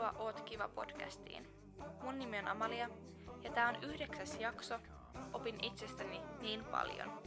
Tervetuloa 0.00 0.24
Oot 0.26 0.40
kiva 0.40 0.68
podcastiin. 0.68 1.48
Mun 2.02 2.18
nimi 2.18 2.38
on 2.38 2.48
Amalia 2.48 2.88
ja 3.42 3.52
tää 3.52 3.68
on 3.68 3.84
yhdeksäs 3.84 4.40
jakso 4.40 4.78
Opin 5.32 5.64
itsestäni 5.64 6.20
niin 6.38 6.64
paljon. 6.64 7.22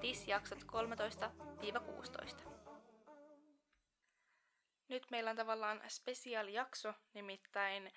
TIS-jaksot 0.00 0.62
13-16. 0.62 2.48
Nyt 4.88 5.10
meillä 5.10 5.30
on 5.30 5.36
tavallaan 5.36 5.82
spesiaalijakso, 5.88 6.94
nimittäin 7.14 7.92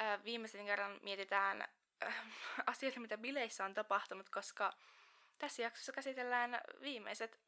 äh, 0.00 0.24
viimeisen 0.24 0.66
kerran 0.66 1.00
mietitään 1.02 1.64
äh, 2.04 2.14
asioita, 2.66 3.00
mitä 3.00 3.18
bileissä 3.18 3.64
on 3.64 3.74
tapahtunut, 3.74 4.28
koska 4.28 4.72
tässä 5.38 5.62
jaksossa 5.62 5.92
käsitellään 5.92 6.60
viimeiset 6.80 7.40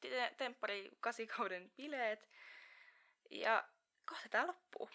te- 0.00 0.34
temppari 0.36 0.90
kasikauden 1.00 1.70
bileet. 1.76 2.28
Ja 3.30 3.68
kohta 4.04 4.28
tää 4.28 4.46
loppuu. 4.46 4.90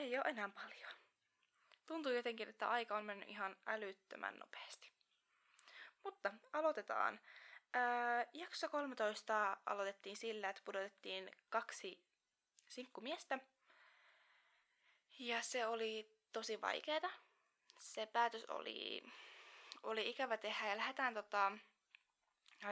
Ei 0.00 0.18
ole 0.18 0.24
enää 0.26 0.48
paljon. 0.48 0.90
Tuntuu 1.86 2.12
jotenkin, 2.12 2.48
että 2.48 2.70
aika 2.70 2.96
on 2.96 3.04
mennyt 3.04 3.28
ihan 3.28 3.56
älyttömän 3.66 4.38
nopeasti. 4.38 4.92
Mutta 6.04 6.32
aloitetaan. 6.52 7.20
Ää, 7.74 8.26
jakso 8.32 8.68
13 8.68 9.56
aloitettiin 9.66 10.16
sillä, 10.16 10.50
että 10.50 10.62
pudotettiin 10.64 11.30
kaksi 11.48 12.02
sinkkumiestä. 12.68 13.38
Ja 15.18 15.42
se 15.42 15.66
oli 15.66 16.16
tosi 16.32 16.60
vaikeeta. 16.60 17.10
Se 17.78 18.06
päätös 18.06 18.44
oli, 18.44 19.02
oli 19.82 20.10
ikävä 20.10 20.36
tehdä 20.36 20.68
ja 20.68 20.76
lähdetään 20.76 21.14
tota, 21.14 21.52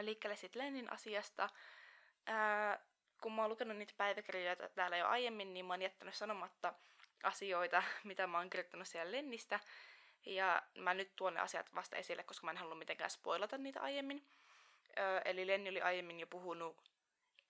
liikkeelle 0.01 0.37
sitten 0.37 0.63
Lennin 0.63 0.93
asiasta. 0.93 1.49
Ää, 2.27 2.85
kun 3.23 3.33
mä 3.33 3.43
oon 3.43 3.51
lukenut 3.51 3.77
niitä 3.77 3.95
päiväkirjoja 3.97 4.57
täällä 4.57 4.97
jo 4.97 5.07
aiemmin, 5.07 5.55
niin 5.55 5.67
mä 5.67 5.73
oon 5.73 5.83
jättänyt 5.83 6.15
sanomatta 6.15 6.75
asioita, 7.23 7.83
mitä 8.05 8.27
mä 8.27 8.39
oon 8.39 8.51
kirjoittanut 8.51 8.89
siellä 8.89 9.13
Lenistä. 9.13 9.61
Ja 10.27 10.63
mä 10.75 10.95
nyt 10.95 11.17
tuon 11.17 11.35
ne 11.35 11.41
asiat 11.41 11.75
vasta 11.75 11.97
esille, 11.97 12.23
koska 12.23 12.45
mä 12.45 12.51
en 12.51 12.57
halua 12.57 12.75
mitenkään 12.75 13.11
spoilata 13.11 13.59
niitä 13.59 13.81
aiemmin. 13.81 14.27
Öö, 14.99 15.21
eli 15.25 15.47
Lenni 15.47 15.71
oli 15.71 15.81
aiemmin 15.81 16.21
jo 16.21 16.27
puhunut, 16.27 16.77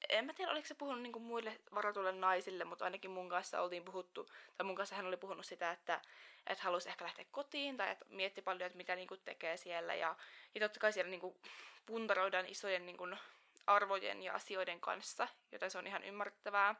en 0.09 0.25
mä 0.25 0.33
tiedä 0.33 0.53
oliko 0.53 0.69
se 0.69 0.75
puhunut 0.75 1.03
niinku 1.03 1.21
muille 1.21 1.61
varatuille 1.75 2.13
naisille, 2.13 2.65
mutta 2.65 2.85
ainakin 2.85 3.11
mun 3.11 3.29
kanssa 3.29 3.61
oltiin 3.61 3.85
puhuttu, 3.85 4.29
tai 4.57 4.67
mun 4.67 4.77
kanssa 4.77 4.97
hän 4.97 5.07
oli 5.07 5.17
puhunut 5.17 5.47
sitä, 5.47 5.71
että, 5.71 6.01
että 6.47 6.65
halusi 6.65 6.89
ehkä 6.89 7.05
lähteä 7.05 7.25
kotiin, 7.31 7.77
tai 7.77 7.91
että 7.91 8.05
mietti 8.09 8.43
paljon, 8.43 8.67
että 8.67 8.77
mitä 8.77 8.97
niinku 8.97 9.17
tekee 9.17 9.57
siellä. 9.57 9.95
Ja, 9.95 10.17
ja 10.55 10.61
totta 10.61 10.81
kai 10.81 10.93
siellä 10.93 11.11
niinku 11.11 11.41
puntaroidaan 11.87 12.47
isojen 12.47 12.87
niinku 12.87 13.09
arvojen 13.67 14.23
ja 14.23 14.35
asioiden 14.35 14.81
kanssa, 14.81 15.29
joten 15.53 15.71
se 15.71 15.79
on 15.79 15.87
ihan 15.87 16.05
ymmärrettävää. 16.05 16.75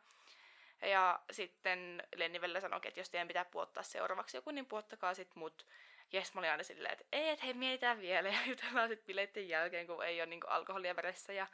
Ja 0.83 1.21
sitten 1.31 2.03
Lenni 2.17 2.41
välillä 2.41 2.61
sanoi, 2.61 2.81
että 2.85 3.01
jos 3.01 3.11
teidän 3.11 3.29
pitää 3.29 3.45
puottaa 3.45 3.83
seuraavaksi 3.83 4.37
joku, 4.37 4.51
niin 4.51 4.67
puottakaa 4.67 5.15
sit 5.15 5.35
mut. 5.35 5.67
Jes, 6.13 6.35
mä 6.35 6.39
olin 6.39 6.51
aina 6.51 6.63
silleen, 6.63 6.93
että 6.93 7.05
ei, 7.13 7.29
että 7.29 7.45
hei, 7.45 7.55
mietitään 7.55 8.01
vielä 8.01 8.29
ja 8.35 8.39
jutellaan 8.47 8.89
sitten 8.89 9.07
bileiden 9.07 9.49
jälkeen, 9.49 9.87
kun 9.87 10.05
ei 10.05 10.21
ole 10.21 10.27
niinku 10.27 10.47
alkoholia 10.47 10.97
veressä 10.97 11.33
ja, 11.33 11.47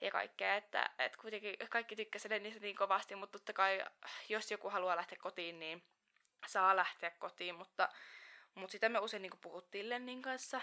ja 0.00 0.10
kaikkea. 0.10 0.56
Että, 0.56 0.90
että 0.98 1.18
kuitenkin 1.18 1.56
kaikki 1.70 1.96
tykkäsivät 1.96 2.34
Lennistä 2.34 2.60
niin 2.60 2.76
kovasti, 2.76 3.16
mutta 3.16 3.38
totta 3.38 3.52
kai 3.52 3.84
jos 4.28 4.50
joku 4.50 4.70
haluaa 4.70 4.96
lähteä 4.96 5.18
kotiin, 5.22 5.60
niin 5.60 5.82
saa 6.46 6.76
lähteä 6.76 7.10
kotiin, 7.10 7.54
mutta, 7.54 7.88
mutta 8.54 8.72
sitä 8.72 8.88
me 8.88 8.98
usein 8.98 9.22
niinku 9.22 9.38
puhuttiin 9.40 9.88
Lennin 9.88 10.22
kanssa. 10.22 10.60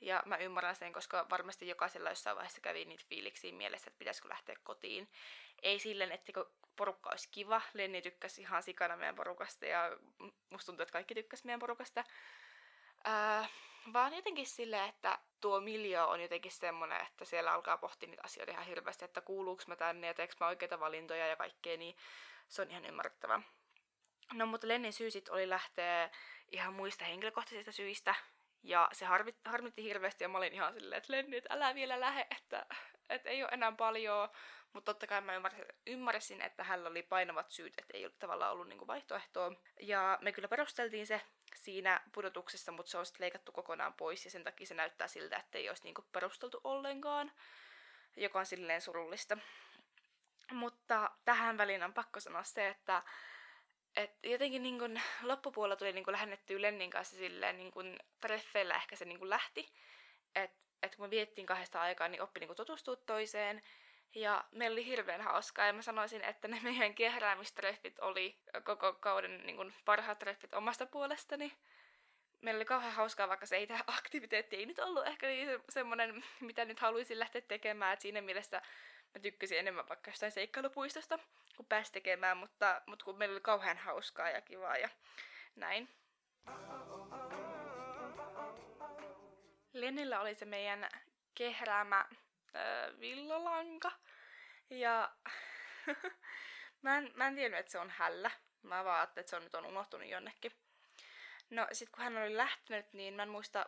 Ja 0.00 0.22
mä 0.26 0.36
ymmärrän 0.36 0.76
sen, 0.76 0.92
koska 0.92 1.26
varmasti 1.30 1.68
jokaisella 1.68 2.08
jossain 2.08 2.36
vaiheessa 2.36 2.60
kävi 2.60 2.84
niitä 2.84 3.04
fiiliksiä 3.08 3.52
mielessä, 3.52 3.88
että 3.88 3.98
pitäisikö 3.98 4.28
lähteä 4.28 4.56
kotiin. 4.62 5.08
Ei 5.62 5.78
silleen, 5.78 6.12
että 6.12 6.32
porukka 6.76 7.10
olisi 7.10 7.28
kiva. 7.30 7.60
Lenni 7.74 8.02
tykkäsi 8.02 8.40
ihan 8.40 8.62
sikana 8.62 8.96
meidän 8.96 9.14
porukasta 9.14 9.66
ja 9.66 9.96
musta 10.50 10.66
tuntuu, 10.66 10.82
että 10.82 10.92
kaikki 10.92 11.14
tykkäsi 11.14 11.46
meidän 11.46 11.60
porukasta. 11.60 12.04
Ää, 13.04 13.48
vaan 13.92 14.14
jotenkin 14.14 14.46
silleen, 14.46 14.88
että 14.88 15.18
tuo 15.40 15.60
miljo 15.60 16.08
on 16.08 16.20
jotenkin 16.20 16.52
semmoinen, 16.52 17.00
että 17.00 17.24
siellä 17.24 17.52
alkaa 17.52 17.78
pohtia 17.78 18.08
niitä 18.08 18.22
asioita 18.24 18.52
ihan 18.52 18.66
hirveästi, 18.66 19.04
että 19.04 19.20
kuuluuko 19.20 19.62
mä 19.66 19.76
tänne 19.76 20.06
ja 20.06 20.14
teekö 20.14 20.34
mä 20.40 20.46
oikeita 20.46 20.80
valintoja 20.80 21.26
ja 21.26 21.36
kaikkea, 21.36 21.76
niin 21.76 21.96
se 22.48 22.62
on 22.62 22.70
ihan 22.70 22.84
ymmärrettävää. 22.84 23.42
No 24.32 24.46
mutta 24.46 24.68
Lennin 24.68 24.92
syy 24.92 25.10
sit 25.10 25.28
oli 25.28 25.48
lähteä 25.48 26.10
ihan 26.52 26.74
muista 26.74 27.04
henkilökohtaisista 27.04 27.72
syistä, 27.72 28.14
ja 28.64 28.88
se 28.92 29.04
harmit, 29.04 29.36
harmitti 29.44 29.82
hirveästi 29.82 30.24
ja 30.24 30.28
mä 30.28 30.38
olin 30.38 30.52
ihan 30.52 30.74
silleen, 30.74 30.98
että 30.98 31.12
Lenni, 31.12 31.36
että 31.36 31.54
älä 31.54 31.74
vielä 31.74 32.00
lähe, 32.00 32.26
että, 32.30 32.66
että 33.08 33.30
ei 33.30 33.42
ole 33.42 33.50
enää 33.52 33.72
paljon. 33.72 34.28
Mutta 34.72 34.92
totta 34.92 35.06
kai 35.06 35.20
mä 35.20 35.32
ymmärsin, 35.86 36.42
että 36.42 36.64
hänellä 36.64 36.88
oli 36.88 37.02
painavat 37.02 37.50
syyt, 37.50 37.74
että 37.78 37.96
ei 37.96 38.04
ole 38.04 38.12
tavallaan 38.18 38.52
ollut 38.52 38.68
niinku 38.68 38.86
vaihtoehtoa. 38.86 39.52
Ja 39.80 40.18
me 40.20 40.32
kyllä 40.32 40.48
perusteltiin 40.48 41.06
se 41.06 41.20
siinä 41.54 42.00
pudotuksessa, 42.12 42.72
mutta 42.72 42.90
se 42.90 42.98
on 42.98 43.06
sitten 43.06 43.24
leikattu 43.24 43.52
kokonaan 43.52 43.94
pois 43.94 44.24
ja 44.24 44.30
sen 44.30 44.44
takia 44.44 44.66
se 44.66 44.74
näyttää 44.74 45.08
siltä, 45.08 45.36
että 45.36 45.58
ei 45.58 45.68
olisi 45.68 45.84
niinku 45.84 46.02
perusteltu 46.12 46.60
ollenkaan, 46.64 47.32
joka 48.16 48.38
on 48.38 48.46
silleen 48.46 48.80
surullista. 48.80 49.38
Mutta 50.52 51.10
tähän 51.24 51.58
väliin 51.58 51.82
on 51.82 51.94
pakko 51.94 52.20
sanoa 52.20 52.42
se, 52.42 52.68
että 52.68 53.02
et 53.96 54.10
jotenkin 54.22 54.62
niin 54.62 54.78
kun 54.78 55.00
loppupuolella 55.22 55.76
tuli 55.76 55.92
niin 55.92 56.04
kun 56.04 56.12
lähennettyä 56.12 56.62
Lennin 56.62 56.90
kanssa 56.90 57.16
silleen 57.16 57.56
niin 57.56 57.70
kun 57.70 57.96
treffeillä 58.20 58.74
ehkä 58.74 58.96
se 58.96 59.04
niin 59.04 59.18
kun 59.18 59.30
lähti. 59.30 59.72
Että 60.34 60.64
et 60.82 60.96
kun 60.96 61.04
me 61.04 61.10
viettiin 61.10 61.46
kahdesta 61.46 61.80
aikaa, 61.80 62.08
niin 62.08 62.22
oppi 62.22 62.40
niin 62.40 62.56
tutustua 62.56 62.96
toiseen. 62.96 63.62
Ja 64.14 64.44
meillä 64.50 64.74
oli 64.74 64.86
hirveän 64.86 65.20
hauskaa 65.20 65.66
ja 65.66 65.72
mä 65.72 65.82
sanoisin, 65.82 66.24
että 66.24 66.48
ne 66.48 66.60
meidän 66.62 66.94
kehräämistreffit 66.94 67.98
oli 67.98 68.38
koko 68.64 68.92
kauden 68.92 69.46
niin 69.46 69.56
kun 69.56 69.72
parhaat 69.84 70.18
treffit 70.18 70.54
omasta 70.54 70.86
puolestani. 70.86 71.52
Meillä 72.40 72.58
oli 72.58 72.64
kauhean 72.64 72.92
hauskaa, 72.92 73.28
vaikka 73.28 73.46
se 73.46 73.56
ei 73.56 73.66
tämä 73.66 73.80
aktiviteetti 73.86 74.56
ei 74.56 74.66
nyt 74.66 74.78
ollut 74.78 75.06
ehkä 75.06 75.26
niin 75.26 75.48
semmoinen, 75.68 76.24
mitä 76.40 76.64
nyt 76.64 76.80
haluaisin 76.80 77.18
lähteä 77.18 77.40
tekemään. 77.40 77.94
Et 77.94 78.00
siinä 78.00 78.20
mielessä 78.20 78.62
mä 79.14 79.20
tykkäsin 79.22 79.58
enemmän 79.58 79.88
vaikka 79.88 80.10
jostain 80.10 80.32
seikkailupuistosta, 80.32 81.18
kun 81.56 81.66
pääsi 81.66 81.92
tekemään, 81.92 82.36
mutta, 82.36 82.82
mutta 82.86 83.04
kun 83.04 83.18
meillä 83.18 83.32
oli 83.32 83.40
kauhean 83.40 83.76
hauskaa 83.78 84.30
ja 84.30 84.40
kivaa 84.40 84.76
ja 84.76 84.88
näin. 85.56 85.88
Lennillä 89.72 90.20
oli 90.20 90.34
se 90.34 90.44
meidän 90.44 90.88
kehräämä 91.34 92.00
äh, 92.00 93.00
villalanka. 93.00 93.92
Ja 94.70 95.12
mä, 96.82 96.98
en, 96.98 97.12
mä 97.14 97.26
en 97.26 97.34
tiennyt, 97.34 97.60
että 97.60 97.72
se 97.72 97.78
on 97.78 97.90
hällä. 97.90 98.30
Mä 98.62 98.84
vaan 98.84 98.98
ajattelin, 98.98 99.20
että 99.20 99.30
se 99.30 99.36
on 99.36 99.44
nyt 99.44 99.54
on 99.54 99.66
unohtunut 99.66 100.08
jonnekin. 100.08 100.52
No 101.50 101.66
sit 101.72 101.90
kun 101.90 102.04
hän 102.04 102.16
oli 102.16 102.36
lähtenyt, 102.36 102.92
niin 102.92 103.14
mä 103.14 103.22
en 103.22 103.28
muista 103.28 103.66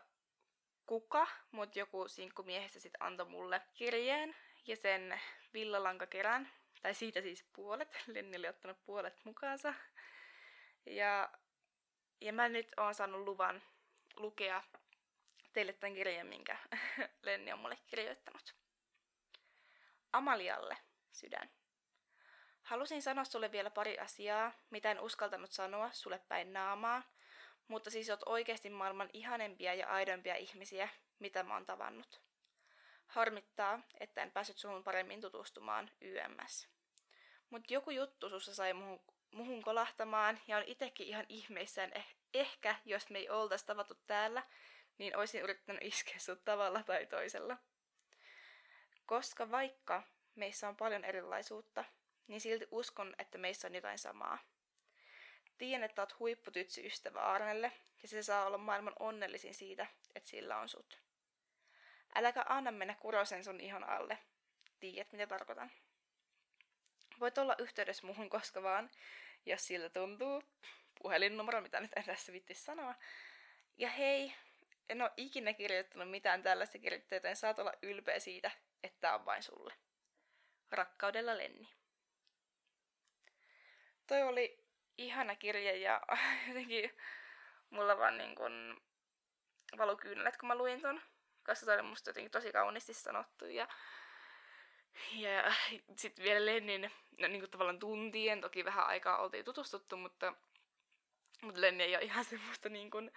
kuka, 0.86 1.26
mutta 1.50 1.78
joku 1.78 2.08
sinkkumiehistä 2.08 2.80
sitten 2.80 3.02
antoi 3.02 3.26
mulle 3.26 3.62
kirjeen 3.74 4.36
ja 4.66 4.76
sen 4.76 5.20
villalankakerän. 5.54 6.48
Tai 6.82 6.94
siitä 6.94 7.20
siis 7.20 7.44
puolet. 7.52 7.96
Lenni 8.14 8.38
oli 8.38 8.48
ottanut 8.48 8.84
puolet 8.84 9.24
mukaansa. 9.24 9.74
Ja, 10.86 11.30
ja 12.20 12.32
mä 12.32 12.48
nyt 12.48 12.72
oon 12.76 12.94
saanut 12.94 13.20
luvan 13.20 13.62
lukea 14.16 14.62
teille 15.52 15.72
tämän 15.72 15.94
kirjan, 15.94 16.26
minkä 16.26 16.58
Lenni 17.22 17.52
on 17.52 17.58
mulle 17.58 17.78
kirjoittanut. 17.86 18.54
Amalialle, 20.12 20.76
sydän. 21.12 21.50
Halusin 22.62 23.02
sanoa 23.02 23.24
sulle 23.24 23.52
vielä 23.52 23.70
pari 23.70 23.98
asiaa, 23.98 24.52
mitä 24.70 24.90
en 24.90 25.00
uskaltanut 25.00 25.52
sanoa 25.52 25.90
sulle 25.92 26.18
päin 26.28 26.52
naamaa, 26.52 27.02
mutta 27.68 27.90
siis 27.90 28.10
oot 28.10 28.22
oikeasti 28.26 28.70
maailman 28.70 29.10
ihanempia 29.12 29.74
ja 29.74 29.88
aidompia 29.88 30.36
ihmisiä, 30.36 30.88
mitä 31.18 31.42
mä 31.42 31.54
oon 31.54 31.66
tavannut. 31.66 32.25
Harmittaa, 33.06 33.80
että 34.00 34.22
en 34.22 34.30
päässyt 34.30 34.58
suhun 34.58 34.84
paremmin 34.84 35.20
tutustumaan 35.20 35.90
YMS. 36.00 36.68
Mutta 37.50 37.74
joku 37.74 37.90
juttu 37.90 38.28
sussa 38.28 38.54
sai 38.54 38.72
muhun, 38.72 39.00
muhun 39.30 39.62
kolahtamaan 39.62 40.40
ja 40.46 40.56
on 40.56 40.64
itekin 40.66 41.06
ihan 41.06 41.26
ihmeissään. 41.28 41.92
Eh, 41.94 42.16
ehkä, 42.34 42.76
jos 42.84 43.10
me 43.10 43.18
ei 43.18 43.28
oltais 43.28 43.64
tavattu 43.64 43.94
täällä, 44.06 44.42
niin 44.98 45.16
olisin 45.16 45.42
yrittänyt 45.42 45.82
iskeä 45.84 46.18
sut 46.18 46.44
tavalla 46.44 46.82
tai 46.82 47.06
toisella. 47.06 47.56
Koska 49.06 49.50
vaikka 49.50 50.02
meissä 50.34 50.68
on 50.68 50.76
paljon 50.76 51.04
erilaisuutta, 51.04 51.84
niin 52.26 52.40
silti 52.40 52.68
uskon, 52.70 53.14
että 53.18 53.38
meissä 53.38 53.68
on 53.68 53.74
jotain 53.74 53.98
samaa. 53.98 54.38
Tiedän, 55.58 55.84
että 55.84 56.02
oot 56.02 56.18
huipputytsy 56.18 56.86
ystävä 56.86 57.20
Arnelle, 57.20 57.72
ja 58.02 58.08
se 58.08 58.22
saa 58.22 58.46
olla 58.46 58.58
maailman 58.58 58.92
onnellisin 58.98 59.54
siitä, 59.54 59.86
että 60.14 60.28
sillä 60.28 60.58
on 60.58 60.68
sut. 60.68 61.05
Äläkä 62.18 62.44
anna 62.48 62.70
mennä 62.70 62.94
kurosen 62.94 63.44
sun 63.44 63.60
ihon 63.60 63.84
alle. 63.84 64.18
Tiedät, 64.80 65.12
mitä 65.12 65.26
tarkoitan. 65.26 65.70
Voit 67.20 67.38
olla 67.38 67.54
yhteydessä 67.58 68.06
muuhun 68.06 68.30
koska 68.30 68.62
vaan, 68.62 68.90
jos 69.46 69.66
siltä 69.66 69.90
tuntuu. 69.90 70.42
Puhelinnumero, 71.02 71.60
mitä 71.60 71.80
nyt 71.80 71.92
en 71.96 72.04
tässä 72.04 72.32
vitti 72.32 72.54
sanoa. 72.54 72.94
Ja 73.76 73.90
hei, 73.90 74.32
en 74.88 75.02
ole 75.02 75.10
ikinä 75.16 75.52
kirjoittanut 75.52 76.10
mitään 76.10 76.42
tällaista 76.42 76.78
kirjoittaa, 76.78 77.16
joten 77.16 77.36
saat 77.36 77.58
olla 77.58 77.72
ylpeä 77.82 78.18
siitä, 78.18 78.50
että 78.82 79.14
on 79.14 79.24
vain 79.24 79.42
sulle. 79.42 79.74
Rakkaudella 80.70 81.36
Lenni. 81.36 81.68
Toi 84.06 84.22
oli 84.22 84.64
ihana 84.98 85.36
kirja 85.36 85.76
ja 85.76 86.02
jotenkin 86.48 86.90
mulla 87.70 87.98
vaan 87.98 88.18
niin 88.18 88.34
kun 88.34 88.82
valu 89.78 89.96
kyynelet, 89.96 90.36
kun 90.36 90.46
mä 90.46 90.54
luin 90.54 90.82
ton. 90.82 91.02
Koska 91.46 91.66
se 91.66 91.72
oli 91.72 91.82
musta 91.82 92.10
jotenkin 92.10 92.30
tosi 92.30 92.52
kauniisti 92.52 92.94
sanottu 92.94 93.46
ja 93.46 93.68
ja 95.12 95.54
sitten 95.96 96.24
vielä 96.24 96.46
Lennin, 96.46 96.92
no 97.18 97.28
niin 97.28 97.40
kuin 97.40 97.50
tavallaan 97.50 97.78
tuntien, 97.78 98.40
toki 98.40 98.64
vähän 98.64 98.86
aikaa 98.86 99.18
oltiin 99.18 99.44
tutustuttu, 99.44 99.96
mutta, 99.96 100.32
mutta 101.42 101.60
Lenni 101.60 101.84
ei 101.84 101.96
ole 101.96 102.04
ihan 102.04 102.24
semmoista 102.34 102.68
niin 102.68 102.90
kuin 102.90 103.12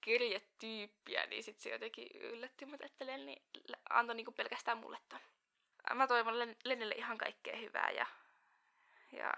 kirjetyyppiä, 0.00 1.26
niin 1.26 1.44
sitten 1.44 1.62
se 1.62 1.70
jotenkin 1.70 2.08
yllätti 2.14 2.66
mut, 2.66 2.82
että 2.82 3.06
Lenni 3.06 3.42
antoi 3.90 4.16
niin 4.16 4.24
kuin 4.24 4.34
pelkästään 4.34 4.78
mulle 4.78 4.98
ton. 5.08 5.20
Mä 5.94 6.06
toivon 6.06 6.38
Lennille 6.64 6.94
ihan 6.94 7.18
kaikkea 7.18 7.56
hyvää 7.56 7.90
ja, 7.90 8.06
ja 9.12 9.34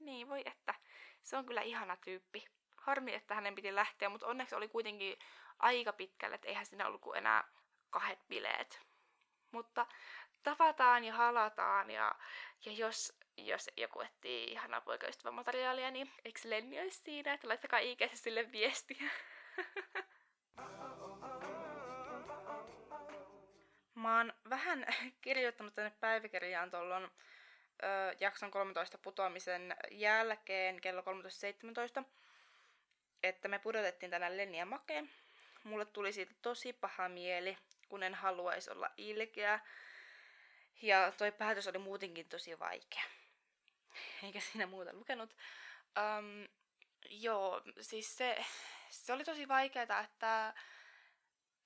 niin 0.00 0.28
voi 0.28 0.42
että. 0.46 0.74
Se 1.22 1.36
on 1.36 1.46
kyllä 1.46 1.62
ihana 1.62 1.96
tyyppi. 1.96 2.44
Harmi, 2.76 3.14
että 3.14 3.34
hänen 3.34 3.54
piti 3.54 3.74
lähteä, 3.74 4.08
mutta 4.08 4.26
onneksi 4.26 4.54
oli 4.54 4.68
kuitenkin 4.68 5.18
aika 5.58 5.92
pitkälle, 5.92 6.34
että 6.34 6.48
eihän 6.48 6.66
siinä 6.66 6.86
ollut 6.86 7.00
kuin 7.00 7.18
enää 7.18 7.44
kahdet 7.90 8.18
bileet. 8.28 8.80
Mutta 9.50 9.86
tavataan 10.42 11.04
ja 11.04 11.14
halataan 11.14 11.90
ja, 11.90 12.14
ja 12.64 12.72
jos, 12.72 13.18
jos 13.36 13.70
joku 13.76 14.00
etsii 14.00 14.44
ihanaa 14.44 14.80
poikaystävämateriaalia, 14.80 15.90
niin 15.90 16.12
eikö 16.24 16.40
Lenni 16.44 16.80
olisi 16.80 17.02
siinä, 17.02 17.32
että 17.32 17.48
laittakaa 17.48 17.78
ikäisesti 17.78 18.24
sille 18.24 18.52
viestiä. 18.52 19.10
Mä 23.94 24.16
oon 24.16 24.32
vähän 24.50 24.86
kirjoittanut 25.20 25.74
tänne 25.74 25.92
päiväkirjaan 26.00 26.70
tuolloin 26.70 27.10
jakson 28.20 28.50
13 28.50 28.98
putoamisen 28.98 29.76
jälkeen 29.90 30.80
kello 30.80 31.00
13.17, 31.00 32.04
että 33.22 33.48
me 33.48 33.58
pudotettiin 33.58 34.10
tänään 34.10 34.36
Lenni 34.36 34.58
ja 34.58 34.66
Make. 34.66 35.04
Mulle 35.66 35.84
tuli 35.84 36.12
siitä 36.12 36.34
tosi 36.42 36.72
paha 36.72 37.08
mieli, 37.08 37.58
kun 37.88 38.02
en 38.02 38.14
haluaisi 38.14 38.70
olla 38.70 38.90
ilkeä. 38.96 39.60
Ja 40.82 41.12
toi 41.12 41.32
päätös 41.32 41.66
oli 41.66 41.78
muutenkin 41.78 42.28
tosi 42.28 42.58
vaikea. 42.58 43.02
Eikä 44.22 44.40
siinä 44.52 44.66
muuta 44.66 44.92
lukenut. 44.92 45.36
Um, 45.98 46.48
joo, 47.10 47.62
siis 47.80 48.16
se, 48.16 48.44
se 48.90 49.12
oli 49.12 49.24
tosi 49.24 49.48
vaikeaa, 49.48 50.00
että, 50.00 50.54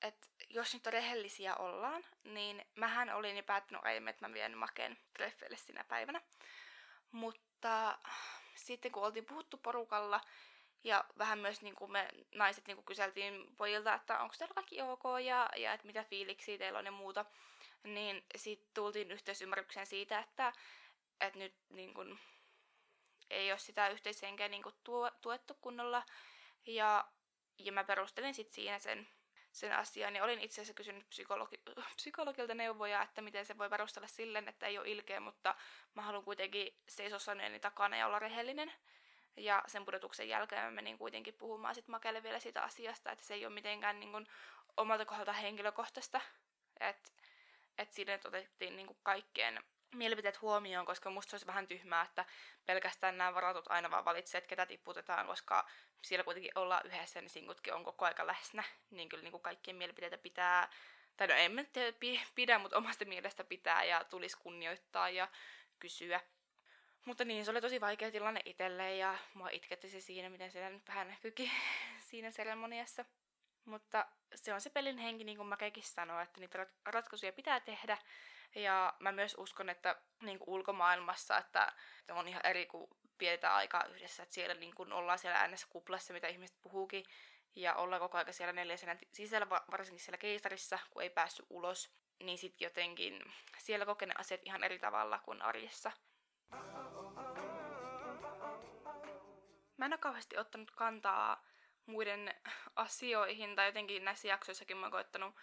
että 0.03 0.27
jos 0.49 0.75
nyt 0.75 0.87
rehellisiä 0.87 1.57
ollaan, 1.57 2.05
niin 2.25 2.67
mähän 2.75 3.11
olin 3.11 3.37
jo 3.37 3.43
päättänyt 3.43 3.85
aiemmin, 3.85 4.11
että 4.11 4.29
mä 4.29 4.35
vien 4.35 4.59
Maken 4.59 4.99
treffeille 5.13 5.57
sinä 5.57 5.85
päivänä. 5.85 6.21
Mutta 7.11 7.99
sitten 8.55 8.93
kun 8.93 9.03
oltiin 9.03 9.27
puhuttu 9.27 9.57
porukalla, 9.57 10.21
ja 10.85 11.05
vähän 11.19 11.39
myös 11.39 11.63
niin 11.63 11.75
kuin 11.75 11.93
me 11.93 12.09
naiset 12.35 12.67
niin 12.67 12.77
kuin 12.77 12.85
kyseltiin 12.85 13.57
pojilta, 13.57 13.95
että 13.95 14.21
onko 14.21 14.35
teillä 14.39 14.55
kaikki 14.55 14.83
ok 14.83 15.03
ja, 15.25 15.49
ja 15.57 15.73
että 15.73 15.87
mitä 15.87 16.05
fiiliksiä 16.05 16.59
teillä 16.59 16.79
on 16.79 16.87
ja 16.87 16.93
muuta, 16.93 17.25
niin 17.83 18.25
sitten 18.37 18.71
tultiin 18.75 19.11
yhteisymmärrykseen 19.11 19.87
siitä, 19.87 20.19
että, 20.19 20.53
että 21.21 21.39
nyt 21.39 21.55
niin 21.69 21.95
kuin, 21.95 22.19
ei 23.31 23.53
ole 23.53 23.59
sitä 23.59 23.89
yhteishenkeä 23.89 24.49
niin 24.49 24.63
kuin 24.63 24.75
tuo, 24.85 25.11
tuettu 25.21 25.55
kunnolla. 25.55 26.03
Ja, 26.67 27.05
ja 27.59 27.73
mä 27.73 27.85
perustelin 27.85 28.35
sitten 28.35 28.55
siinä 28.55 28.79
sen, 28.79 29.09
sen 29.53 29.73
asian. 29.73 30.17
Ja 30.17 30.25
olin 30.25 30.41
itse 30.41 30.55
asiassa 30.55 30.75
kysynyt 30.75 31.09
psykologi, 31.09 31.61
psykologilta 31.97 32.55
neuvoja, 32.55 33.03
että 33.03 33.23
miten 33.23 33.47
se 33.47 33.59
voi 33.59 33.71
perustella 33.71 34.09
silleen, 34.09 34.49
että 34.49 34.67
ei 34.67 34.79
ole 34.79 34.89
ilkeä, 34.91 35.21
mutta 35.21 35.55
mä 35.95 36.03
haluan 36.03 36.25
kuitenkin 36.25 36.75
seisoa 36.89 37.19
sanojeni 37.19 37.61
takana 37.61 37.97
ja 37.97 38.07
olla 38.07 38.19
rehellinen. 38.19 38.73
Ja 39.37 39.63
sen 39.67 39.85
pudotuksen 39.85 40.29
jälkeen 40.29 40.65
mä 40.65 40.71
menin 40.71 40.99
kuitenkin 40.99 41.35
puhumaan 41.35 41.75
sit 41.75 41.89
Makelle 41.89 42.23
vielä 42.23 42.39
siitä 42.39 42.63
asiasta, 42.63 43.13
että 43.13 43.25
se 43.25 43.35
ei 43.35 43.47
ole 43.47 43.55
mitenkään 43.55 44.01
niin 44.01 44.13
kuin, 44.13 44.27
omalta 44.77 45.05
kohdalta 45.05 45.33
henkilökohtaista. 45.33 46.21
Että 46.81 47.11
et 47.79 47.93
siinä 47.93 48.19
otettiin 48.25 48.77
niin 48.77 48.87
kuin, 48.87 48.99
kaikkien 49.03 49.65
mielipiteet 49.95 50.41
huomioon, 50.41 50.87
koska 50.87 51.11
musta 51.11 51.31
se 51.31 51.37
olisi 51.37 51.47
vähän 51.47 51.69
tyhmää, 51.69 52.03
että 52.03 52.25
pelkästään 52.67 53.19
nämä 53.19 53.35
varatut 53.35 53.71
aina 53.71 53.91
vaan 53.91 54.05
valitsee, 54.05 54.39
että 54.39 54.49
ketä 54.49 54.67
tiputetaan, 54.67 55.27
koska 55.27 55.69
siellä 56.03 56.25
kuitenkin 56.25 56.59
ollaan 56.59 56.87
yhdessä, 56.87 57.21
niin 57.21 57.31
sinkutkin 57.31 57.75
on 57.75 57.85
koko 57.85 58.05
aika 58.05 58.27
läsnä. 58.27 58.65
Niin 58.91 59.09
kyllä 59.09 59.23
niin 59.23 59.33
kuin 59.33 59.43
kaikkien 59.43 59.77
mielipiteitä 59.77 60.19
pitää, 60.19 60.69
tai 61.17 61.27
no 61.27 61.35
en 61.35 61.53
mä 61.53 61.63
pidä, 62.35 62.59
mutta 62.59 62.77
omasta 62.77 63.05
mielestä 63.05 63.45
pitää 63.45 63.85
ja 63.85 64.05
tulisi 64.05 64.39
kunnioittaa 64.39 65.11
ja 65.11 65.29
kysyä. 65.79 66.21
Mutta 67.05 67.25
niin, 67.25 67.45
se 67.45 67.51
oli 67.51 67.61
tosi 67.61 67.81
vaikea 67.81 68.11
tilanne 68.11 68.41
itselleen 68.45 68.99
ja 68.99 69.19
mua 69.35 69.49
itketti 69.49 69.89
se 69.89 70.01
siinä, 70.01 70.29
miten 70.29 70.51
se 70.51 70.71
nyt 70.71 70.89
vähän 70.89 71.09
näkyykin 71.09 71.51
siinä 72.11 72.31
seremoniassa. 72.31 73.05
Mutta 73.65 74.07
se 74.35 74.55
on 74.55 74.61
se 74.61 74.71
pelin 74.71 74.99
henki, 74.99 75.25
niin 75.25 75.37
kuin 75.37 75.49
Mäkekin 75.49 75.83
sanoi, 75.83 76.23
että 76.23 76.41
niitä 76.41 76.67
ratkaisuja 76.87 77.33
pitää 77.33 77.61
tehdä. 77.61 77.99
Ja 78.55 78.95
mä 78.99 79.13
myös 79.13 79.35
uskon, 79.39 79.69
että 79.69 79.97
niin 80.23 80.39
kuin 80.39 80.49
ulkomaailmassa, 80.49 81.39
että, 81.39 81.73
on 82.11 82.29
ihan 82.29 82.47
eri 82.47 82.67
kuin 82.67 82.91
pidetään 83.19 83.55
aikaa 83.55 83.85
yhdessä, 83.85 84.23
että 84.23 84.35
siellä 84.35 84.55
niin 84.55 84.75
kuin 84.75 84.93
ollaan 84.93 85.19
siellä 85.19 85.39
äänessä 85.39 85.67
kuplassa, 85.71 86.13
mitä 86.13 86.29
ihmiset 86.29 86.57
puhuukin, 86.63 87.05
ja 87.57 87.75
ollaan 87.75 88.01
koko 88.01 88.19
ajan 88.19 88.33
siellä 88.33 88.53
neljäsenä 88.53 88.97
sisällä, 89.13 89.49
varsinkin 89.49 90.05
siellä 90.05 90.19
keisarissa, 90.19 90.79
kun 90.91 91.03
ei 91.03 91.11
päässyt 91.11 91.47
ulos, 91.51 91.91
niin 92.23 92.39
sitten 92.39 92.67
jotenkin 92.67 93.23
siellä 93.59 93.87
kokee 93.87 94.09
ne 94.09 94.15
asiat 94.19 94.41
ihan 94.45 94.65
eri 94.65 94.79
tavalla 94.79 95.19
kuin 95.19 95.43
arjessa. 95.43 95.93
Mä 99.81 99.87
en 99.87 99.93
ole 99.93 99.99
kauheasti 99.99 100.39
ottanut 100.39 100.71
kantaa 100.71 101.45
muiden 101.87 102.35
asioihin, 102.77 103.57
tai 103.57 103.67
jotenkin 103.67 104.05
näissä 104.05 104.29
jaksoissakin 104.29 104.77
mä 104.77 104.87
oon 104.87 104.93
koittanut 104.93 105.35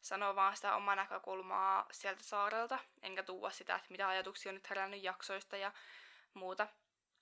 sanoa 0.00 0.36
vaan 0.36 0.56
sitä 0.56 0.76
omaa 0.76 0.96
näkökulmaa 0.96 1.86
sieltä 1.92 2.22
saarelta, 2.22 2.78
enkä 3.02 3.22
tuua 3.22 3.50
sitä, 3.50 3.74
että 3.74 3.88
mitä 3.90 4.08
ajatuksia 4.08 4.50
on 4.50 4.54
nyt 4.54 4.70
herännyt 4.70 5.02
jaksoista 5.02 5.56
ja 5.56 5.72
muuta. 6.34 6.68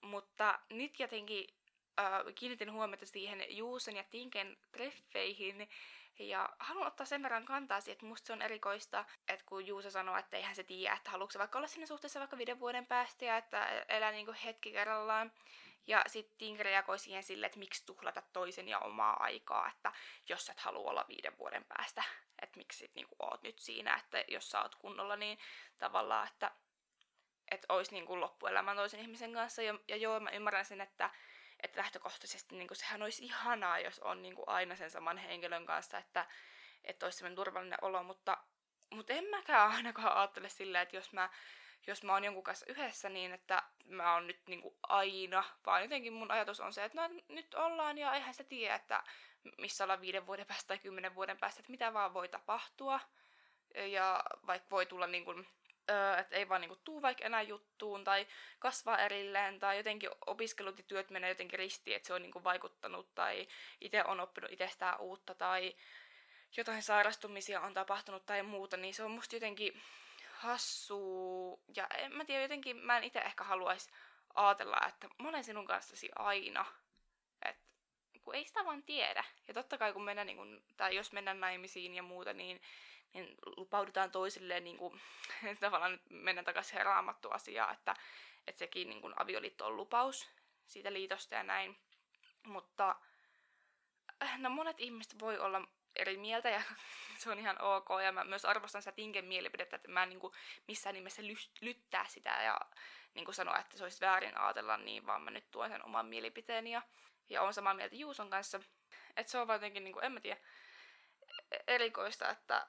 Mutta 0.01 0.59
nyt 0.71 1.01
jotenkin 1.01 1.55
äh, 2.01 2.35
kiinnitin 2.35 2.73
huomiota 2.73 3.07
siihen 3.07 3.57
Juusen 3.57 3.97
ja 3.97 4.05
Tinken 4.11 4.57
treffeihin, 4.71 5.69
ja 6.19 6.49
haluan 6.59 6.87
ottaa 6.87 7.07
sen 7.07 7.23
verran 7.23 7.45
kantaa 7.45 7.81
siihen, 7.81 7.93
että 7.93 8.07
musta 8.07 8.27
se 8.27 8.33
on 8.33 8.43
erikoista, 8.43 9.05
että 9.29 9.45
kun 9.47 9.67
Juusa 9.67 9.91
sanoo, 9.91 10.17
että 10.17 10.37
eihän 10.37 10.55
se 10.55 10.65
tiedä, 10.65 10.95
että 10.95 11.11
haluatko 11.11 11.33
se 11.33 11.39
vaikka 11.39 11.59
olla 11.59 11.69
siinä 11.69 11.87
suhteessa 11.87 12.21
vaikka 12.21 12.39
viiden 12.39 12.61
vuoden 12.61 12.87
päästä 12.87 13.25
ja 13.25 13.37
että 13.37 13.85
elää 13.89 14.13
niinku 14.13 14.35
hetki 14.45 14.73
kerrallaan. 14.73 15.33
Ja 15.87 16.05
sitten 16.07 16.39
Tink 16.39 16.61
reagoi 16.61 16.99
siihen 16.99 17.23
sille, 17.23 17.47
että 17.47 17.59
miksi 17.59 17.87
tuhlata 17.87 18.23
toisen 18.33 18.69
ja 18.69 18.79
omaa 18.79 19.23
aikaa, 19.23 19.69
että 19.69 19.93
jos 20.29 20.51
et 20.51 20.61
halua 20.61 20.91
olla 20.91 21.05
viiden 21.09 21.39
vuoden 21.39 21.65
päästä, 21.65 22.03
että 22.43 22.57
miksi 22.57 22.79
sit 22.79 22.95
niinku 22.95 23.17
oot 23.19 23.43
nyt 23.43 23.59
siinä, 23.59 23.97
että 23.97 24.25
jos 24.29 24.51
sä 24.51 24.63
oot 24.63 24.75
kunnolla, 24.75 25.17
niin 25.17 25.39
tavallaan, 25.79 26.29
että 26.29 26.51
että 27.51 27.67
olisi 27.75 27.93
niinku 27.93 28.21
loppuelämän 28.21 28.77
toisen 28.77 29.01
ihmisen 29.01 29.33
kanssa. 29.33 29.63
Ja, 29.63 29.75
ja 29.89 29.97
joo, 29.97 30.21
mä 30.21 30.31
ymmärrän 30.31 30.65
sen, 30.65 30.81
että 30.81 31.11
että 31.63 31.81
lähtökohtaisesti 31.81 32.57
niin 32.57 32.69
kuin, 32.69 32.79
sehän 32.79 33.03
olisi 33.03 33.25
ihanaa, 33.25 33.79
jos 33.79 33.99
on 33.99 34.23
niin 34.23 34.35
kuin, 34.35 34.49
aina 34.49 34.77
sen 34.77 34.91
saman 34.91 35.19
henkilön 35.19 35.67
kanssa, 35.67 35.99
että, 35.99 36.27
että 36.85 37.07
olisi 37.07 37.19
sellainen 37.19 37.37
turvallinen 37.37 37.79
olo, 37.83 38.03
mutta, 38.03 38.39
mutta 38.91 39.13
en 39.13 39.25
mäkään 39.25 39.71
ainakaan 39.71 40.17
ajattele 40.17 40.49
silleen, 40.49 40.83
että 40.83 40.97
jos 40.97 41.13
mä, 41.13 41.31
jos 41.87 42.03
mä 42.03 42.13
oon 42.13 42.25
jonkun 42.25 42.45
kanssa 42.45 42.67
yhdessä 42.69 43.09
niin, 43.09 43.33
että 43.33 43.63
mä 43.85 44.15
oon 44.15 44.27
nyt 44.27 44.41
niin 44.47 44.63
kuin, 44.63 44.75
aina, 44.83 45.45
vaan 45.67 45.83
jotenkin 45.83 46.13
mun 46.13 46.31
ajatus 46.31 46.61
on 46.61 46.73
se, 46.73 46.85
että 46.85 47.09
no 47.09 47.15
nyt 47.29 47.55
ollaan 47.55 47.99
ja 47.99 48.13
eihän 48.15 48.35
sitä 48.35 48.49
tiedä, 48.49 48.75
että 48.75 49.03
missä 49.59 49.85
ollaan 49.85 50.01
viiden 50.01 50.27
vuoden 50.27 50.47
päästä 50.47 50.69
tai 50.69 50.79
kymmenen 50.79 51.15
vuoden 51.15 51.39
päästä, 51.39 51.61
että 51.61 51.71
mitä 51.71 51.95
vaan 51.95 52.15
voi 52.15 52.29
tapahtua. 52.29 53.01
Ja 53.75 54.25
vaikka 54.47 54.71
voi 54.71 54.87
tulla 54.87 55.07
niin 55.07 55.25
kuin, 55.25 55.47
öö, 55.91 56.17
että 56.17 56.37
ei 56.37 56.49
vaan 56.49 56.61
niinku 56.61 56.77
tuu 56.85 57.03
vaikka 57.03 57.25
enää 57.25 57.43
juttuun 57.43 58.05
tai 58.05 58.27
kasvaa 58.59 58.99
erilleen 58.99 59.61
tai 59.61 59.77
jotenkin 59.77 60.11
opiskelut 60.27 60.79
ja 60.79 60.85
työt 60.85 61.11
menee 61.11 61.31
jotenkin 61.31 61.59
ristiin, 61.59 61.97
että 61.97 62.07
se 62.07 62.15
on 62.15 62.23
niinku 62.23 62.45
vaikuttanut 62.45 63.15
tai 63.15 63.49
itse 63.81 64.05
on 64.05 64.21
oppinut 64.21 64.53
itsestään 64.53 65.01
uutta 65.01 65.35
tai 65.35 65.75
jotain 66.57 66.83
sairastumisia 66.83 67.61
on 67.61 67.75
tapahtunut 67.75 68.27
tai 68.27 68.43
muuta, 68.43 68.77
niin 68.77 68.95
se 68.95 69.05
on 69.05 69.11
musta 69.11 69.37
jotenkin 69.37 69.83
hassu 70.43 71.63
ja 71.77 71.87
en 71.87 72.17
mä 72.17 72.25
tiedä, 72.25 72.43
jotenkin 72.43 72.77
mä 72.77 72.97
en 72.97 73.05
itse 73.05 73.19
ehkä 73.19 73.45
haluaisi 73.45 73.91
ajatella, 74.35 74.77
että 74.89 75.09
mä 75.19 75.29
olen 75.29 75.45
sinun 75.45 75.67
kanssasi 75.67 76.09
aina, 76.17 76.65
että 77.45 77.63
kun 78.23 78.35
ei 78.35 78.47
sitä 78.47 78.65
vaan 78.65 78.83
tiedä. 78.83 79.25
Ja 79.49 79.55
totta 79.55 79.79
kai 79.79 79.93
kun 79.93 80.05
mennään, 80.05 80.27
niin 80.27 80.37
kun, 80.37 80.65
tai 80.77 80.97
jos 80.97 81.13
mennään 81.13 81.41
naimisiin 81.41 81.95
ja 81.95 82.03
muuta, 82.03 82.33
niin 82.33 82.61
niin 83.13 83.35
lupaudutaan 83.57 84.11
toisilleen 84.11 84.65
niin 84.65 84.79
kuin, 84.79 85.01
tavallaan 85.61 85.93
nyt 85.93 86.03
mennään 86.11 86.45
takaisin 86.45 86.85
raamattu 86.85 87.31
asiaan, 87.31 87.75
että, 87.75 87.97
että 88.47 88.59
sekin 88.59 88.89
niin 88.89 89.01
kuin, 89.01 89.15
avioliitto 89.17 89.67
on 89.67 89.77
lupaus 89.77 90.29
siitä 90.67 90.93
liitosta 90.93 91.35
ja 91.35 91.43
näin. 91.43 91.79
Mutta 92.47 92.97
no 94.37 94.51
monet 94.51 94.81
ihmiset 94.81 95.19
voi 95.21 95.39
olla 95.39 95.63
eri 95.97 96.17
mieltä 96.17 96.51
ja 96.51 96.63
se 97.19 97.31
on 97.31 97.39
ihan 97.39 97.63
ok. 97.63 97.89
Ja 98.05 98.13
mä 98.13 98.25
myös 98.25 98.45
arvostan 98.45 98.83
sitä 98.83 98.93
Tinken 98.93 99.25
mielipidettä, 99.25 99.77
että 99.77 99.91
mä 99.91 100.03
en 100.03 100.09
niin 100.09 100.21
kuin 100.21 100.33
missään 100.69 100.95
nimessä 100.95 101.23
lyttää 101.61 102.07
sitä 102.09 102.31
ja 102.31 102.61
niin 103.15 103.25
kuin 103.25 103.35
sanoa, 103.35 103.59
että 103.59 103.79
se 103.79 103.85
olisi 103.85 104.01
väärin 104.01 104.39
ajatella 104.39 104.77
niin, 104.77 105.07
vaan 105.07 105.23
mä 105.23 105.31
nyt 105.31 105.51
tuon 105.51 105.71
sen 105.71 105.85
oman 105.85 106.07
mielipiteeni 106.07 106.71
ja, 106.71 106.83
ja 107.29 107.43
on 107.43 107.55
samaa 107.55 107.75
mieltä 107.75 107.97
Juuson 107.97 108.31
kanssa. 108.31 108.61
Että 109.17 109.33
se 109.33 109.39
on 109.39 109.47
vaan 109.47 109.57
jotenkin, 109.57 109.85
niin 109.85 109.93
kuin, 109.93 110.05
en 110.05 110.13
mä 110.13 110.21
tiedä, 110.21 110.41
e-, 111.51 111.75
erikoista, 111.75 112.31
että 112.31 112.67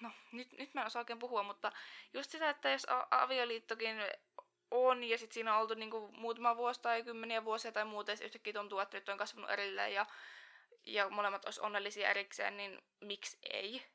no 0.00 0.10
nyt, 0.32 0.52
nyt 0.52 0.74
mä 0.74 0.80
en 0.80 0.86
osaa 0.86 1.00
oikein 1.00 1.18
puhua, 1.18 1.42
mutta 1.42 1.72
just 2.12 2.30
sitä, 2.30 2.50
että 2.50 2.70
jos 2.70 2.86
avioliittokin 3.10 3.96
on 4.70 5.04
ja 5.04 5.18
sitten 5.18 5.34
siinä 5.34 5.54
on 5.54 5.60
oltu 5.60 5.74
niinku 5.74 6.12
muutama 6.12 6.56
vuosi 6.56 6.82
tai 6.82 7.02
kymmeniä 7.02 7.44
vuosia 7.44 7.72
tai 7.72 7.84
muuta 7.84 8.10
ja 8.10 8.16
yhtäkkiä 8.24 8.52
tuntuu, 8.52 8.78
että 8.78 8.96
nyt 8.96 9.08
on 9.08 9.18
kasvanut 9.18 9.50
erilleen 9.50 9.94
ja, 9.94 10.06
ja 10.86 11.10
molemmat 11.10 11.44
olisi 11.44 11.60
onnellisia 11.60 12.10
erikseen, 12.10 12.56
niin 12.56 12.82
miksi 13.00 13.38
ei? 13.50 13.86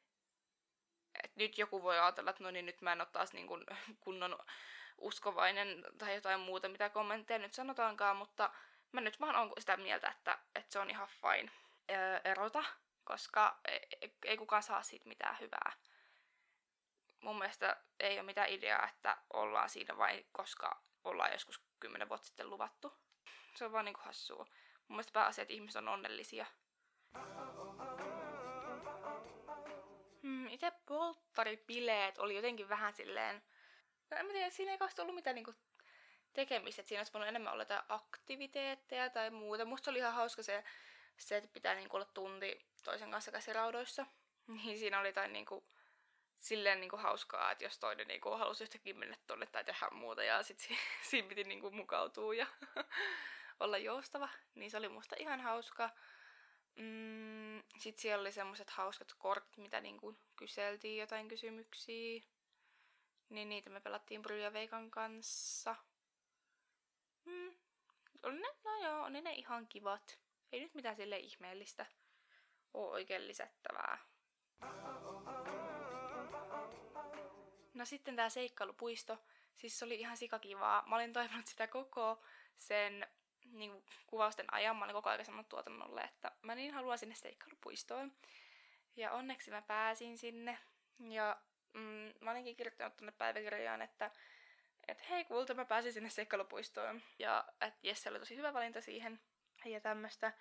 Et 1.23 1.35
nyt 1.35 1.57
joku 1.57 1.83
voi 1.83 1.99
ajatella, 1.99 2.29
että 2.29 2.43
no 2.43 2.51
niin 2.51 2.65
nyt 2.65 2.81
mä 2.81 2.91
en 2.91 3.01
ole 3.01 3.07
taas 3.11 3.33
niinku 3.33 3.59
kunnon 3.99 4.37
uskovainen 4.97 5.85
tai 5.97 6.15
jotain 6.15 6.39
muuta, 6.39 6.69
mitä 6.69 6.89
kommentteja 6.89 7.39
nyt 7.39 7.53
sanotaankaan, 7.53 8.17
mutta 8.17 8.53
mä 8.91 9.01
nyt 9.01 9.19
vaan 9.19 9.35
on 9.35 9.53
sitä 9.59 9.77
mieltä, 9.77 10.09
että, 10.09 10.39
että 10.55 10.73
se 10.73 10.79
on 10.79 10.89
ihan 10.89 11.07
fine 11.07 11.51
erota, 12.23 12.63
koska 13.03 13.59
ei, 13.67 14.15
ei 14.25 14.37
kukaan 14.37 14.63
saa 14.63 14.83
siitä 14.83 15.09
mitään 15.09 15.37
hyvää 15.39 15.71
mun 17.21 17.37
mielestä 17.37 17.77
ei 17.99 18.19
ole 18.19 18.25
mitään 18.25 18.49
ideaa, 18.49 18.87
että 18.87 19.17
ollaan 19.33 19.69
siinä 19.69 19.97
vain, 19.97 20.25
koska 20.31 20.81
ollaan 21.03 21.31
joskus 21.31 21.61
kymmenen 21.79 22.09
vuotta 22.09 22.27
sitten 22.27 22.49
luvattu. 22.49 22.93
Se 23.55 23.65
on 23.65 23.71
vaan 23.71 23.85
niinku 23.85 24.01
hassua. 24.03 24.45
Mun 24.87 24.95
mielestä 24.95 25.13
pääasia, 25.13 25.41
että 25.41 25.53
ihmiset 25.53 25.75
on 25.75 25.87
onnellisia. 25.87 26.45
Hmm, 30.21 30.47
itse 30.47 30.71
polttaripileet 30.85 32.17
oli 32.17 32.35
jotenkin 32.35 32.69
vähän 32.69 32.93
silleen... 32.93 33.43
No, 34.09 34.17
en 34.17 34.25
mä 34.25 34.31
tiedä, 34.31 34.49
siinä 34.49 34.71
ei 34.71 34.77
kauheasti 34.77 35.01
ollut 35.01 35.15
mitään 35.15 35.35
niinku 35.35 35.53
tekemistä. 36.33 36.81
Että 36.81 36.87
siinä 36.87 36.99
olisi 36.99 37.13
voinut 37.13 37.27
enemmän 37.29 37.53
olla 37.53 37.61
jotain 37.61 37.83
aktiviteetteja 37.89 39.09
tai 39.09 39.29
muuta. 39.29 39.65
Musta 39.65 39.91
oli 39.91 39.99
ihan 39.99 40.13
hauska 40.13 40.43
se, 40.43 40.63
se 41.17 41.37
että 41.37 41.49
pitää 41.53 41.75
niinku 41.75 41.95
olla 41.95 42.09
tunti 42.13 42.65
toisen 42.83 43.11
kanssa 43.11 43.31
käsiraudoissa. 43.31 44.05
Niin 44.47 44.79
siinä 44.79 44.99
oli 44.99 45.07
jotain 45.07 45.33
niinku 45.33 45.67
silleen 46.39 46.79
niinku 46.79 46.97
hauskaa, 46.97 47.51
että 47.51 47.63
jos 47.63 47.79
toinen 47.79 48.07
niinku 48.07 48.29
halusi 48.29 48.63
yhtäkkiä 48.63 48.93
mennä 48.93 49.15
tonne 49.27 49.45
tai 49.45 49.63
tehdä 49.63 49.89
muuta 49.91 50.23
ja 50.23 50.43
sit 50.43 50.59
si- 50.59 50.77
siinä 51.09 51.27
piti 51.27 51.43
niinku 51.43 51.71
mukautua 51.71 52.33
ja 52.35 52.47
olla 53.59 53.77
joustava, 53.77 54.29
niin 54.55 54.71
se 54.71 54.77
oli 54.77 54.89
musta 54.89 55.15
ihan 55.19 55.41
hauska. 55.41 55.89
Mm, 56.77 57.63
sitten 57.79 58.01
siellä 58.01 58.21
oli 58.21 58.31
semmoiset 58.31 58.69
hauskat 58.69 59.13
kortit, 59.17 59.57
mitä 59.57 59.81
niinku 59.81 60.17
kyseltiin 60.35 60.97
jotain 60.97 61.27
kysymyksiä. 61.27 62.21
Niin 63.29 63.49
niitä 63.49 63.69
me 63.69 63.79
pelattiin 63.79 64.21
Bry 64.21 64.39
ja 64.39 64.53
Veikan 64.53 64.91
kanssa. 64.91 65.75
Mm, 67.25 67.51
oli 68.23 68.39
ne, 68.39 68.47
no 68.63 68.77
joo, 68.83 69.05
oli 69.05 69.21
ne 69.21 69.33
ihan 69.33 69.67
kivat. 69.67 70.19
Ei 70.51 70.59
nyt 70.59 70.73
mitään 70.73 70.95
sille 70.95 71.17
ihmeellistä 71.17 71.85
oo 72.73 72.89
oikein 72.89 73.27
lisättävää. 73.27 73.97
No 77.73 77.85
sitten 77.85 78.15
tämä 78.15 78.29
seikkailupuisto, 78.29 79.17
siis 79.55 79.79
se 79.79 79.85
oli 79.85 79.95
ihan 79.95 80.17
sikakivaa. 80.17 80.83
Mä 80.87 80.95
olin 80.95 81.13
toivonut 81.13 81.47
sitä 81.47 81.67
koko 81.67 82.23
sen 82.57 83.07
niin 83.51 83.71
kuin, 83.71 83.85
kuvausten 84.07 84.53
ajan. 84.53 84.75
Mä 84.75 84.85
olin 84.85 84.95
koko 84.95 85.09
ajan 85.09 85.25
sanonut 85.25 85.49
tuotannolle, 85.49 86.01
että 86.01 86.31
mä 86.41 86.55
niin 86.55 86.73
haluan 86.73 86.97
sinne 86.97 87.15
seikkailupuistoon. 87.15 88.11
Ja 88.95 89.11
onneksi 89.11 89.51
mä 89.51 89.61
pääsin 89.61 90.17
sinne. 90.17 90.57
Ja 90.99 91.37
mm, 91.73 92.13
mä 92.21 92.31
olinkin 92.31 92.55
kirjoittanut 92.55 92.97
tuonne 92.97 93.11
päiväkirjaan, 93.11 93.81
että 93.81 94.11
että 94.87 95.03
hei 95.09 95.25
kulta, 95.25 95.53
mä 95.53 95.65
pääsin 95.65 95.93
sinne 95.93 96.09
seikkailupuistoon. 96.09 97.01
Ja 97.19 97.45
että 97.61 97.79
Jesse 97.83 98.09
oli 98.09 98.19
tosi 98.19 98.35
hyvä 98.35 98.53
valinta 98.53 98.81
siihen. 98.81 99.19
Ja 99.65 99.81
tämmöistä. 99.81 100.33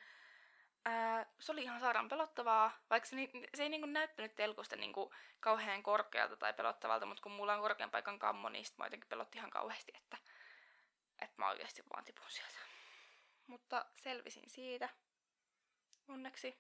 Se 1.40 1.52
oli 1.52 1.62
ihan 1.62 1.80
sairaan 1.80 2.08
pelottavaa, 2.08 2.72
vaikka 2.90 3.08
se, 3.08 3.16
se 3.54 3.62
ei 3.62 3.68
niinku 3.68 3.86
näyttänyt 3.86 4.34
telkusta 4.34 4.76
niinku 4.76 5.14
kauhean 5.40 5.82
korkealta 5.82 6.36
tai 6.36 6.52
pelottavalta, 6.52 7.06
mutta 7.06 7.22
kun 7.22 7.32
mulla 7.32 7.54
on 7.54 7.60
korkean 7.60 7.90
paikan 7.90 8.18
kammo, 8.18 8.48
niin 8.48 8.64
mä 8.76 8.86
jotenkin 8.86 9.08
pelotti 9.08 9.38
ihan 9.38 9.50
kauheasti, 9.50 9.92
että, 9.96 10.16
että 11.22 11.34
mä 11.36 11.48
oikeasti 11.48 11.82
vaan 11.92 12.04
tipun 12.04 12.30
sieltä. 12.30 12.65
Mutta 13.46 13.86
selvisin 13.94 14.50
siitä, 14.50 14.88
onneksi. 16.08 16.58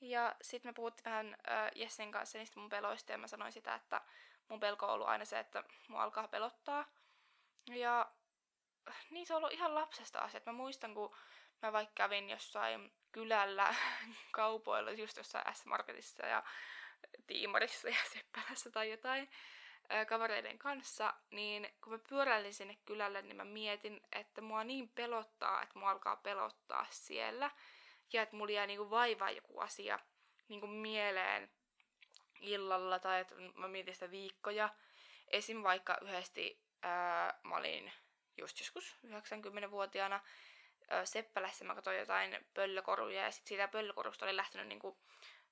Ja 0.00 0.36
sitten 0.42 0.68
me 0.68 0.72
puhuttiin 0.72 1.04
vähän 1.04 1.36
äh, 1.48 1.70
Jessen 1.74 2.12
kanssa 2.12 2.38
niistä 2.38 2.60
mun 2.60 2.68
peloista 2.68 3.12
ja 3.12 3.18
mä 3.18 3.26
sanoin 3.26 3.52
sitä, 3.52 3.74
että 3.74 4.00
mun 4.48 4.60
pelko 4.60 4.86
on 4.86 4.92
ollut 4.92 5.08
aina 5.08 5.24
se, 5.24 5.38
että 5.38 5.64
mua 5.88 6.02
alkaa 6.02 6.28
pelottaa. 6.28 6.86
Ja 7.66 8.12
niin 9.10 9.26
se 9.26 9.34
on 9.34 9.38
ollut 9.38 9.52
ihan 9.52 9.74
lapsesta 9.74 10.18
asia. 10.18 10.40
Mä 10.46 10.52
muistan, 10.52 10.94
kun 10.94 11.16
mä 11.62 11.72
vaikka 11.72 11.92
kävin 11.94 12.30
jossain 12.30 12.92
kylällä 13.12 13.74
kaupoilla, 14.32 14.90
just 14.90 15.16
jossain 15.16 15.54
S-Marketissa 15.54 16.26
ja 16.26 16.42
Tiimarissa 17.26 17.88
ja 17.88 17.96
Seppälässä 18.12 18.70
tai 18.70 18.90
jotain 18.90 19.30
kavereiden 20.08 20.58
kanssa, 20.58 21.14
niin 21.30 21.68
kun 21.84 21.92
mä 21.92 21.98
pyöräilin 22.08 22.54
sinne 22.54 22.76
kylälle, 22.84 23.22
niin 23.22 23.36
mä 23.36 23.44
mietin, 23.44 24.00
että 24.12 24.40
mua 24.40 24.64
niin 24.64 24.88
pelottaa, 24.88 25.62
että 25.62 25.78
mua 25.78 25.90
alkaa 25.90 26.16
pelottaa 26.16 26.86
siellä. 26.90 27.50
Ja 28.12 28.22
että 28.22 28.36
mulla 28.36 28.52
jää 28.52 28.66
niinku 28.66 28.90
vaivaa 28.90 29.30
joku 29.30 29.60
asia 29.60 29.98
niinku 30.48 30.66
mieleen 30.66 31.50
illalla 32.40 32.98
tai 32.98 33.20
että 33.20 33.34
mä 33.54 33.68
mietin 33.68 33.94
sitä 33.94 34.10
viikkoja. 34.10 34.68
Esim. 35.30 35.62
vaikka 35.62 35.98
yhdesti 36.02 36.62
ää, 36.82 37.40
mä 37.42 37.56
olin 37.56 37.92
just 38.36 38.60
joskus 38.60 38.96
90-vuotiaana 39.06 40.20
Seppälässä 41.04 41.64
mä 41.64 41.74
katsoin 41.74 41.98
jotain 41.98 42.46
pöllökoruja 42.54 43.22
ja 43.22 43.30
sitten 43.30 43.48
siitä 43.48 43.68
pöllökorusta 43.68 44.26
oli 44.26 44.36
lähtenyt 44.36 44.68
niinku 44.68 44.98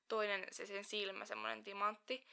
toinen 0.08 0.46
se 0.50 0.66
sen 0.66 0.84
silmä, 0.84 1.24
semmoinen 1.24 1.64
timantti, 1.64 2.26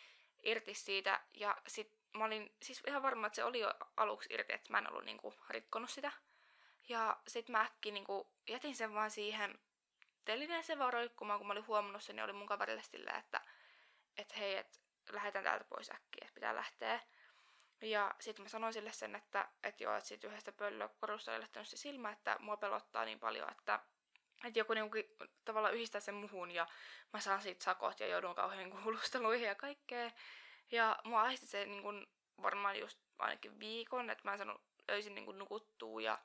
irti 0.43 0.73
siitä. 0.73 1.21
Ja 1.33 1.57
sit 1.67 1.93
mä 2.17 2.25
olin 2.25 2.55
siis 2.61 2.83
ihan 2.87 3.03
varma, 3.03 3.27
että 3.27 3.35
se 3.35 3.43
oli 3.43 3.59
jo 3.59 3.73
aluksi 3.97 4.33
irti, 4.33 4.53
että 4.53 4.71
mä 4.71 4.77
en 4.77 4.89
ollut 4.89 5.05
niinku 5.05 5.33
rikkonut 5.49 5.89
sitä. 5.89 6.11
Ja 6.89 7.17
sit 7.27 7.49
mä 7.49 7.61
äkki 7.61 7.91
niinku 7.91 8.33
jätin 8.47 8.75
sen 8.75 8.93
vaan 8.93 9.11
siihen 9.11 9.59
telineeseen 10.25 10.79
vaan 10.79 10.93
roikkumaan, 10.93 11.39
kun 11.39 11.47
mä 11.47 11.53
olin 11.53 11.67
huomannut 11.67 12.03
sen, 12.03 12.15
niin 12.15 12.23
oli 12.23 12.33
mun 12.33 12.47
kaverille 12.47 12.83
sillä, 12.83 13.11
että 13.11 13.41
et 14.17 14.37
hei, 14.37 14.55
että 14.57 14.79
lähdetään 15.11 15.45
täältä 15.45 15.65
pois 15.69 15.91
äkkiä, 15.91 16.21
että 16.21 16.33
pitää 16.33 16.55
lähteä. 16.55 16.99
Ja 17.81 18.15
sitten 18.19 18.43
mä 18.43 18.49
sanoin 18.49 18.73
sille 18.73 18.91
sen, 18.91 19.15
että, 19.15 19.49
että 19.63 19.83
joo, 19.83 19.95
että 19.95 20.07
siitä 20.07 20.27
yhdestä 20.27 20.51
pöllökorusta 20.51 21.31
oli 21.31 21.39
lähtenyt 21.39 21.67
se 21.67 21.77
silmä, 21.77 22.11
että 22.11 22.37
mua 22.39 22.57
pelottaa 22.57 23.05
niin 23.05 23.19
paljon, 23.19 23.51
että, 23.51 23.79
että 24.45 24.59
joku 24.59 24.73
niinku 24.73 24.97
tavallaan 25.45 25.73
yhdistää 25.73 26.01
sen 26.01 26.15
muhun 26.15 26.51
ja 26.51 26.67
mä 27.13 27.19
saan 27.19 27.41
siitä 27.41 27.63
sakot 27.63 27.99
ja 27.99 28.07
joudun 28.07 28.35
kauhean 28.35 28.71
kuulusteluihin 28.71 29.47
ja 29.47 29.55
kaikkea. 29.55 30.11
Ja 30.71 30.99
mua 31.03 31.21
aisti 31.21 31.45
se 31.45 31.65
niinku 31.65 31.89
varmaan 32.41 32.79
just 32.79 32.99
ainakin 33.19 33.59
viikon, 33.59 34.09
että 34.09 34.23
mä 34.23 34.31
en 34.31 34.37
saanut 34.37 34.61
öisin 34.89 35.15
niinku 35.15 35.31
nukuttua 35.31 36.01
ja 36.01 36.17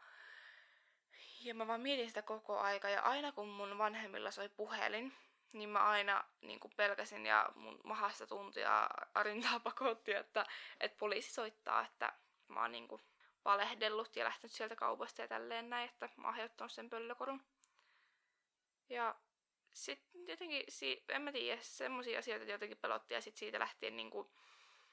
ja 1.45 1.55
mä 1.55 1.67
vaan 1.67 1.81
mietin 1.81 2.09
sitä 2.09 2.23
koko 2.23 2.59
aika 2.59 2.89
ja 2.89 3.03
aina 3.03 3.33
kun 3.33 3.49
mun 3.49 3.79
vanhemmilla 3.79 4.31
soi 4.31 4.49
puhelin, 4.49 5.13
niin 5.53 5.69
mä 5.69 5.85
aina 5.85 6.25
niin 6.41 6.61
pelkäsin 6.77 7.27
ja 7.27 7.53
mun 7.55 7.81
mahassa 7.85 8.27
tuntui 8.27 8.63
ja 8.63 8.91
arintaa 9.15 9.61
pakotti, 9.61 10.13
että, 10.13 10.47
että 10.81 10.99
poliisi 10.99 11.33
soittaa, 11.33 11.85
että 11.85 12.13
mä 12.49 12.61
oon 12.61 12.73
niin 12.73 12.89
valehdellut 13.45 14.17
ja 14.17 14.25
lähtenyt 14.25 14.53
sieltä 14.53 14.77
kaupasta 14.77 15.23
ja 15.23 15.29
tälleen 15.29 15.71
näin, 15.71 15.91
että 15.91 16.09
mä 16.17 16.35
oon 16.61 16.71
sen 16.71 16.91
pöllökorun. 16.91 17.43
Ja 18.89 19.15
sitten 19.73 20.27
jotenkin, 20.27 20.65
en 21.09 21.23
mä 21.23 21.33
tiedä, 21.33 21.63
semmoisia 21.63 22.19
asioita 22.19 22.51
jotenkin 22.51 22.79
pelotti 22.79 23.15
ja 23.15 23.21
sitten 23.21 23.39
siitä 23.39 23.59
lähtien 23.59 23.97
niin 23.97 24.11
kuin, 24.11 24.29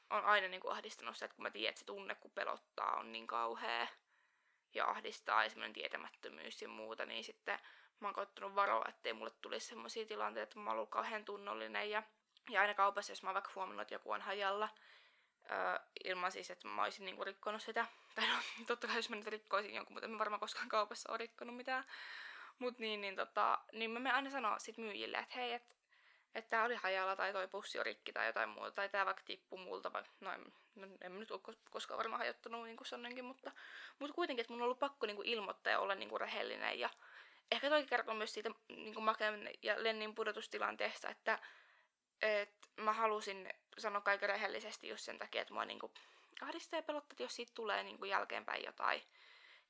on 0.09 0.25
aina 0.25 0.47
niin 0.47 0.61
kuin 0.61 0.71
ahdistanut 0.71 1.17
se, 1.17 1.25
että 1.25 1.35
kun 1.35 1.43
mä 1.43 1.51
tiedän, 1.51 1.69
että 1.69 1.79
se 1.79 1.85
tunne 1.85 2.15
kun 2.15 2.31
pelottaa 2.31 2.99
on 2.99 3.11
niin 3.11 3.27
kauhea 3.27 3.87
ja 4.73 4.85
ahdistaa 4.89 5.43
ja 5.43 5.49
semmoinen 5.49 5.73
tietämättömyys 5.73 6.61
ja 6.61 6.67
muuta, 6.67 7.05
niin 7.05 7.23
sitten 7.23 7.59
mä 7.99 8.07
oon 8.07 8.15
koittanut 8.15 8.55
varoa, 8.55 8.85
ettei 8.89 9.13
mulle 9.13 9.31
tulisi 9.41 9.65
semmoisia 9.65 10.05
tilanteita, 10.05 10.43
että 10.43 10.59
mä 10.59 10.69
oon 10.69 10.77
ollut 10.77 10.89
kauhean 10.89 11.25
tunnollinen 11.25 11.89
ja, 11.89 12.03
ja 12.49 12.61
aina 12.61 12.73
kaupassa, 12.73 13.11
jos 13.11 13.23
mä 13.23 13.29
oon 13.29 13.33
vaikka 13.33 13.51
huomannut, 13.55 13.81
että 13.81 13.95
joku 13.95 14.11
on 14.11 14.21
hajalla, 14.21 14.69
öö, 15.51 15.79
ilman 16.03 16.31
siis, 16.31 16.51
että 16.51 16.67
mä 16.67 16.83
olisin 16.83 17.05
niinku 17.05 17.23
rikkonut 17.23 17.61
sitä. 17.61 17.85
Tai 18.15 18.27
no, 18.27 18.35
totta 18.67 18.87
kai 18.87 18.95
jos 18.95 19.09
mä 19.09 19.15
nyt 19.15 19.27
rikkoisin 19.27 19.75
jonkun, 19.75 19.93
mutta 19.93 20.05
en 20.05 20.11
mä 20.11 20.19
varmaan 20.19 20.39
koskaan 20.39 20.69
kaupassa 20.69 21.11
ole 21.11 21.17
rikkonut 21.17 21.55
mitään. 21.55 21.85
Mut 22.59 22.79
niin, 22.79 23.01
niin, 23.01 23.15
tota, 23.15 23.59
niin 23.71 23.91
mä 23.91 23.99
menen 23.99 24.15
aina 24.15 24.29
sanoa 24.29 24.59
sit 24.59 24.77
myyjille, 24.77 25.17
että 25.17 25.35
hei, 25.35 25.53
että 25.53 25.75
että 26.35 26.49
tää 26.49 26.63
oli 26.63 26.75
hajalla 26.75 27.15
tai 27.15 27.33
toi 27.33 27.47
pussi 27.47 27.79
on 27.79 27.85
rikki 27.85 28.13
tai 28.13 28.27
jotain 28.27 28.49
muuta, 28.49 28.71
tai 28.71 28.89
tää 28.89 29.05
vaikka 29.05 29.23
tippui 29.25 29.59
multa, 29.59 29.93
vai 29.93 30.03
no 30.19 30.33
en, 30.33 30.53
no, 30.75 30.87
en 31.01 31.11
mä 31.11 31.19
nyt 31.19 31.31
ole 31.31 31.55
koskaan 31.69 31.97
varmaan 31.97 32.19
hajottanut 32.19 32.65
niin 32.65 32.77
kuin 32.77 33.25
mutta, 33.25 33.51
mutta 33.99 34.15
kuitenkin, 34.15 34.41
että 34.41 34.53
mun 34.53 34.61
on 34.61 34.65
ollut 34.65 34.79
pakko 34.79 35.05
niin 35.05 35.15
kuin 35.15 35.27
ilmoittaa 35.27 35.71
ja 35.71 35.79
olla 35.79 35.95
niin 35.95 36.09
kuin 36.09 36.21
rehellinen 36.21 36.79
ja 36.79 36.89
ehkä 37.51 37.69
toi 37.69 37.85
kertoo 37.85 38.15
myös 38.15 38.33
siitä 38.33 38.49
niin 38.67 39.03
Maken 39.03 39.49
ja 39.63 39.83
Lennin 39.83 40.15
pudotustilanteesta, 40.15 41.09
että 41.09 41.39
et 42.21 42.53
mä 42.77 42.93
halusin 42.93 43.49
sanoa 43.77 44.01
kaiken 44.01 44.29
rehellisesti 44.29 44.87
just 44.87 45.03
sen 45.03 45.19
takia, 45.19 45.41
että 45.41 45.53
mua 45.53 45.65
niin 45.65 45.79
kuin 45.79 45.91
ahdistaa 46.41 46.79
ja 46.79 46.83
pelottaa, 46.83 47.13
että 47.13 47.23
jos 47.23 47.35
siitä 47.35 47.51
tulee 47.55 47.83
niin 47.83 47.97
kuin 47.97 48.09
jälkeenpäin 48.09 48.65
jotain, 48.65 49.01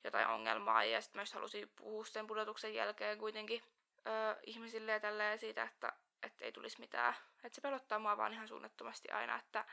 jotain 0.04 0.26
ongelmaa. 0.26 0.84
Ja 0.84 1.00
sitten 1.00 1.18
myös 1.18 1.32
halusin 1.32 1.68
puhua 1.76 2.04
sen 2.04 2.26
pudotuksen 2.26 2.74
jälkeen 2.74 3.18
kuitenkin 3.18 3.62
ö, 4.06 4.40
ihmisille 4.46 4.92
ja 4.92 5.38
siitä, 5.38 5.62
että, 5.62 5.92
että 6.22 6.44
ei 6.44 6.52
tulisi 6.52 6.80
mitään. 6.80 7.14
Että 7.44 7.54
se 7.56 7.60
pelottaa 7.60 7.98
mua 7.98 8.16
vaan 8.16 8.32
ihan 8.32 8.48
suunnattomasti 8.48 9.10
aina, 9.10 9.36
että, 9.36 9.64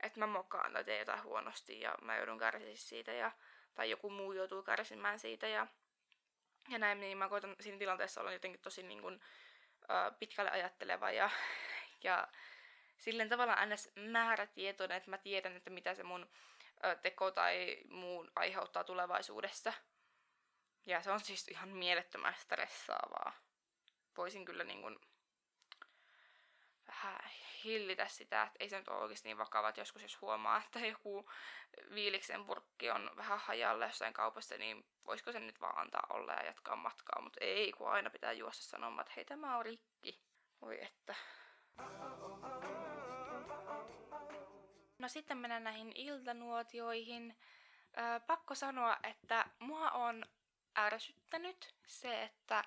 että 0.00 0.20
mä 0.20 0.26
mokaan 0.26 0.72
tai 0.72 0.84
teen 0.84 0.98
jotain 0.98 1.22
huonosti 1.22 1.80
ja 1.80 1.94
mä 2.02 2.16
joudun 2.16 2.38
kärsiä 2.38 2.76
siitä 2.76 3.12
ja, 3.12 3.30
tai 3.74 3.90
joku 3.90 4.10
muu 4.10 4.32
joutuu 4.32 4.62
kärsimään 4.62 5.18
siitä 5.18 5.48
ja, 5.48 5.66
ja 6.68 6.78
näin, 6.78 7.00
niin 7.00 7.18
mä 7.18 7.28
koitan 7.28 7.56
siinä 7.60 7.78
tilanteessa 7.78 8.20
olla 8.20 8.32
jotenkin 8.32 8.60
tosi 8.60 8.82
niin 8.82 9.02
kuin, 9.02 9.20
ö, 9.82 10.12
pitkälle 10.18 10.50
ajatteleva 10.50 11.10
ja, 11.10 11.30
ja 12.04 12.28
silleen 12.98 13.28
tavallaan 13.28 13.68
ns. 13.68 13.90
määrätietoinen, 13.96 14.96
että 14.96 15.10
mä 15.10 15.18
tiedän, 15.18 15.56
että 15.56 15.70
mitä 15.70 15.94
se 15.94 16.02
mun 16.02 16.30
teko 16.94 17.30
tai 17.30 17.78
muun 17.90 18.30
aiheuttaa 18.36 18.84
tulevaisuudessa. 18.84 19.72
Ja 20.86 21.02
se 21.02 21.10
on 21.10 21.20
siis 21.20 21.48
ihan 21.48 21.68
mielettömän 21.68 22.34
stressaavaa. 22.38 23.32
Voisin 24.16 24.44
kyllä 24.44 24.64
niin 24.64 24.82
kuin 24.82 24.98
vähän 26.86 27.18
hillitä 27.64 28.06
sitä, 28.06 28.42
että 28.42 28.56
ei 28.60 28.68
se 28.68 28.78
nyt 28.78 28.88
ole 28.88 29.02
oikeasti 29.02 29.28
niin 29.28 29.38
vakava, 29.38 29.68
että 29.68 29.80
joskus 29.80 30.02
jos 30.02 30.20
huomaa, 30.20 30.62
että 30.66 30.78
joku 30.78 31.30
viiliksen 31.94 32.44
purkki 32.44 32.90
on 32.90 33.10
vähän 33.16 33.38
hajalla 33.38 33.86
jossain 33.86 34.12
kaupassa, 34.12 34.58
niin 34.58 34.86
voisiko 35.06 35.32
sen 35.32 35.46
nyt 35.46 35.60
vaan 35.60 35.78
antaa 35.78 36.06
olla 36.10 36.32
ja 36.32 36.46
jatkaa 36.46 36.76
matkaa, 36.76 37.22
mutta 37.22 37.40
ei, 37.40 37.72
kun 37.72 37.90
aina 37.90 38.10
pitää 38.10 38.32
juosta 38.32 38.64
sanomaan, 38.64 39.00
että 39.00 39.12
hei 39.16 39.24
tämä 39.24 39.56
on 39.56 39.64
rikki. 39.64 40.20
Voi 40.60 40.84
että. 40.84 41.14
No 44.98 45.08
sitten 45.08 45.38
mennään 45.38 45.64
näihin 45.64 45.92
iltanuotioihin. 45.94 47.36
Öö, 47.98 48.20
pakko 48.20 48.54
sanoa, 48.54 48.96
että 49.02 49.46
mua 49.58 49.90
on 49.90 50.26
ärsyttänyt 50.78 51.74
se, 51.86 52.22
että 52.22 52.64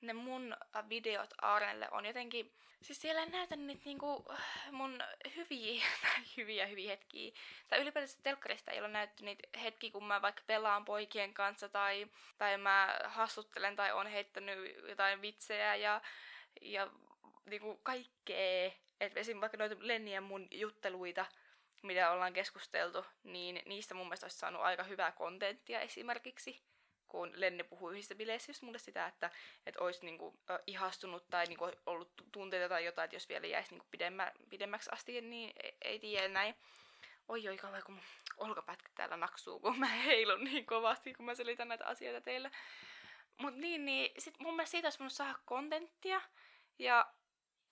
ne 0.00 0.12
mun 0.12 0.56
videot 0.88 1.34
Aarnelle 1.42 1.88
on 1.90 2.06
jotenkin... 2.06 2.52
Siis 2.82 3.00
siellä 3.00 3.26
näytän 3.26 3.66
niitä 3.66 3.82
niinku 3.84 4.24
mun 4.70 5.02
hyviä, 5.36 5.84
tai 6.02 6.22
hyviä 6.36 6.66
hyviä 6.66 6.90
hetkiä. 6.90 7.32
Tai 7.68 7.80
ylipäätänsä 7.80 8.18
telkkarista 8.22 8.70
ei 8.70 8.80
ole 8.80 8.88
näytty 8.88 9.24
niitä 9.24 9.48
hetkiä, 9.62 9.90
kun 9.90 10.04
mä 10.04 10.22
vaikka 10.22 10.42
pelaan 10.46 10.84
poikien 10.84 11.34
kanssa 11.34 11.68
tai, 11.68 12.06
tai 12.38 12.58
mä 12.58 12.98
hassuttelen 13.04 13.76
tai 13.76 13.92
on 13.92 14.06
heittänyt 14.06 14.58
jotain 14.88 15.22
vitsejä 15.22 15.76
ja, 15.76 16.00
ja 16.60 16.90
niinku 17.46 17.80
kaikkea. 17.82 18.72
Että 19.00 19.20
esim. 19.20 19.40
vaikka 19.40 19.58
noita 19.58 19.76
Lenni 19.78 20.20
mun 20.20 20.48
jutteluita, 20.50 21.26
mitä 21.86 22.10
ollaan 22.10 22.32
keskusteltu, 22.32 23.04
niin 23.22 23.62
niistä 23.66 23.94
mun 23.94 24.06
mielestä 24.06 24.24
olisi 24.24 24.38
saanut 24.38 24.62
aika 24.62 24.82
hyvää 24.82 25.12
kontenttia 25.12 25.80
esimerkiksi 25.80 26.62
kun 27.08 27.32
Lenni 27.34 27.64
puhui 27.64 27.92
yhdistä 27.92 28.14
bileissä 28.14 28.50
just 28.50 28.62
mulle 28.62 28.78
sitä, 28.78 29.06
että, 29.06 29.30
että 29.66 29.84
olisi 29.84 30.04
niinku, 30.04 30.40
ihastunut 30.66 31.26
tai 31.30 31.46
niinku, 31.46 31.70
ollut 31.86 32.12
tunteita 32.32 32.68
tai 32.68 32.84
jotain, 32.84 33.04
että 33.04 33.16
jos 33.16 33.28
vielä 33.28 33.46
jäisi 33.46 33.70
niinku, 33.70 33.86
pidemmä, 33.90 34.32
pidemmäksi 34.50 34.90
asti, 34.92 35.20
niin 35.20 35.52
ei, 35.62 35.76
ei 35.82 35.98
tiedä 35.98 36.28
näin. 36.28 36.54
Oi 37.28 37.48
oi 37.48 37.56
kauan, 37.56 37.82
kun 37.86 37.94
mun 37.94 38.04
olkapätkä 38.36 38.90
täällä 38.94 39.16
naksuu, 39.16 39.60
kun 39.60 39.78
mä 39.78 39.86
heilun 39.86 40.44
niin 40.44 40.66
kovasti, 40.66 41.14
kun 41.14 41.24
mä 41.24 41.34
selitän 41.34 41.68
näitä 41.68 41.86
asioita 41.86 42.20
teille. 42.20 42.50
Mut 43.38 43.54
niin, 43.54 43.84
niin 43.84 44.10
sit 44.18 44.34
mun 44.38 44.56
mielestä 44.56 44.70
siitä 44.70 44.86
olisi 44.86 44.98
voinut 44.98 45.12
saada 45.12 45.38
kontenttia. 45.44 46.20
Ja 46.78 47.12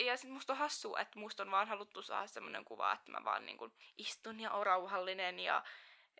ja 0.01 0.17
sit 0.17 0.31
musta 0.31 0.53
on 0.53 0.59
hassu, 0.59 0.97
että 0.97 1.19
musta 1.19 1.43
on 1.43 1.51
vaan 1.51 1.69
haluttu 1.69 2.03
saada 2.03 2.27
semmoinen 2.27 2.65
kuva, 2.65 2.93
että 2.93 3.13
mä 3.13 3.25
vaan 3.25 3.47
niin 3.47 3.59
istun 3.99 4.41
ja 4.41 4.51
on 4.51 4.67
rauhallinen 4.67 5.39
ja, 5.39 5.65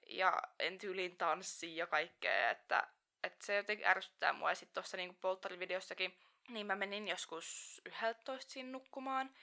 ja 0.07 0.43
en 0.59 0.79
tyyliin 0.79 1.17
tanssi 1.17 1.77
ja 1.77 1.87
kaikkea, 1.87 2.51
että, 2.51 2.89
että 3.23 3.47
se 3.47 3.57
jotenkin 3.57 3.87
ärsyttää 3.87 4.33
mua. 4.33 4.51
Ja 4.51 4.55
sitten 4.55 4.75
tuossa 4.75 4.97
niin 4.97 5.17
polttarivideossakin, 5.17 6.19
niin 6.49 6.67
mä 6.67 6.77
menin 6.77 7.09
joskus 7.09 7.81
11 7.85 8.53
siinä 8.53 8.71
nukkumaan. 8.71 9.35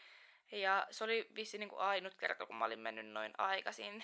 Ja 0.52 0.88
se 0.92 1.04
oli 1.04 1.28
vissi 1.36 1.58
niin 1.58 1.70
ainut 1.78 2.16
kerta, 2.16 2.46
kun 2.46 2.56
mä 2.56 2.66
olin 2.66 2.80
mennyt 2.80 3.08
noin 3.08 3.34
aikaisin. 3.38 4.04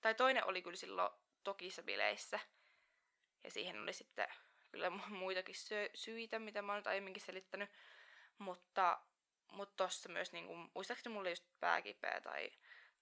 Tai 0.00 0.14
toinen 0.14 0.44
oli 0.44 0.62
kyllä 0.62 0.76
silloin 0.76 1.10
Tokissa 1.44 1.82
bileissä. 1.82 2.40
Ja 3.44 3.50
siihen 3.50 3.82
oli 3.82 3.92
sitten 3.92 4.28
kyllä 4.72 4.90
muitakin 5.08 5.54
syitä, 5.94 6.38
mitä 6.38 6.62
mä 6.62 6.72
oon 6.72 6.78
nyt 6.78 6.86
aiemminkin 6.86 7.22
selittänyt. 7.22 7.70
Mutta 8.38 9.00
mutta 9.52 9.84
tossa 9.84 10.08
myös, 10.08 10.32
niinku, 10.32 10.56
muistaakseni 10.74 11.12
mulla 11.12 11.20
oli 11.20 11.30
just 11.30 11.44
pääkipeä 11.60 12.20
tai, 12.20 12.50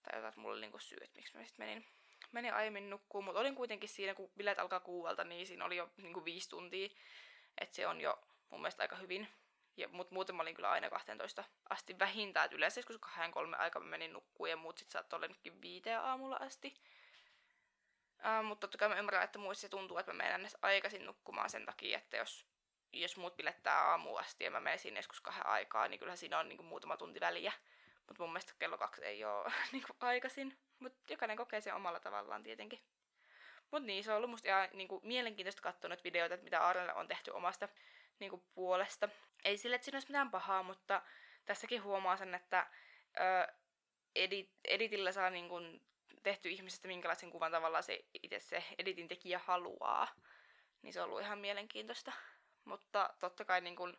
tai 0.02 0.16
jotain, 0.16 0.28
että 0.28 0.40
mulla 0.40 0.52
oli 0.52 0.60
niinku 0.60 0.78
syy, 0.78 0.98
että 1.02 1.16
miksi 1.16 1.36
mä 1.36 1.44
sitten 1.44 1.66
menin, 1.66 1.86
menin 2.32 2.54
aiemmin 2.54 2.90
nukkuun. 2.90 3.24
Mutta 3.24 3.40
olin 3.40 3.54
kuitenkin 3.54 3.88
siinä, 3.88 4.14
kun 4.14 4.32
bileet 4.36 4.58
alkaa 4.58 4.80
kuuelta, 4.80 5.24
niin 5.24 5.46
siinä 5.46 5.64
oli 5.64 5.76
jo 5.76 5.90
niinku 5.96 6.24
viisi 6.24 6.48
tuntia. 6.48 6.88
Että 7.60 7.74
se 7.76 7.86
on 7.86 8.00
jo 8.00 8.18
mun 8.50 8.60
mielestä 8.60 8.82
aika 8.82 8.96
hyvin. 8.96 9.28
Ja, 9.76 9.88
mut 9.88 10.10
muuten 10.10 10.36
mä 10.36 10.42
olin 10.42 10.54
kyllä 10.54 10.70
aina 10.70 10.90
12 10.90 11.44
asti 11.70 11.98
vähintään. 11.98 12.46
Et 12.46 12.52
yleensä 12.52 12.78
joskus 12.78 12.98
kahden 12.98 13.30
kolme 13.30 13.56
aika 13.56 13.80
mä 13.80 13.86
menin 13.86 14.12
nukkuun 14.12 14.50
ja 14.50 14.56
muut 14.56 14.78
sit 14.78 14.90
saattoi 14.90 15.16
olla 15.16 15.28
nytkin 15.28 15.62
viiteen 15.62 16.00
aamulla 16.00 16.36
asti. 16.36 16.74
Uh, 18.18 18.44
mutta 18.44 18.60
totta 18.60 18.78
kai 18.78 18.88
mä 18.88 18.98
ymmärrän, 18.98 19.24
että 19.24 19.38
muissa 19.38 19.60
se 19.60 19.68
tuntuu, 19.68 19.98
että 19.98 20.12
mä 20.12 20.22
menen 20.22 20.50
aikaisin 20.62 21.06
nukkumaan 21.06 21.50
sen 21.50 21.66
takia, 21.66 21.98
että 21.98 22.16
jos 22.16 22.46
jos 23.00 23.16
muut 23.16 23.36
pilettää 23.36 23.90
aamu 23.90 24.16
asti 24.16 24.44
ja 24.44 24.50
mä 24.50 24.60
menen 24.60 24.78
sinne 24.78 24.98
joskus 24.98 25.20
kahden 25.20 25.46
aikaa, 25.46 25.88
niin 25.88 26.00
kyllä 26.00 26.16
siinä 26.16 26.38
on 26.38 26.48
niin 26.48 26.56
kuin 26.56 26.66
muutama 26.66 26.96
tunti 26.96 27.20
väliä. 27.20 27.52
Mutta 28.06 28.22
mun 28.22 28.32
mielestä 28.32 28.52
kello 28.58 28.78
kaksi 28.78 29.04
ei 29.04 29.24
ole 29.24 29.52
niin 29.72 29.82
kuin 29.86 29.96
aikaisin. 30.00 30.58
Mutta 30.78 31.12
jokainen 31.12 31.36
kokee 31.36 31.60
sen 31.60 31.74
omalla 31.74 32.00
tavallaan 32.00 32.42
tietenkin. 32.42 32.80
Mutta 33.70 33.86
niin, 33.86 34.04
se 34.04 34.10
on 34.10 34.16
ollut 34.16 34.30
musta 34.30 34.48
ihan 34.48 34.68
niin 34.72 34.88
kuin, 34.88 35.00
mielenkiintoista 35.04 35.62
katsoa 35.62 35.90
videoita, 36.04 36.34
että 36.34 36.44
mitä 36.44 36.60
Aarelle 36.60 36.94
on 36.94 37.08
tehty 37.08 37.30
omasta 37.30 37.68
niin 38.18 38.30
kuin, 38.30 38.42
puolesta. 38.54 39.08
Ei 39.44 39.58
sille, 39.58 39.76
että 39.76 39.84
siinä 39.84 39.96
olisi 39.96 40.08
mitään 40.08 40.30
pahaa, 40.30 40.62
mutta 40.62 41.02
tässäkin 41.44 41.82
huomaa 41.82 42.16
sen, 42.16 42.34
että 42.34 42.66
ö, 43.20 43.52
edit, 44.14 44.50
editillä 44.64 45.12
saa 45.12 45.30
niin 45.30 45.48
kuin, 45.48 45.80
tehty 46.22 46.50
ihmisestä 46.50 46.88
minkälaisen 46.88 47.30
kuvan 47.30 47.52
tavallaan 47.52 47.82
se 47.82 48.04
itse 48.22 48.40
se 48.40 48.64
editin 48.78 49.08
tekijä 49.08 49.38
haluaa. 49.38 50.08
Niin 50.82 50.92
se 50.92 51.00
on 51.00 51.08
ollut 51.08 51.20
ihan 51.20 51.38
mielenkiintoista. 51.38 52.12
Mutta 52.64 53.10
totta 53.20 53.44
kai 53.44 53.60
niin 53.60 53.76
kun, 53.76 53.98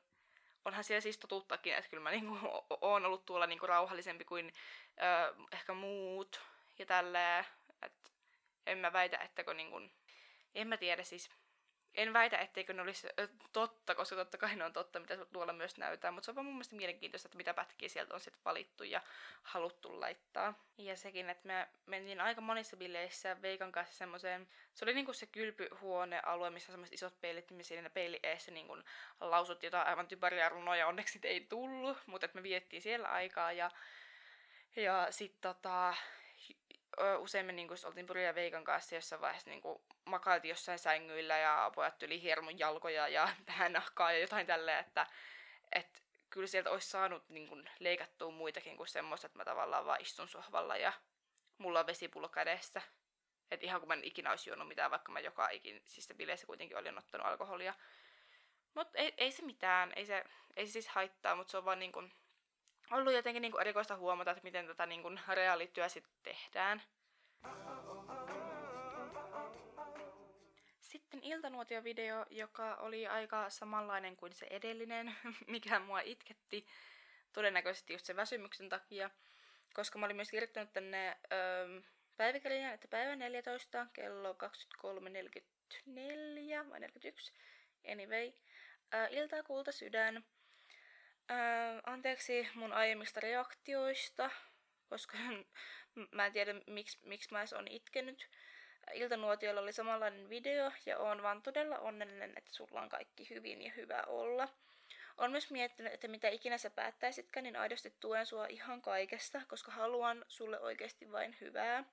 onhan 0.65 0.84
siellä 0.84 1.01
siis 1.01 1.17
totuuttakin, 1.17 1.75
että 1.75 1.89
kyllä 1.89 2.04
mä 2.04 2.12
niin 2.12 2.28
kun, 2.28 2.39
oon 2.82 3.06
ollut 3.06 3.25
tuolla 3.25 3.47
niin 3.47 3.60
kun, 3.60 3.69
rauhallisempi 3.69 4.25
kuin 4.25 4.54
ö, 4.97 5.36
ehkä 5.51 5.73
muut 5.73 6.41
ja 6.80 6.86
tälleen. 6.86 7.45
En 8.65 8.78
mä 8.78 8.93
väitä, 8.93 9.17
että 9.17 9.43
kun, 9.43 9.58
niin 9.58 9.71
kun, 9.71 9.91
en 10.56 10.67
mä 10.67 10.78
tiedä 10.78 11.04
siis 11.04 11.30
en 11.95 12.13
väitä, 12.13 12.38
etteikö 12.38 12.73
ne 12.73 12.81
olisi 12.81 13.08
totta, 13.53 13.95
koska 13.95 14.15
totta 14.15 14.38
kai 14.38 14.55
ne 14.55 14.65
on 14.65 14.73
totta, 14.73 14.99
mitä 14.99 15.25
tuolla 15.25 15.53
myös 15.53 15.77
näytetään, 15.77 16.13
mutta 16.13 16.25
se 16.25 16.31
on 16.31 16.36
vaan 16.36 16.45
mun 16.45 16.53
mielestä 16.53 16.75
mielenkiintoista, 16.75 17.27
että 17.27 17.38
mitä 17.38 17.53
pätkiä 17.53 17.89
sieltä 17.89 18.13
on 18.13 18.19
sitten 18.19 18.43
valittu 18.45 18.84
ja 18.84 19.01
haluttu 19.43 19.99
laittaa. 19.99 20.53
Ja 20.77 20.97
sekin, 20.97 21.29
että 21.29 21.47
me 21.47 21.67
mentiin 21.86 22.21
aika 22.21 22.41
monissa 22.41 22.77
bileissä 22.77 23.41
Veikan 23.41 23.71
kanssa 23.71 23.97
semmoiseen, 23.97 24.47
se 24.73 24.86
oli 24.86 24.93
niinku 24.93 25.13
se 25.13 25.25
kylpyhuonealue, 25.25 26.49
missä 26.49 26.71
on 26.71 26.73
semmoiset 26.73 26.93
isot 26.93 27.21
peilit, 27.21 27.51
missä 27.51 27.75
siinä 27.75 27.89
peili 27.89 28.19
eessä 28.23 28.51
niinku 28.51 28.77
lausut 29.21 29.63
jotain 29.63 29.88
aivan 29.88 30.08
typeriä 30.08 30.49
runoja, 30.49 30.88
onneksi 30.88 31.19
ei 31.23 31.41
tullut, 31.41 31.97
mutta 32.05 32.29
me 32.34 32.43
viettiin 32.43 32.81
siellä 32.81 33.08
aikaa 33.08 33.51
ja 33.51 33.71
ja 34.75 35.08
sitten 35.10 35.41
tota, 35.41 35.95
usein 37.17 37.45
me 37.45 37.51
niin 37.51 37.67
kuin, 37.67 37.77
oltiin 37.86 38.05
Puri 38.05 38.25
ja 38.25 38.36
Veikan 38.36 38.63
kanssa 38.63 38.95
jossain 38.95 39.21
vaiheessa 39.21 39.49
niin 39.49 39.62
kuin, 39.62 39.81
makailtiin 40.05 40.49
jossain 40.49 40.79
sängyillä 40.79 41.38
ja 41.38 41.71
pojat 41.75 42.03
yli 42.03 42.21
hiermun 42.21 42.60
jalkoja 42.60 43.08
ja 43.08 43.29
tähän 43.45 43.73
nahkaa 43.73 44.12
ja 44.12 44.19
jotain 44.19 44.47
tälleen, 44.47 44.79
että 44.79 45.08
et, 45.71 46.03
kyllä 46.29 46.47
sieltä 46.47 46.71
olisi 46.71 46.89
saanut 46.89 47.29
niin 47.29 47.47
kuin, 47.47 47.69
leikattua 47.79 48.31
muitakin 48.31 48.77
kuin 48.77 48.88
semmoista, 48.88 49.27
että 49.27 49.38
mä 49.38 49.45
tavallaan 49.45 49.86
vaan 49.86 50.01
istun 50.01 50.27
sohvalla 50.27 50.77
ja 50.77 50.93
mulla 51.58 51.79
on 51.79 51.88
vesipullo 51.88 52.29
kädessä. 52.29 52.81
Et 53.51 53.63
ihan 53.63 53.81
kun 53.81 53.88
mä 53.88 53.93
en 53.93 54.03
ikinä 54.03 54.29
olisi 54.29 54.49
juonut 54.49 54.67
mitään, 54.67 54.91
vaikka 54.91 55.12
mä 55.12 55.19
joka 55.19 55.49
ikin, 55.49 55.81
siis 55.86 56.13
bileissä 56.17 56.47
kuitenkin 56.47 56.77
olin 56.77 56.97
ottanut 56.97 57.27
alkoholia. 57.27 57.73
Mutta 58.73 58.97
ei, 58.97 59.13
ei, 59.17 59.31
se 59.31 59.41
mitään, 59.41 59.93
ei 59.95 60.05
se, 60.05 60.23
ei 60.55 60.65
se 60.67 60.71
siis 60.71 60.88
haittaa, 60.88 61.36
mutta 61.36 61.51
se 61.51 61.58
on 61.58 61.65
vaan 61.65 61.79
niin 61.79 61.91
kuin, 61.91 62.13
ollut 62.91 63.13
jotenkin 63.13 63.41
niin 63.41 63.51
kuin 63.51 63.61
erikoista 63.61 63.97
huomata, 63.97 64.31
että 64.31 64.43
miten 64.43 64.67
tätä 64.67 64.85
niin 64.85 65.01
kuin 65.01 65.19
reaalityö 65.27 65.89
sitten 65.89 66.13
tehdään. 66.23 66.81
Sitten 70.81 71.19
iltanuotiovideo, 71.23 72.25
joka 72.29 72.75
oli 72.75 73.07
aika 73.07 73.49
samanlainen 73.49 74.15
kuin 74.15 74.33
se 74.33 74.47
edellinen, 74.49 75.15
mikä 75.47 75.79
mua 75.79 75.99
itketti 75.99 76.67
todennäköisesti 77.33 77.93
just 77.93 78.05
sen 78.05 78.15
väsymyksen 78.15 78.69
takia, 78.69 79.09
koska 79.73 79.99
mä 79.99 80.05
olin 80.05 80.15
myös 80.15 80.31
kirjoittanut 80.31 80.73
tänne 80.73 81.17
öö, 81.31 81.81
päiväkirjan, 82.17 82.73
että 82.73 82.87
päivä 82.87 83.15
14 83.15 83.87
kello 83.93 84.33
23.44 84.33 86.69
vai 86.69 86.79
41, 86.79 87.33
anyway, 87.91 88.31
Ää, 88.91 89.07
iltaa 89.07 89.43
kulta 89.43 89.71
sydän. 89.71 90.25
Anteeksi 91.83 92.47
mun 92.55 92.73
aiemmista 92.73 93.19
reaktioista, 93.19 94.29
koska 94.89 95.17
mä 96.11 96.25
en 96.25 96.33
tiedä 96.33 96.53
miksi, 96.67 96.99
miksi 97.03 97.29
mä 97.31 97.39
edes 97.39 97.53
on 97.53 97.67
itkenyt. 97.67 98.29
Iltanuotiolla 98.93 99.61
oli 99.61 99.73
samanlainen 99.73 100.29
video 100.29 100.71
ja 100.85 100.97
oon 100.97 101.23
vaan 101.23 101.41
todella 101.41 101.79
onnellinen, 101.79 102.33
että 102.38 102.53
sulla 102.53 102.81
on 102.81 102.89
kaikki 102.89 103.29
hyvin 103.29 103.61
ja 103.61 103.71
hyvä 103.75 104.03
olla. 104.07 104.47
On 105.17 105.31
myös 105.31 105.51
miettinyt, 105.51 105.93
että 105.93 106.07
mitä 106.07 106.29
ikinä 106.29 106.57
sä 106.57 106.69
päättäisitkään, 106.69 107.43
niin 107.43 107.55
aidosti 107.55 107.93
tuen 107.99 108.25
sua 108.25 108.47
ihan 108.47 108.81
kaikesta, 108.81 109.41
koska 109.47 109.71
haluan 109.71 110.25
sulle 110.27 110.59
oikeasti 110.59 111.11
vain 111.11 111.38
hyvää. 111.41 111.83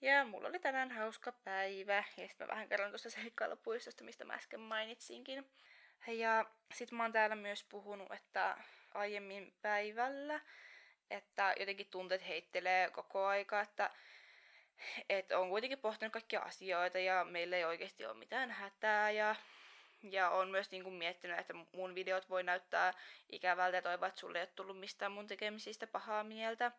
Ja 0.00 0.24
mulla 0.24 0.48
oli 0.48 0.58
tänään 0.58 0.90
hauska 0.90 1.32
päivä, 1.32 2.04
ja 2.16 2.28
sitten 2.28 2.46
mä 2.46 2.50
vähän 2.52 2.68
kerron 2.68 2.90
tuosta 2.90 3.10
seikkailupuistosta, 3.10 4.04
mistä 4.04 4.24
mä 4.24 4.34
äsken 4.34 4.60
mainitsinkin. 4.60 5.50
Ja 6.06 6.44
sit 6.74 6.92
mä 6.92 7.02
oon 7.02 7.12
täällä 7.12 7.36
myös 7.36 7.64
puhunut, 7.64 8.12
että 8.12 8.56
aiemmin 8.94 9.54
päivällä, 9.62 10.40
että 11.10 11.54
jotenkin 11.60 11.86
tunteet 11.90 12.28
heittelee 12.28 12.90
koko 12.90 13.26
aika, 13.26 13.60
että 13.60 13.90
et 15.08 15.32
on 15.32 15.48
kuitenkin 15.48 15.78
pohtinut 15.78 16.12
kaikkia 16.12 16.40
asioita 16.40 16.98
ja 16.98 17.24
meillä 17.24 17.56
ei 17.56 17.64
oikeasti 17.64 18.06
ole 18.06 18.14
mitään 18.14 18.50
hätää 18.50 19.10
ja 19.10 19.36
ja 20.10 20.30
on 20.30 20.50
myös 20.50 20.70
niin 20.70 20.82
kuin 20.82 20.94
miettinyt, 20.94 21.38
että 21.38 21.54
mun 21.72 21.94
videot 21.94 22.30
voi 22.30 22.42
näyttää 22.42 22.94
ikävältä 23.32 23.76
ja 23.76 23.82
toivoa, 23.82 24.08
että 24.08 24.20
sulle 24.20 24.38
ei 24.38 24.42
ole 24.42 24.52
tullut 24.56 24.80
mistään 24.80 25.12
mun 25.12 25.26
tekemisistä 25.26 25.86
pahaa 25.86 26.24
mieltä. 26.24 26.72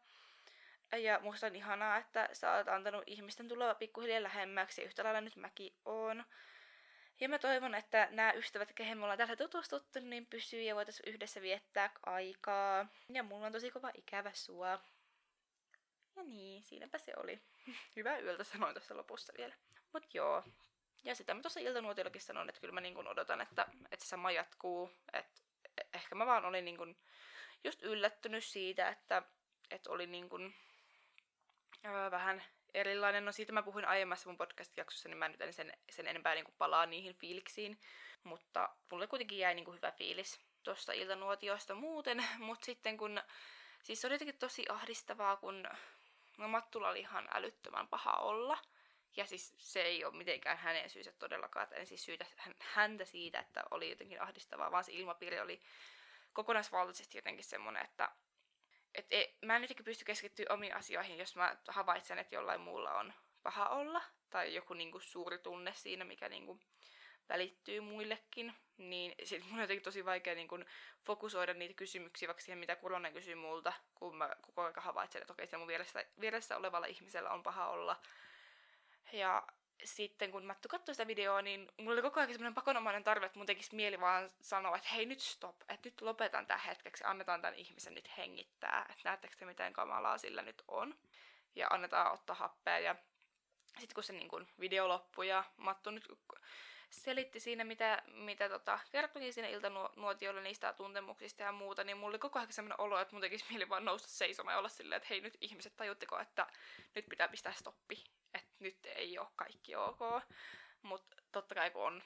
Ja 0.97 1.19
musta 1.19 1.47
on 1.47 1.55
ihanaa, 1.55 1.97
että 1.97 2.29
sä 2.33 2.53
oot 2.53 2.67
antanut 2.67 3.03
ihmisten 3.05 3.47
tulla 3.47 3.75
pikkuhiljaa 3.75 4.23
lähemmäksi 4.23 4.83
yhtä 4.83 5.03
lailla 5.03 5.21
nyt 5.21 5.35
mäkin 5.35 5.73
oon. 5.85 6.25
Ja 7.19 7.29
mä 7.29 7.39
toivon, 7.39 7.75
että 7.75 8.07
nämä 8.11 8.33
ystävät, 8.33 8.73
kehen 8.73 8.97
me 8.97 9.03
ollaan 9.03 9.17
täällä 9.17 9.35
tutustuttu, 9.35 9.99
niin 9.99 10.25
pysyy 10.25 10.61
ja 10.61 10.75
voitaisiin 10.75 11.13
yhdessä 11.13 11.41
viettää 11.41 11.89
aikaa. 12.05 12.87
Ja 13.09 13.23
mulla 13.23 13.45
on 13.45 13.51
tosi 13.51 13.71
kova 13.71 13.91
ikävä 13.93 14.31
sua. 14.33 14.79
Ja 16.15 16.23
niin, 16.23 16.63
siinäpä 16.63 16.97
se 16.97 17.13
oli. 17.17 17.41
Hyvää 17.95 18.19
yöltä 18.19 18.43
sanoin 18.43 18.73
tuossa 18.73 18.97
lopussa 18.97 19.33
vielä. 19.37 19.55
Mut 19.93 20.13
joo. 20.13 20.43
Ja 21.03 21.15
sitä 21.15 21.33
mä 21.33 21.41
tuossa 21.41 21.59
iltanuotiollakin 21.59 22.21
sanon, 22.21 22.49
että 22.49 22.61
kyllä 22.61 22.73
mä 22.73 22.81
niin 22.81 23.07
odotan, 23.07 23.41
että, 23.41 23.67
että 23.91 24.05
se 24.05 24.09
sama 24.09 24.31
jatkuu. 24.31 24.91
Että 25.13 25.41
ehkä 25.93 26.15
mä 26.15 26.25
vaan 26.25 26.45
olin 26.45 26.65
niin 26.65 26.77
kun 26.77 26.97
just 27.63 27.83
yllättynyt 27.83 28.43
siitä, 28.43 28.89
että, 28.89 29.23
että 29.71 29.91
oli 29.91 30.07
niin 30.07 30.29
kun, 30.29 30.53
ää, 31.83 32.11
vähän 32.11 32.43
erilainen. 32.75 33.25
No 33.25 33.31
siitä 33.31 33.53
mä 33.53 33.63
puhuin 33.63 33.85
aiemmassa 33.85 34.29
mun 34.29 34.37
podcast-jaksossa, 34.37 35.09
niin 35.09 35.17
mä 35.17 35.27
nyt 35.27 35.41
en 35.41 35.53
sen, 35.53 35.73
sen 35.89 36.07
enempää 36.07 36.35
niin 36.35 36.45
palaa 36.57 36.85
niihin 36.85 37.15
fiiliksiin. 37.15 37.79
Mutta 38.23 38.69
mulle 38.91 39.07
kuitenkin 39.07 39.37
jäi 39.37 39.55
niin 39.55 39.75
hyvä 39.75 39.91
fiilis 39.91 40.39
tuosta 40.63 40.93
iltanuotiosta 40.93 41.75
muuten. 41.75 42.25
Mutta 42.39 42.65
sitten 42.65 42.97
kun, 42.97 43.21
siis 43.83 44.01
se 44.01 44.07
oli 44.07 44.13
jotenkin 44.13 44.37
tosi 44.37 44.65
ahdistavaa, 44.69 45.37
kun 45.37 45.67
no 46.37 46.47
Mattulla 46.47 46.89
oli 46.89 46.99
ihan 46.99 47.27
älyttömän 47.33 47.87
paha 47.87 48.13
olla. 48.13 48.57
Ja 49.17 49.25
siis 49.25 49.53
se 49.57 49.81
ei 49.81 50.05
ole 50.05 50.17
mitenkään 50.17 50.57
hänen 50.57 50.89
syynsä 50.89 51.11
todellakaan, 51.11 51.63
että 51.63 51.75
en 51.75 51.87
siis 51.87 52.05
syytä 52.05 52.25
häntä 52.59 53.05
siitä, 53.05 53.39
että 53.39 53.63
oli 53.71 53.89
jotenkin 53.89 54.21
ahdistavaa, 54.21 54.71
vaan 54.71 54.83
se 54.83 54.91
ilmapiiri 54.91 55.39
oli 55.39 55.61
kokonaisvaltaisesti 56.33 57.17
jotenkin 57.17 57.43
semmoinen, 57.43 57.85
että 57.85 58.09
et 58.97 59.05
ei, 59.09 59.37
mä 59.41 59.55
en 59.55 59.61
jotenkin 59.61 59.85
pysty 59.85 60.05
keskittyä 60.05 60.45
omiin 60.49 60.75
asioihin, 60.75 61.17
jos 61.17 61.35
mä 61.35 61.57
havaitsen, 61.67 62.19
että 62.19 62.35
jollain 62.35 62.61
muulla 62.61 62.99
on 62.99 63.13
paha 63.43 63.69
olla, 63.69 64.01
tai 64.29 64.55
joku 64.55 64.73
niinku 64.73 64.99
suuri 64.99 65.37
tunne 65.37 65.73
siinä, 65.73 66.05
mikä 66.05 66.29
niinku 66.29 66.59
välittyy 67.29 67.79
muillekin, 67.79 68.53
niin 68.77 69.15
sit 69.23 69.43
mun 69.43 69.53
on 69.53 69.61
jotenkin 69.61 69.83
tosi 69.83 70.05
vaikea 70.05 70.35
niinku 70.35 70.59
fokusoida 71.05 71.53
niitä 71.53 71.73
kysymyksiä 71.73 72.27
vaikka 72.27 72.43
siihen, 72.43 72.59
mitä 72.59 72.75
Kuronen 72.75 73.13
kysyy 73.13 73.35
multa, 73.35 73.73
kun 73.95 74.15
mä 74.15 74.35
koko 74.41 74.61
ajan 74.61 74.73
havaitsen, 74.77 75.21
että 75.21 75.33
okei, 75.33 75.47
se 75.47 75.57
mun 75.57 75.67
vieressä, 75.67 76.05
vieressä 76.19 76.57
olevalla 76.57 76.87
ihmisellä 76.87 77.29
on 77.29 77.43
paha 77.43 77.67
olla. 77.67 78.01
Ja 79.13 79.47
sitten 79.83 80.31
kun 80.31 80.45
Mattu 80.45 80.67
katsoi 80.67 80.95
sitä 80.95 81.07
videoa, 81.07 81.41
niin 81.41 81.71
mulla 81.77 81.93
oli 81.93 82.01
koko 82.01 82.19
ajan 82.19 82.31
semmoinen 82.31 82.53
pakonomainen 82.53 83.03
tarve, 83.03 83.25
että 83.25 83.39
mun 83.39 83.45
tekisi 83.45 83.75
mieli 83.75 83.99
vaan 83.99 84.29
sanoa, 84.41 84.75
että 84.75 84.89
hei 84.89 85.05
nyt 85.05 85.19
stop, 85.19 85.61
että 85.61 85.89
nyt 85.89 86.01
lopetan 86.01 86.47
tämän 86.47 86.65
hetkeksi 86.65 87.03
annetaan 87.07 87.41
tämän 87.41 87.55
ihmisen 87.55 87.93
nyt 87.93 88.17
hengittää. 88.17 88.85
Että 88.89 89.09
näettekö 89.09 89.35
te 89.35 89.45
miten 89.45 89.73
kamalaa 89.73 90.17
sillä 90.17 90.41
nyt 90.41 90.63
on. 90.67 90.95
Ja 91.55 91.67
annetaan 91.69 92.13
ottaa 92.13 92.35
happea 92.35 92.79
ja 92.79 92.95
sitten 93.79 93.95
kun 93.95 94.03
se 94.03 94.13
niin 94.13 94.27
kun 94.27 94.47
video 94.59 94.87
loppui 94.87 95.27
ja 95.27 95.43
Mattu 95.57 95.91
nyt 95.91 96.07
selitti 96.89 97.39
siinä, 97.39 97.63
mitä, 97.63 98.03
mitä 98.07 98.49
tota, 98.49 98.79
kertoikin 98.91 99.33
siinä 99.33 99.47
iltanuotiolla 99.47 100.41
niistä 100.41 100.73
tuntemuksista 100.73 101.43
ja 101.43 101.51
muuta, 101.51 101.83
niin 101.83 101.97
mulla 101.97 102.09
oli 102.09 102.19
koko 102.19 102.39
ajan 102.39 102.53
sellainen 102.53 102.81
olo, 102.81 102.99
että 102.99 103.13
mun 103.13 103.21
tekisi 103.21 103.45
mieli 103.49 103.69
vaan 103.69 103.85
nousta 103.85 104.07
seisomaan 104.07 104.53
ja 104.53 104.59
olla 104.59 104.69
silleen, 104.69 104.97
että 104.97 105.07
hei 105.09 105.21
nyt 105.21 105.37
ihmiset, 105.41 105.77
tajutteko, 105.77 106.19
että 106.19 106.47
nyt 106.95 107.05
pitää 107.09 107.27
pistää 107.27 107.53
stoppi 107.53 108.03
nyt 108.65 108.85
ei 108.85 109.19
ole 109.19 109.27
kaikki 109.35 109.75
ok. 109.75 109.99
Mutta 110.81 111.15
totta 111.31 111.55
kai 111.55 111.71
kun 111.71 111.83
on, 111.83 112.03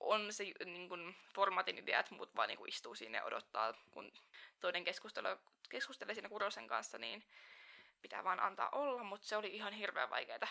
on 0.00 0.32
se 0.32 0.44
niin 0.64 0.88
kun, 0.88 1.14
formaatin 1.34 1.78
idea, 1.78 2.00
että 2.00 2.14
muut 2.14 2.36
vaan 2.36 2.48
niin 2.48 2.58
kun, 2.58 2.68
istuu 2.68 2.94
siinä 2.94 3.18
ja 3.18 3.24
odottaa, 3.24 3.74
kun 3.90 4.12
toinen 4.60 4.84
keskustelee, 4.84 5.36
keskustelee 5.70 6.14
siinä 6.14 6.28
Kurosen 6.28 6.68
kanssa, 6.68 6.98
niin 6.98 7.24
pitää 8.02 8.24
vaan 8.24 8.40
antaa 8.40 8.68
olla, 8.70 9.04
mutta 9.04 9.26
se 9.26 9.36
oli 9.36 9.48
ihan 9.48 9.72
hirveän 9.72 10.10
vaikeaa 10.10 10.48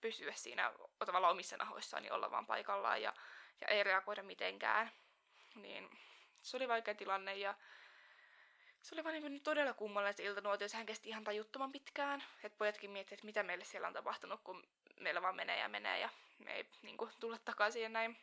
pysyä 0.00 0.32
siinä 0.32 0.72
tavallaan 1.06 1.32
omissa 1.32 1.56
nahoissaan, 1.56 2.02
niin 2.02 2.12
olla 2.12 2.30
vaan 2.30 2.46
paikallaan 2.46 3.02
ja, 3.02 3.12
ja 3.60 3.68
ei 3.68 3.84
reagoida 3.84 4.22
mitenkään. 4.22 4.92
Niin 5.54 5.98
se 6.42 6.56
oli 6.56 6.68
vaikea 6.68 6.94
tilanne 6.94 7.36
ja 7.36 7.54
se 8.82 8.94
oli 8.94 9.04
vaan 9.04 9.14
niin 9.14 9.42
todella 9.42 9.74
kummallinen 9.74 10.14
se 10.14 10.24
iltanuotio. 10.24 10.68
Sehän 10.68 10.86
kesti 10.86 11.08
ihan 11.08 11.24
tajuttoman 11.24 11.72
pitkään. 11.72 12.24
Että 12.44 12.58
pojatkin 12.58 12.90
miettivät, 12.90 13.18
että 13.18 13.26
mitä 13.26 13.42
meille 13.42 13.64
siellä 13.64 13.88
on 13.88 13.94
tapahtunut, 13.94 14.40
kun 14.44 14.68
meillä 15.00 15.22
vaan 15.22 15.36
menee 15.36 15.58
ja 15.58 15.68
menee 15.68 16.00
ja 16.00 16.08
me 16.38 16.54
ei 16.54 16.70
niin 16.82 16.96
kuin, 16.96 17.10
tulla 17.20 17.38
takaisin 17.38 17.82
ja 17.82 17.88
näin. 17.88 18.16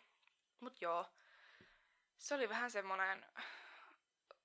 Mut 0.59 0.81
joo, 0.81 1.05
se 2.17 2.35
oli 2.35 2.49
vähän 2.49 2.71
semmoinen, 2.71 3.25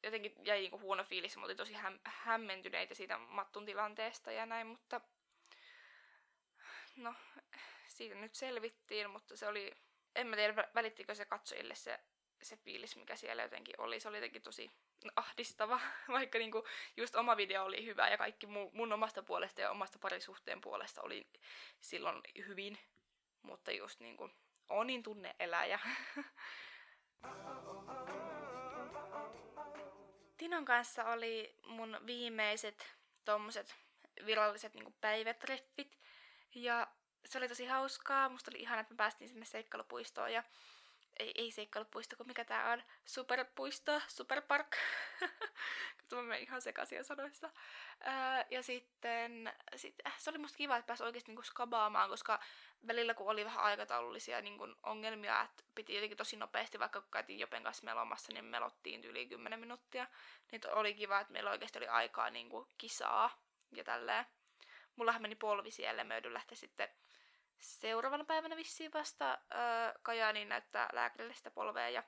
jotenkin 0.03 0.35
jäi 0.45 0.59
niin 0.59 0.71
kuin 0.71 0.83
huono 0.83 1.05
fiilis. 1.05 1.37
Oltiin 1.37 1.57
tosi 1.57 1.75
häm- 1.75 2.01
hämmentyneitä 2.05 2.95
siitä 2.95 3.19
Mattun 3.19 3.67
tilanteesta 3.67 4.33
ja 4.33 4.47
näin, 4.47 4.67
mutta 4.67 5.01
no, 6.97 7.15
siitä 7.89 8.15
nyt 8.15 8.35
selvittiin, 8.35 9.11
mutta 9.11 9.37
se 9.37 9.47
oli, 9.47 9.73
en 10.17 10.27
mä 10.27 10.37
tiedä 10.37 10.69
välittikö 10.75 11.15
se 11.15 11.25
katsojille 11.25 11.75
se, 11.75 12.01
se 12.45 12.57
fiilis, 12.57 12.97
mikä 12.97 13.17
siellä 13.17 13.43
jotenkin 13.43 13.81
oli. 13.81 14.01
Se 14.01 14.09
oli 14.09 14.17
jotenkin 14.17 14.43
tosi 14.43 14.71
ahdistava, 15.17 15.81
vaikka 16.09 16.39
niinku 16.39 16.65
just 16.97 17.15
oma 17.15 17.37
video 17.37 17.65
oli 17.65 17.87
hyvä 17.87 18.09
ja 18.09 18.19
kaikki 18.19 18.47
mun, 18.47 18.93
omasta 18.93 19.23
puolesta 19.23 19.61
ja 19.61 19.71
omasta 19.71 19.99
parisuhteen 19.99 20.61
puolesta 20.61 21.03
oli 21.03 21.27
silloin 21.81 22.21
hyvin, 22.47 22.79
mutta 23.43 23.73
just 23.73 24.01
niinku 24.01 24.31
on 24.69 24.87
niin 24.87 25.03
tunne-eläjä. 25.03 25.79
Tinon 30.37 30.65
kanssa 30.65 31.05
oli 31.05 31.57
mun 31.67 32.01
viimeiset 32.07 32.97
tommoset 33.25 33.75
viralliset 34.27 34.75
niinku 34.75 34.95
päivätreffit 35.01 35.99
ja 36.55 36.89
se 37.25 37.39
oli 37.39 37.49
tosi 37.49 37.67
hauskaa. 37.67 38.29
Musta 38.29 38.51
oli 38.51 38.61
ihana, 38.61 38.81
että 38.81 38.95
me 38.95 38.97
päästiin 38.97 39.29
sinne 39.29 39.45
seikkailupuistoon 39.45 40.33
ja 40.33 40.43
ei, 41.19 41.33
ei 41.35 41.51
seikkailupuisto, 41.51 42.17
kun 42.17 42.27
mikä 42.27 42.45
tää 42.45 42.73
on, 42.73 42.83
superpuisto, 43.05 44.01
superpark. 44.09 44.77
Tulemme 46.09 46.39
ihan 46.39 46.63
sekaisin 46.63 47.05
sanoissa. 47.05 47.51
Öö, 48.07 48.13
ja 48.51 48.63
sitten 48.63 49.53
sit, 49.77 49.95
äh, 50.07 50.15
se 50.19 50.31
oli 50.31 50.39
musta 50.39 50.57
kiva, 50.57 50.77
että 50.77 50.87
pääsi 50.87 51.03
oikeasti 51.03 51.31
niinku 51.31 51.43
skabaamaan, 51.43 52.09
koska 52.09 52.41
välillä 52.87 53.15
kun 53.15 53.31
oli 53.31 53.45
vähän 53.45 53.65
aikataulullisia 53.65 54.41
niinku 54.41 54.69
ongelmia, 54.83 55.43
että 55.43 55.65
piti 55.75 55.95
jotenkin 55.95 56.19
tosi 56.19 56.37
nopeasti, 56.37 56.79
vaikka 56.79 57.01
kun 57.01 57.11
käytiin 57.11 57.39
Jopen 57.39 57.63
kanssa 57.63 57.85
melomassa, 57.85 58.33
niin 58.33 58.45
melottiin 58.45 59.05
yli 59.05 59.27
10 59.27 59.61
minuuttia. 59.61 60.07
Niin 60.53 60.61
oli 60.73 60.95
kiva, 60.95 61.21
että 61.21 61.33
meillä 61.33 61.51
oikeasti 61.51 61.79
oli 61.79 61.89
aikaa 61.89 62.31
niinku 62.31 62.69
kisaa 62.79 63.43
ja 63.73 63.85
tälleen. 63.85 64.27
Mullahan 64.97 65.23
meni 65.23 65.35
polvi 65.35 65.71
siellä, 65.71 66.07
lähteä 66.33 66.57
sitten 66.57 66.89
seuraavana 67.63 68.25
päivänä 68.25 68.57
vissiin 68.57 68.93
vasta 68.93 69.31
öö, 69.33 69.99
Kajaaniin 70.03 70.49
näyttää 70.49 70.89
lääkärille 70.93 71.35
sitä 71.35 71.51
polvea 71.51 71.89
ja 71.89 72.03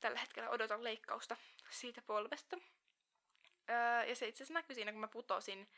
tällä 0.00 0.18
hetkellä 0.18 0.50
odotan 0.50 0.84
leikkausta 0.84 1.36
siitä 1.70 2.02
polvesta. 2.02 2.56
Ja 4.08 4.16
se 4.16 4.28
itse 4.28 4.42
asiassa 4.42 4.54
näkyi 4.54 4.74
siinä, 4.74 4.92
kun 4.92 5.00
mä 5.00 5.08
putosin 5.08 5.68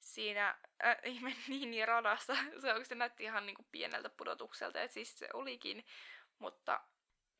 siinä 0.00 0.58
äh, 0.84 0.96
ihme 1.12 1.34
niin 1.48 1.88
radassa. 1.88 2.36
Se 2.60 2.72
oikeasti 2.72 2.94
näytti 2.94 3.24
ihan 3.24 3.46
niin 3.46 3.56
kuin 3.56 3.68
pieneltä 3.72 4.08
pudotukselta, 4.08 4.82
että 4.82 4.94
siis 4.94 5.18
se 5.18 5.28
olikin, 5.32 5.86
mutta 6.38 6.80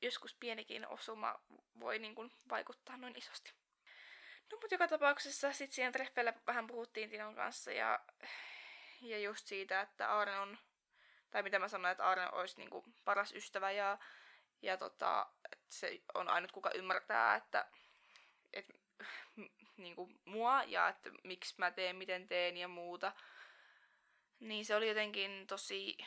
joskus 0.03 0.35
pienikin 0.35 0.89
osuma 0.89 1.35
voi 1.81 1.99
niin 1.99 2.15
kuin 2.15 2.33
vaikuttaa 2.49 2.97
noin 2.97 3.19
isosti. 3.19 3.53
No 4.53 4.59
mutta 4.61 4.75
joka 4.75 4.89
tapauksessa 4.89 5.53
sitten 5.53 5.75
siihen 5.75 5.93
treffeillä 5.93 6.33
vähän 6.47 6.67
puhuttiin 6.67 7.11
Tinon 7.11 7.35
kanssa 7.35 7.73
ja, 7.73 8.01
ja 9.01 9.19
just 9.19 9.47
siitä, 9.47 9.81
että 9.81 10.11
Aaren 10.11 10.41
on 10.41 10.59
tai 11.35 11.43
mitä 11.43 11.59
mä 11.59 11.69
sanoin, 11.69 11.93
että 11.93 12.07
Aarne 12.07 12.29
olisi 12.33 12.57
niinku 12.57 12.85
paras 13.05 13.33
ystävä 13.33 13.71
ja, 13.71 13.99
Ja 14.63 14.77
tota, 14.77 15.27
se 15.69 16.01
on 16.15 16.29
ainut 16.29 16.53
kuka 16.53 16.71
ymmärtää, 16.71 17.35
että, 17.35 17.67
että 18.53 18.75
niin 19.77 19.97
kuin 19.97 20.21
mua 20.25 20.63
ja 20.63 20.89
että 20.89 21.11
miksi 21.25 21.55
mä 21.59 21.71
teen, 21.71 21.97
miten 21.97 22.29
teen 22.29 22.57
ja 22.57 22.69
muuta. 22.69 23.13
Niin 24.41 24.65
se 24.65 24.77
oli 24.77 24.89
jotenkin 24.89 25.47
tosi, 25.47 25.99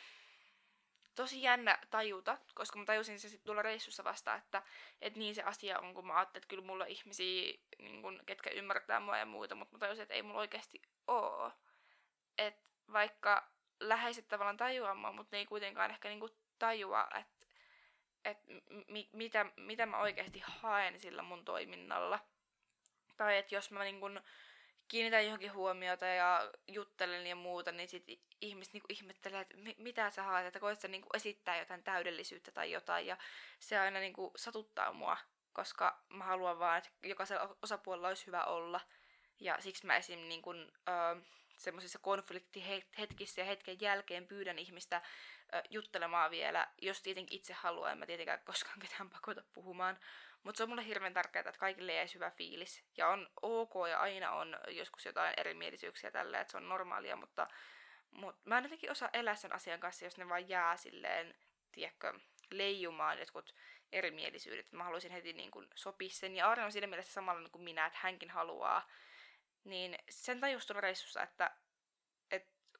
tosi 1.15 1.41
jännä 1.41 1.79
tajuta, 1.89 2.37
koska 2.55 2.79
mä 2.79 2.85
tajusin 2.85 3.19
se 3.19 3.29
sitten 3.29 3.45
tuolla 3.45 3.61
reissussa 3.61 4.03
vasta, 4.03 4.35
että, 4.35 4.63
että 5.01 5.19
niin 5.19 5.35
se 5.35 5.43
asia 5.43 5.79
on, 5.79 5.93
kun 5.93 6.07
mä 6.07 6.15
ajattelin, 6.15 6.43
että 6.43 6.49
kyllä 6.49 6.65
mulla 6.65 6.83
on 6.83 6.89
ihmisiä, 6.89 7.53
niin 7.79 8.01
kun, 8.01 8.23
ketkä 8.25 8.49
ymmärtää 8.49 8.99
mua 8.99 9.17
ja 9.17 9.25
muuta, 9.25 9.55
mutta 9.55 9.75
mä 9.75 9.79
tajusin, 9.79 10.03
että 10.03 10.15
ei 10.15 10.23
mulla 10.23 10.39
oikeasti 10.39 10.81
oo. 11.07 11.51
Että 12.37 12.67
vaikka 12.91 13.46
läheiset 13.79 14.27
tavallaan 14.27 14.57
tajuaa 14.57 14.95
mua, 14.95 15.11
mutta 15.11 15.35
ne 15.35 15.39
ei 15.39 15.45
kuitenkaan 15.45 15.91
ehkä 15.91 16.09
niin 16.09 16.29
tajua, 16.59 17.07
että, 17.19 17.47
että 18.25 18.53
mi- 18.87 19.09
mitä, 19.11 19.45
mitä 19.57 19.85
mä 19.85 19.97
oikeasti 19.99 20.43
haen 20.45 20.99
sillä 20.99 21.21
mun 21.21 21.45
toiminnalla. 21.45 22.19
Tai 23.17 23.37
että 23.37 23.55
jos 23.55 23.71
mä 23.71 23.83
niin 23.83 23.99
kun 23.99 24.21
kiinnitän 24.87 25.25
johonkin 25.25 25.53
huomiota 25.53 26.05
ja 26.05 26.51
juttelen 26.67 27.27
ja 27.27 27.35
muuta, 27.35 27.71
niin 27.71 27.89
sit 27.89 28.03
ihmiset 28.41 28.73
niin 28.73 28.83
ihmettelee, 28.89 29.41
että 29.41 29.57
mitä 29.77 30.09
sä 30.09 30.23
haet, 30.23 30.45
että 30.45 30.59
koet 30.59 30.81
sä 30.81 30.87
niin 30.87 31.03
esittää 31.13 31.59
jotain 31.59 31.83
täydellisyyttä 31.83 32.51
tai 32.51 32.71
jotain. 32.71 33.07
Ja 33.07 33.17
se 33.59 33.79
aina 33.79 33.99
niin 33.99 34.13
satuttaa 34.35 34.93
mua, 34.93 35.17
koska 35.53 36.03
mä 36.09 36.23
haluan 36.23 36.59
vaan, 36.59 36.77
että 36.77 36.89
jokaisella 37.03 37.57
osapuolella 37.61 38.07
olisi 38.07 38.27
hyvä 38.27 38.43
olla. 38.43 38.81
Ja 39.39 39.55
siksi 39.59 39.85
mä 39.85 39.95
esim. 39.95 40.19
Niin 40.19 40.41
kun, 40.41 40.71
ö, 40.89 41.21
semmoisissa 41.57 41.99
konfliktihetkissä 41.99 43.41
ja 43.41 43.45
hetken 43.45 43.81
jälkeen 43.81 44.27
pyydän 44.27 44.59
ihmistä 44.59 45.01
juttelemaan 45.69 46.31
vielä, 46.31 46.67
jos 46.81 47.01
tietenkin 47.01 47.37
itse 47.37 47.53
haluaa, 47.53 47.91
en 47.91 47.97
mä 47.97 48.05
tietenkään 48.05 48.41
koskaan 48.45 48.79
ketään 48.79 49.09
pakota 49.09 49.43
puhumaan. 49.53 49.99
Mutta 50.43 50.57
se 50.57 50.63
on 50.63 50.69
mulle 50.69 50.85
hirveän 50.85 51.13
tärkeää, 51.13 51.49
että 51.49 51.59
kaikille 51.59 51.93
jäisi 51.93 52.15
hyvä 52.15 52.31
fiilis. 52.31 52.83
Ja 52.97 53.07
on 53.07 53.29
ok 53.41 53.73
ja 53.89 53.99
aina 53.99 54.31
on 54.31 54.57
joskus 54.67 55.05
jotain 55.05 55.33
erimielisyyksiä 55.37 56.11
tällä, 56.11 56.39
että 56.39 56.51
se 56.51 56.57
on 56.57 56.69
normaalia, 56.69 57.15
mutta, 57.15 57.47
mutta 58.11 58.41
mä 58.45 58.57
en 58.57 58.63
jotenkin 58.63 58.91
osaa 58.91 59.09
elää 59.13 59.35
sen 59.35 59.53
asian 59.53 59.79
kanssa, 59.79 60.05
jos 60.05 60.17
ne 60.17 60.29
vaan 60.29 60.49
jää 60.49 60.77
silleen, 60.77 61.35
tiedätkö, 61.71 62.13
leijumaan 62.51 63.19
jotkut 63.19 63.55
erimielisyydet. 63.91 64.71
Mä 64.71 64.83
haluaisin 64.83 65.11
heti 65.11 65.33
niin 65.33 65.51
kuin 65.51 65.67
sopia 65.75 66.09
sen. 66.09 66.35
Ja 66.35 66.47
Aari 66.47 66.63
on 66.63 66.71
siinä 66.71 66.87
mielessä 66.87 67.13
samalla 67.13 67.49
kuin 67.49 67.63
minä, 67.63 67.85
että 67.85 67.99
hänkin 68.01 68.29
haluaa. 68.29 68.89
Niin 69.67 69.97
sen 70.10 70.39
tajus 70.39 70.69
reissussa, 70.69 71.23
että 71.23 71.51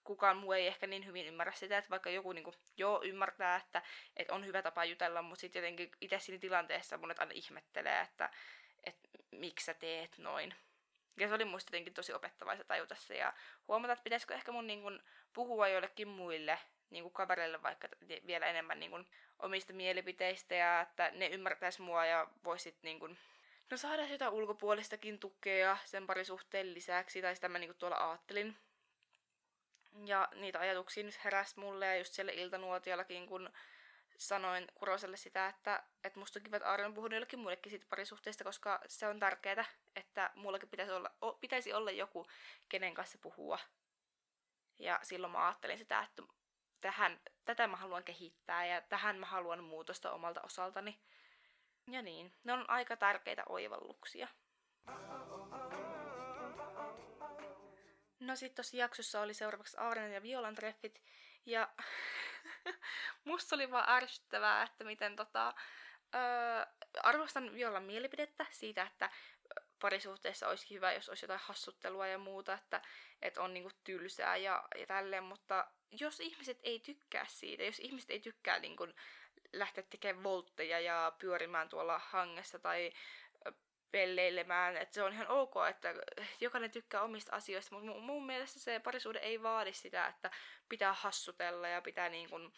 kukaan 0.08 0.38
muu 0.38 0.52
ei 0.52 0.68
ehkä 0.68 0.88
niin 0.88 1.06
hyvin 1.06 1.26
ymmärrä 1.26 1.54
sitä, 1.54 1.78
että 1.78 1.90
vaikka 1.90 2.10
joku 2.10 2.32
niinku, 2.32 2.54
joo 2.78 3.02
ymmärtää, 3.04 3.56
että, 3.56 3.82
että 4.16 4.34
on 4.34 4.46
hyvä 4.46 4.62
tapa 4.62 4.86
jutella, 4.86 5.22
mutta 5.22 5.42
sitten 5.42 5.60
jotenkin 5.60 5.92
itse 6.02 6.20
siinä 6.20 6.40
tilanteessa 6.40 6.98
monet 6.98 7.20
aina 7.20 7.32
ihmettelee, 7.36 8.02
että, 8.02 8.30
että 8.84 9.10
miksi 9.32 9.66
sä 9.66 9.74
teet 9.74 10.18
noin. 10.18 10.56
Ja 11.18 11.28
se 11.28 11.34
oli 11.34 11.46
muista 11.46 11.70
jotenkin 11.70 11.94
tosi 11.94 12.14
opettavaista 12.14 12.64
tajuta 12.64 12.96
se 12.96 13.18
ja 13.18 13.34
huomata, 13.68 13.94
että 13.94 14.04
pitäisikö 14.04 14.34
ehkä 14.34 14.52
mun 14.52 14.68
niin 14.68 14.82
kuin, 14.82 15.04
puhua 15.34 15.68
joillekin 15.68 16.08
muille 16.08 16.60
niin 16.90 17.04
kuin 17.04 17.14
kavereille 17.14 17.64
vaikka 17.64 17.88
vielä 18.28 18.46
enemmän 18.46 18.80
niin 18.80 18.92
kuin, 18.92 19.08
omista 19.40 19.74
mielipiteistä 19.74 20.56
ja 20.56 20.82
että 20.82 21.12
ne 21.12 21.28
ymmärtäisi 21.28 21.82
mua 21.82 22.06
ja 22.06 22.28
voisit 22.44 22.78
niin 22.82 23.00
kuin, 23.00 23.18
no 23.72 23.78
saada 23.78 24.08
jotain 24.08 24.34
ulkopuolistakin 24.34 25.20
tukea 25.20 25.78
sen 25.86 26.08
parisuhteen 26.08 26.74
lisäksi, 26.74 27.22
tai 27.22 27.36
sitä 27.36 27.50
mä 27.50 27.60
niin 27.60 27.70
kuin, 27.70 27.78
tuolla 27.78 28.10
ajattelin. 28.10 28.58
Ja 30.06 30.28
niitä 30.36 30.60
ajatuksia 30.60 31.04
nyt 31.04 31.24
heräsi 31.24 31.60
mulle 31.60 31.86
ja 31.86 31.98
just 31.98 32.14
siellä 32.14 32.32
iltanuotiollakin, 32.32 33.28
kun 33.28 33.50
sanoin 34.18 34.68
Kuroselle 34.76 35.18
sitä, 35.18 35.48
että, 35.48 35.84
että 36.04 36.20
musta 36.20 36.40
on 36.40 36.44
kiva, 36.44 36.58
että 36.58 36.70
Aari 36.70 36.84
on 36.84 36.94
puhunut 36.94 37.14
jollekin 37.14 37.40
muillekin 37.40 37.70
siitä 37.70 37.86
parisuhteesta, 37.90 38.44
koska 38.44 38.80
se 38.88 39.08
on 39.08 39.20
tärkeää, 39.20 39.66
että 39.96 40.32
mullakin 40.36 40.70
pitäisi 40.70 40.92
olla, 40.92 41.12
o, 41.22 41.34
pitäisi 41.34 41.74
olla 41.74 41.92
joku, 41.92 42.28
kenen 42.70 42.94
kanssa 42.94 43.18
puhua. 43.18 43.60
Ja 44.80 45.00
silloin 45.04 45.32
mä 45.32 45.46
ajattelin 45.46 45.78
sitä, 45.78 46.02
että 46.02 46.24
tähän, 46.82 47.20
tätä 47.46 47.68
mä 47.68 47.78
haluan 47.78 48.04
kehittää 48.04 48.66
ja 48.66 48.82
tähän 48.82 49.20
mä 49.20 49.26
haluan 49.26 49.64
muutosta 49.64 50.12
omalta 50.12 50.42
osaltani. 50.42 51.00
Ja 51.92 52.02
niin, 52.02 52.34
ne 52.44 52.54
on 52.54 52.70
aika 52.70 52.98
tärkeitä 52.98 53.44
oivalluksia. 53.50 54.28
No 58.20 58.36
sitten 58.36 58.56
tuossa 58.56 58.78
jaksossa 58.78 59.22
oli 59.22 59.34
seuraavaksi 59.34 59.78
Aaren 59.80 60.14
ja 60.14 60.22
Violan 60.22 60.56
treffit. 60.56 61.02
Ja 61.46 61.70
musta 63.26 63.56
oli 63.56 63.72
vaan 63.72 63.90
ärsyttävää, 63.90 64.64
että 64.64 64.84
miten 64.84 65.16
tota, 65.16 65.54
öö, 66.16 66.66
arvostan 67.04 67.54
Violan 67.54 67.84
mielipidettä 67.84 68.46
siitä, 68.52 68.84
että 68.84 69.10
parisuhteessa 69.80 70.48
olisi 70.48 70.70
hyvä, 70.70 70.94
jos 70.94 71.10
olisi 71.10 71.26
jotain 71.26 71.40
hassuttelua 71.44 72.08
ja 72.08 72.18
muuta, 72.18 72.54
että, 72.54 72.82
että 73.22 73.42
on 73.42 73.54
niinku 73.54 73.72
tylsää 73.84 74.38
ja, 74.38 74.68
ja 74.76 74.86
tälleen, 74.86 75.24
mutta 75.24 75.68
jos 75.92 76.20
ihmiset 76.20 76.60
ei 76.64 76.80
tykkää 76.80 77.26
siitä, 77.30 77.64
jos 77.64 77.80
ihmiset 77.80 78.10
ei 78.10 78.20
tykkää 78.20 78.60
niinku 78.60 78.88
lähteä 79.54 79.84
tekemään 79.90 80.24
voltteja 80.24 80.80
ja 80.80 81.12
pyörimään 81.20 81.70
tuolla 81.70 82.00
hangessa 82.00 82.60
tai 82.60 82.92
pelleilemään, 83.92 84.78
että 84.78 84.96
se 84.96 85.04
on 85.04 85.14
ihan 85.14 85.28
ok, 85.28 85.54
että 85.70 85.94
jokainen 86.42 86.72
tykkää 86.72 87.02
omista 87.02 87.36
asioista, 87.36 87.76
mutta 87.76 88.00
mun, 88.00 88.26
mielestä 88.26 88.60
se 88.60 88.80
parisuhde 88.80 89.20
ei 89.20 89.44
vaadi 89.44 89.74
sitä, 89.74 90.08
että 90.08 90.32
pitää 90.70 90.94
hassutella 90.94 91.68
ja 91.68 91.82
pitää 91.82 92.10
niin 92.10 92.30
kuin 92.30 92.54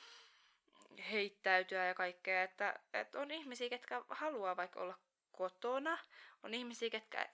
heittäytyä 1.11 1.85
ja 1.85 1.93
kaikkea, 1.93 2.43
että, 2.43 2.79
että 2.93 3.19
on 3.19 3.31
ihmisiä, 3.31 3.69
ketkä 3.69 4.01
haluaa 4.09 4.57
vaikka 4.57 4.79
olla 4.79 4.97
kotona, 5.31 5.97
on 6.43 6.53
ihmisiä, 6.53 6.89
ketkä 6.89 7.29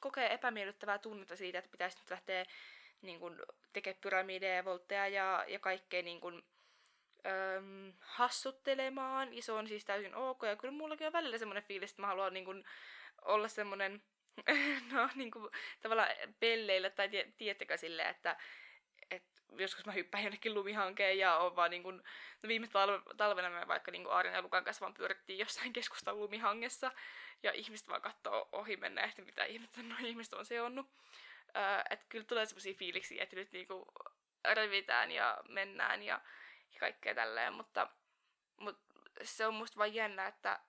kokee 0.00 0.32
epämiellyttävää 0.34 0.98
tunnetta 0.98 1.36
siitä, 1.36 1.58
että 1.58 1.70
pitäisi 1.70 1.98
nyt 1.98 2.10
lähteä 2.10 2.44
niin 3.02 3.20
kuin, 3.20 3.36
tekemään 3.72 4.00
pyramideja 4.00 4.54
ja 4.54 4.64
voltteja 4.64 5.08
ja, 5.08 5.44
ja 5.48 5.58
kaikkea 5.58 6.02
niin 6.02 6.20
kuin, 6.20 6.44
öm, 7.26 7.92
hassuttelemaan, 8.00 9.34
ja 9.34 9.42
se 9.42 9.52
on 9.52 9.68
siis 9.68 9.84
täysin 9.84 10.14
ok, 10.14 10.42
ja 10.42 10.56
kyllä 10.56 10.74
mullakin 10.74 11.06
on 11.06 11.12
välillä 11.12 11.38
semmoinen 11.38 11.62
fiilis, 11.62 11.90
että 11.90 12.02
mä 12.02 12.06
haluan 12.06 12.34
niin 12.34 12.44
kuin, 12.44 12.64
olla 13.22 13.48
semmonen, 13.48 14.02
no 14.92 15.08
niin 15.14 15.30
kuin 15.30 15.50
tavallaan 15.80 16.08
pelleillä 16.40 16.90
tai 16.90 17.08
tie, 17.08 17.32
tiettekö 17.36 17.76
silleen, 17.76 18.08
että 18.08 18.36
et 19.10 19.24
joskus 19.58 19.86
mä 19.86 19.92
hyppään 19.92 20.24
jonnekin 20.24 20.54
lumihankeen 20.54 21.18
ja 21.18 21.36
on 21.36 21.56
vaan 21.56 21.70
niin 21.70 21.82
kuin, 21.82 21.96
no 22.42 22.48
viime 22.48 22.68
talve, 22.68 23.00
talvena 23.16 23.50
me 23.50 23.68
vaikka 23.68 23.90
niin 23.90 24.10
Aarin 24.10 24.32
ja 24.32 24.42
Lukan 24.42 24.64
kanssa 24.64 24.80
vaan 24.80 24.94
pyörittiin 24.94 25.38
jossain 25.38 25.72
keskustan 25.72 26.18
lumihangessa 26.20 26.92
ja 27.42 27.52
ihmiset 27.52 27.88
vaan 27.88 28.02
katsoo 28.02 28.48
ohi 28.52 28.76
mennä, 28.76 29.02
että 29.02 29.22
mitä 29.22 29.44
ihmettä 29.44 29.82
no 29.82 29.94
ihmiset 30.00 30.32
on 30.32 30.46
seonnut. 30.46 30.86
Öö, 31.56 31.80
että 31.90 32.06
kyllä 32.08 32.24
tulee 32.24 32.46
semmoisia 32.46 32.74
fiiliksiä, 32.74 33.22
että 33.22 33.36
nyt 33.36 33.52
niinku 33.52 33.86
revitään 34.54 35.10
ja 35.10 35.38
mennään 35.48 36.02
ja, 36.02 36.20
ja 36.72 36.80
kaikkea 36.80 37.14
tälleen, 37.14 37.52
mutta, 37.52 37.88
mutta 38.60 38.82
se 39.22 39.46
on 39.46 39.54
musta 39.54 39.78
vaan 39.78 39.94
jännä, 39.94 40.26
että 40.26 40.60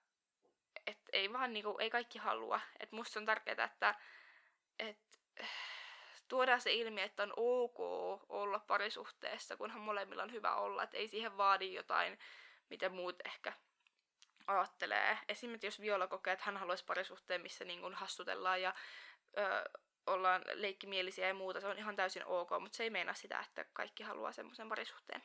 että 0.86 1.10
ei 1.12 1.32
vaan 1.32 1.52
niinku, 1.52 1.78
ei 1.78 1.90
kaikki 1.90 2.18
halua. 2.18 2.60
Että 2.80 2.96
musta 2.96 3.20
on 3.20 3.26
tärkeää, 3.26 3.64
että 3.64 3.94
et, 4.78 4.98
tuodaan 6.28 6.60
se 6.60 6.72
ilmi, 6.72 7.00
että 7.00 7.22
on 7.22 7.32
ok 7.36 7.78
olla 8.28 8.58
parisuhteessa, 8.58 9.56
kunhan 9.56 9.82
molemmilla 9.82 10.22
on 10.22 10.32
hyvä 10.32 10.54
olla. 10.54 10.82
Että 10.82 10.96
ei 10.96 11.08
siihen 11.08 11.36
vaadi 11.36 11.74
jotain, 11.74 12.18
mitä 12.70 12.88
muut 12.88 13.16
ehkä 13.24 13.52
ajattelee. 14.46 15.18
Esimerkiksi 15.28 15.66
jos 15.66 15.80
Viola 15.80 16.06
kokee, 16.06 16.32
että 16.32 16.44
hän 16.44 16.56
haluaisi 16.56 16.84
parisuhteen, 16.84 17.40
missä 17.40 17.64
niin 17.64 17.80
kuin 17.80 17.94
hassutellaan 17.94 18.62
ja 18.62 18.74
ö, 19.38 19.70
ollaan 20.06 20.42
leikkimielisiä 20.52 21.28
ja 21.28 21.34
muuta, 21.34 21.60
se 21.60 21.66
on 21.66 21.78
ihan 21.78 21.96
täysin 21.96 22.26
ok, 22.26 22.50
mutta 22.60 22.76
se 22.76 22.82
ei 22.82 22.90
meinaa 22.90 23.14
sitä, 23.14 23.40
että 23.40 23.64
kaikki 23.72 24.02
haluaa 24.02 24.32
semmoisen 24.32 24.68
parisuhteen. 24.68 25.22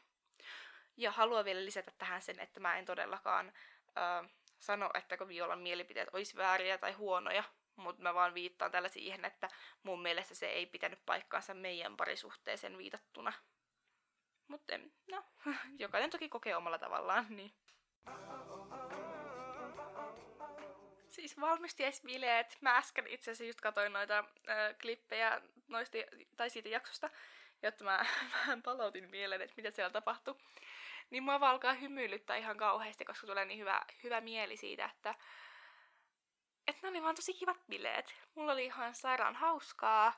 Ja 0.97 1.11
haluan 1.11 1.45
vielä 1.45 1.65
lisätä 1.65 1.91
tähän 1.97 2.21
sen, 2.21 2.39
että 2.39 2.59
mä 2.59 2.77
en 2.77 2.85
todellakaan 2.85 3.53
ö, 3.87 4.29
sano, 4.59 4.89
että 4.93 5.27
Violan 5.27 5.59
mielipiteet 5.59 6.09
olisi 6.13 6.37
vääriä 6.37 6.77
tai 6.77 6.91
huonoja, 6.91 7.43
mutta 7.75 8.01
mä 8.01 8.13
vaan 8.13 8.33
viittaan 8.33 8.71
tällä 8.71 8.89
siihen, 8.89 9.25
että 9.25 9.49
mun 9.83 10.01
mielestä 10.01 10.35
se 10.35 10.45
ei 10.45 10.65
pitänyt 10.65 10.99
paikkaansa 11.05 11.53
meidän 11.53 11.97
parisuhteeseen 11.97 12.77
viitattuna. 12.77 13.33
Mutta 14.47 14.73
no, 15.07 15.23
jokainen 15.79 16.09
toki 16.09 16.29
kokee 16.29 16.55
omalla 16.55 16.79
tavallaan, 16.79 17.25
niin. 17.29 17.53
Siis 21.07 21.39
valmistiaisbileet. 21.39 22.57
Mä 22.61 22.77
äsken 22.77 23.07
itse 23.07 23.31
asiassa 23.31 23.43
just 23.43 23.61
katsoin 23.61 23.93
noita 23.93 24.19
äh, 24.19 24.77
klippejä 24.81 25.41
noista, 25.67 25.97
tai 26.37 26.49
siitä 26.49 26.69
jaksosta, 26.69 27.09
jotta 27.63 27.83
mä 27.83 28.05
vähän 28.33 28.61
palautin 28.61 29.09
mieleen, 29.09 29.41
että 29.41 29.53
mitä 29.57 29.71
siellä 29.71 29.89
tapahtui 29.89 30.35
niin 31.13 31.23
mua 31.23 31.39
alkaa 31.41 31.73
hymyilyttää 31.73 32.35
ihan 32.35 32.57
kauheasti, 32.57 33.05
koska 33.05 33.27
tulee 33.27 33.45
niin 33.45 33.59
hyvä, 33.59 33.81
hyvä 34.03 34.21
mieli 34.21 34.57
siitä, 34.57 34.85
että 34.85 35.15
että 36.67 36.79
ne 36.83 36.89
oli 36.89 37.03
vaan 37.03 37.15
tosi 37.15 37.33
kivat 37.33 37.57
bileet. 37.69 38.15
Mulla 38.35 38.51
oli 38.51 38.65
ihan 38.65 38.95
sairaan 38.95 39.35
hauskaa 39.35 40.13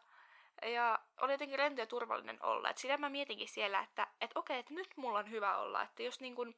ja 0.62 0.99
oli 1.21 1.31
jotenkin 1.31 1.60
rento 1.60 1.81
ja 1.81 1.86
turvallinen 1.86 2.43
olla. 2.43 2.69
Et 2.69 2.77
sitä 2.77 2.97
mä 2.97 3.10
mietinkin 3.10 3.47
siellä, 3.47 3.79
että 3.79 4.08
et 4.21 4.31
okei, 4.36 4.60
että 4.60 4.73
nyt 4.73 4.88
mulla 4.95 5.19
on 5.19 5.29
hyvä 5.29 5.58
olla. 5.58 5.81
Että 5.81 6.03
jos 6.03 6.19
niin 6.19 6.36
kun, 6.36 6.55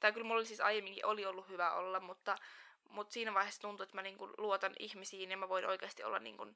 tai 0.00 0.12
kyllä 0.12 0.26
mulla 0.26 0.38
oli 0.38 0.46
siis 0.46 0.60
aiemminkin 0.60 1.06
oli 1.06 1.26
ollut 1.26 1.48
hyvä 1.48 1.72
olla, 1.72 2.00
mutta, 2.00 2.36
mutta 2.88 3.12
siinä 3.12 3.34
vaiheessa 3.34 3.60
tuntui, 3.60 3.84
että 3.84 3.96
mä 3.96 4.02
niinku 4.02 4.30
luotan 4.38 4.72
ihmisiin 4.78 5.30
ja 5.30 5.36
mä 5.36 5.48
voin 5.48 5.66
oikeasti 5.66 6.04
olla 6.04 6.18
niinku 6.18 6.46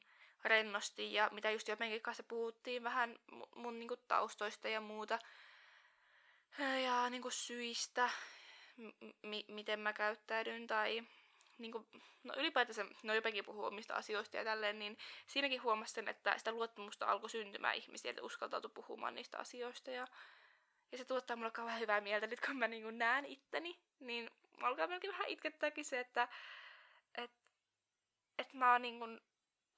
rennosti 0.45 1.13
ja 1.13 1.29
mitä 1.33 1.51
just 1.51 1.69
jotenkin 1.69 2.01
kanssa 2.01 2.23
puhuttiin 2.23 2.85
vähän 2.85 3.17
mun 3.55 3.79
niinku 3.79 3.97
taustoista 3.97 4.69
ja 4.69 4.81
muuta 4.81 5.19
ja 6.59 7.11
niinku 7.11 7.31
syistä, 7.31 8.11
m- 8.77 9.53
miten 9.55 9.81
mä 9.81 9.93
käyttäydyn 9.93 10.67
tai 10.67 11.03
niinku, 11.59 11.87
no 12.25 12.35
ylipäätänsä, 12.37 12.87
no 13.03 13.15
jotenkin 13.15 13.45
puhuu 13.45 13.65
omista 13.65 13.95
asioista 13.95 14.37
ja 14.37 14.45
tälleen, 14.45 14.79
niin 14.79 14.99
siinäkin 15.27 15.63
huomasin, 15.63 16.09
että 16.09 16.39
sitä 16.39 16.53
luottamusta 16.53 17.07
alkoi 17.07 17.31
syntymään 17.31 17.77
ihmisiä, 17.77 18.11
että 18.11 18.23
uskaltautui 18.23 18.71
puhumaan 18.75 19.15
niistä 19.15 19.39
asioista 19.39 19.91
ja, 19.91 20.07
ja 20.93 20.99
se 20.99 21.05
tuottaa 21.05 21.37
mulle 21.37 21.51
kauhean 21.51 21.81
hyvää 21.81 22.01
mieltä, 22.01 22.27
nyt 22.27 22.41
kun 22.47 22.57
mä 22.57 22.69
niinku 22.69 22.91
näen 22.91 23.27
itteni, 23.27 23.79
niin 24.01 24.31
alkaa 24.63 24.87
melkein 24.87 25.13
vähän 25.13 25.29
itkettääkin 25.29 25.85
se, 25.85 26.01
että 26.01 26.29
et, 27.19 27.31
et 28.39 28.53
mä 28.53 28.73
oon 28.73 28.83
niinku 28.83 29.05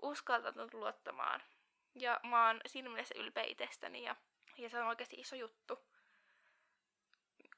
uskaltanut 0.02 0.74
luottamaan. 0.74 1.42
Ja 1.94 2.20
mä 2.22 2.46
oon 2.46 2.60
siinä 2.66 2.88
mielessä 2.88 3.14
ylpeä 3.18 3.44
itsestäni 3.44 4.02
ja, 4.02 4.16
ja 4.58 4.70
se 4.70 4.80
on 4.80 4.86
oikeasti 4.86 5.16
iso 5.16 5.36
juttu. 5.36 5.78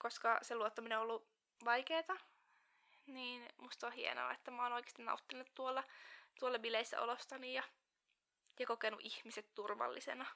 Koska 0.09 0.39
se 0.43 0.55
luottaminen 0.55 0.99
on 0.99 1.03
ollut 1.03 1.29
vaikeeta, 1.65 2.17
niin 3.07 3.49
musta 3.57 3.87
on 3.87 3.93
hienoa, 3.93 4.33
että 4.33 4.51
mä 4.51 4.63
oon 4.63 4.73
oikeasti 4.73 5.03
nauttinut 5.03 5.47
tuolla, 5.55 5.85
tuolla 6.39 6.59
bileissä 6.59 7.01
olostani 7.01 7.55
ja, 7.55 7.63
ja 8.59 8.67
kokenut 8.67 9.01
ihmiset 9.03 9.55
turvallisena. 9.55 10.27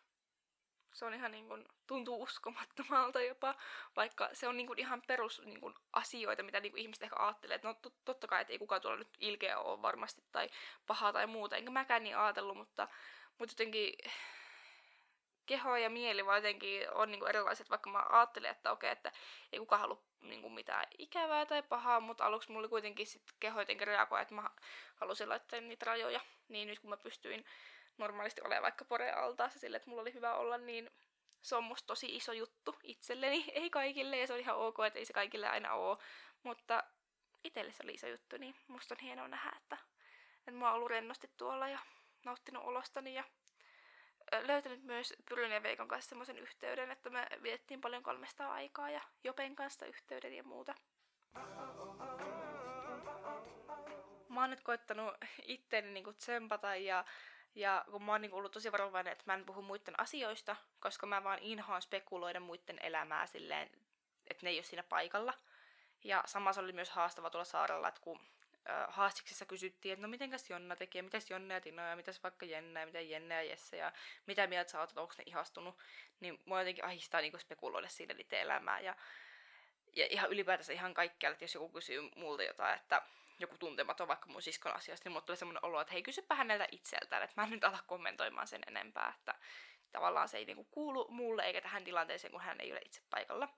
Se 0.93 1.05
on 1.05 1.15
ihan 1.15 1.31
niin 1.31 1.49
kuin, 1.49 1.69
tuntuu 1.87 2.23
uskomattomalta 2.23 3.23
jopa, 3.23 3.55
vaikka 3.97 4.31
se 4.33 4.49
on 4.49 4.57
niin 4.57 4.67
kuin 4.67 4.79
ihan 4.79 5.03
perus 5.07 5.43
niin 5.45 5.61
kuin, 5.61 5.75
asioita, 5.93 6.43
mitä 6.43 6.61
niin 6.61 6.73
kuin 6.73 6.83
ihmiset 6.83 7.03
ehkä 7.03 7.17
ajattelee. 7.19 7.55
Että 7.55 7.69
no 7.69 7.75
totta 8.05 8.27
kai, 8.27 8.41
että 8.41 8.53
ei 8.53 8.59
kukaan 8.59 8.81
tuolla 8.81 8.99
nyt 8.99 9.17
ilkeä 9.21 9.59
ole 9.59 9.83
varmasti 9.83 10.23
tai 10.33 10.49
paha 10.87 11.13
tai 11.13 11.27
muuta, 11.27 11.57
enkä 11.57 11.71
mäkään 11.71 12.03
niin 12.03 12.17
ajatellut, 12.17 12.57
mutta, 12.57 12.89
mutta 13.39 13.53
jotenkin 13.53 13.95
keho 15.47 15.77
ja 15.77 15.91
mieli 15.91 16.27
vaan 16.27 16.39
jotenkin 16.39 16.91
on 16.91 17.11
niinku 17.11 17.27
erilaiset, 17.27 17.71
vaikka 17.71 17.91
mä 17.91 18.05
ajattelin, 18.11 18.51
että 18.51 18.73
okei, 18.73 18.91
että 18.91 19.13
ei 19.53 19.59
kukaan 19.59 19.81
halua 19.81 20.03
niinku 20.21 20.51
mitään 20.51 20.87
ikävää 20.99 21.47
tai 21.47 21.63
pahaa, 21.63 22.01
mutta 22.01 22.27
aluksi 22.27 22.53
mulla 22.53 22.69
kuitenkin 22.69 23.07
sit 23.07 23.23
keho 23.41 23.61
jotenkin 23.61 23.87
reagoi, 23.87 24.23
että 24.23 24.35
mä 24.35 24.51
halusin 24.95 25.29
laittaa 25.29 25.61
niitä 25.61 25.85
rajoja. 25.85 26.21
Niin 26.49 26.69
nyt 26.69 26.79
kun 26.79 26.91
mä 26.91 26.97
pystyin 26.97 27.45
normaalisti 27.99 28.41
olemaan 28.41 28.63
vaikka 28.63 28.85
poreen 28.85 29.19
altaassa 29.19 29.59
sille, 29.59 29.77
että 29.77 29.91
mulla 29.91 30.03
oli 30.03 30.15
hyvä 30.15 30.35
olla, 30.35 30.59
niin 30.59 30.91
se 31.43 31.57
on 31.57 31.65
musta 31.65 31.87
tosi 31.87 32.17
iso 32.17 32.33
juttu 32.33 32.77
itselleni, 32.83 33.45
ei 33.55 33.71
kaikille, 33.71 34.19
ja 34.19 34.27
se 34.27 34.33
on 34.33 34.41
ihan 34.41 34.57
ok, 34.57 34.77
että 34.87 34.99
ei 34.99 35.05
se 35.05 35.13
kaikille 35.13 35.49
aina 35.49 35.75
oo, 35.75 35.99
mutta 36.43 36.85
itselle 37.45 37.73
se 37.73 37.83
oli 37.85 37.93
iso 37.93 38.07
juttu, 38.07 38.37
niin 38.37 38.55
musta 38.69 38.95
on 38.95 39.01
hienoa 39.01 39.29
nähdä, 39.29 39.53
että, 39.57 39.79
että 40.39 40.53
mä 40.53 40.67
oon 40.67 40.75
ollut 40.75 40.91
rennosti 40.91 41.31
tuolla 41.37 41.69
ja 41.69 41.79
nauttinut 42.25 42.65
olostani 42.65 43.15
ja 43.15 43.25
löytänyt 44.41 44.83
myös 44.83 45.15
Pyryn 45.29 45.51
ja 45.51 45.63
Veikon 45.63 45.89
kanssa 45.89 46.09
semmoisen 46.09 46.39
yhteyden, 46.39 46.91
että 46.91 47.11
me 47.11 47.27
viettiin 47.43 47.81
paljon 47.81 48.03
kolmesta 48.03 48.53
aikaa 48.53 48.91
ja 48.91 49.01
Jopen 49.25 49.57
kanssa 49.57 49.87
yhteyden 49.87 50.35
ja 50.35 50.45
muuta. 50.45 50.75
Mä 54.29 54.41
oon 54.41 54.51
nyt 54.51 54.63
koittanut 54.63 55.15
itteeni 55.43 55.91
niinku 55.91 56.13
tsempata 56.13 56.77
ja, 56.77 57.05
ja 57.55 57.85
kun 57.91 58.03
mä 58.03 58.13
oon 58.13 58.21
niinku 58.21 58.37
ollut 58.37 58.53
tosi 58.53 58.73
varovainen, 58.73 59.13
että 59.13 59.25
mä 59.27 59.35
en 59.35 59.47
puhu 59.47 59.63
muiden 59.63 60.01
asioista, 60.01 60.57
koska 60.81 61.07
mä 61.07 61.25
vaan 61.25 61.39
inhoan 61.39 61.83
spekuloida 61.83 62.41
muiden 62.41 62.79
elämää 62.83 63.27
silleen, 63.27 63.71
että 64.31 64.47
ne 64.47 64.51
ei 64.51 64.57
ole 64.57 64.63
siinä 64.63 64.83
paikalla. 64.83 65.35
Ja 66.05 66.23
samassa 66.27 66.61
oli 66.61 66.73
myös 66.73 66.91
haastava 66.91 67.31
tuolla 67.31 67.45
saarella, 67.45 67.89
että 67.89 68.01
kun 68.01 68.21
haastiksessa 68.89 69.47
kysyttiin, 69.47 69.93
että 69.93 70.03
no 70.03 70.09
mitenkäs 70.09 70.51
Jonna 70.51 70.77
tekee, 70.77 71.03
mitäs 71.03 71.31
Jonna 71.31 71.55
ja 71.55 71.61
Tino 71.61 71.83
ja 71.83 71.97
mitäs 71.97 72.23
vaikka 72.23 72.47
Jenna 72.47 72.81
ja 72.81 72.87
mitä 72.87 73.01
Jenna 73.01 73.35
ja 73.35 73.43
Jesse 73.43 73.77
ja 73.77 73.93
mitä 74.27 74.47
mieltä 74.47 74.71
sä 74.71 74.81
oot, 74.81 74.99
onko 74.99 75.15
ne 75.19 75.25
ihastunut, 75.27 75.79
niin 76.21 76.43
mua 76.45 76.61
jotenkin 76.61 76.85
ahistaa 76.85 77.21
niin 77.21 77.41
spekuloida 77.41 77.89
siitä 77.89 78.15
niiden 78.15 78.41
elämää 78.41 78.81
ja, 78.81 78.97
ja 79.97 80.07
ihan 80.11 80.31
ylipäätänsä 80.31 80.73
ihan 80.73 80.95
kaikkialla, 80.95 81.33
että 81.33 81.45
jos 81.45 81.55
joku 81.55 81.69
kysyy 81.69 82.11
multa 82.17 82.43
jotain, 82.43 82.75
että 82.75 83.03
joku 83.39 83.59
tuntematon 83.59 84.09
vaikka 84.09 84.27
mun 84.27 84.43
siskon 84.43 84.77
asiasta, 84.77 85.09
niin 85.09 85.13
mulla 85.13 85.27
tulee 85.27 85.37
semmoinen 85.37 85.65
olo, 85.65 85.81
että 85.81 85.93
hei 85.93 86.03
kysypä 86.03 86.35
häneltä 86.35 86.67
itseltään, 86.71 87.23
että 87.23 87.41
mä 87.41 87.45
en 87.45 87.51
nyt 87.51 87.65
ala 87.65 87.79
kommentoimaan 87.87 88.47
sen 88.47 88.63
enempää, 88.67 89.15
että 89.19 89.35
tavallaan 89.93 90.29
se 90.29 90.39
ei 90.39 90.45
niinku 90.45 90.65
kuulu 90.65 91.09
mulle 91.11 91.43
eikä 91.43 91.61
tähän 91.61 91.85
tilanteeseen, 91.85 92.33
kun 92.33 92.41
hän 92.41 92.61
ei 92.61 92.73
ole 92.73 92.81
itse 92.85 93.03
paikalla. 93.11 93.49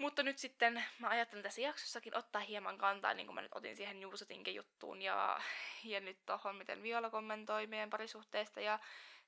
Mutta 0.00 0.22
nyt 0.22 0.38
sitten 0.38 0.84
mä 0.98 1.08
ajattelin 1.08 1.42
tässä 1.42 1.60
jaksossakin 1.60 2.16
ottaa 2.16 2.40
hieman 2.40 2.78
kantaa, 2.78 3.14
niin 3.14 3.26
kuin 3.26 3.34
mä 3.34 3.42
nyt 3.42 3.54
otin 3.54 3.76
siihen 3.76 4.02
Juusotinkin 4.02 4.54
juttuun 4.54 5.02
ja, 5.02 5.40
ja 5.84 6.00
nyt 6.00 6.18
tohon, 6.26 6.56
miten 6.56 6.82
Viola 6.82 7.10
kommentoi 7.10 7.66
meidän 7.66 7.90
parisuhteesta 7.90 8.60
ja 8.60 8.78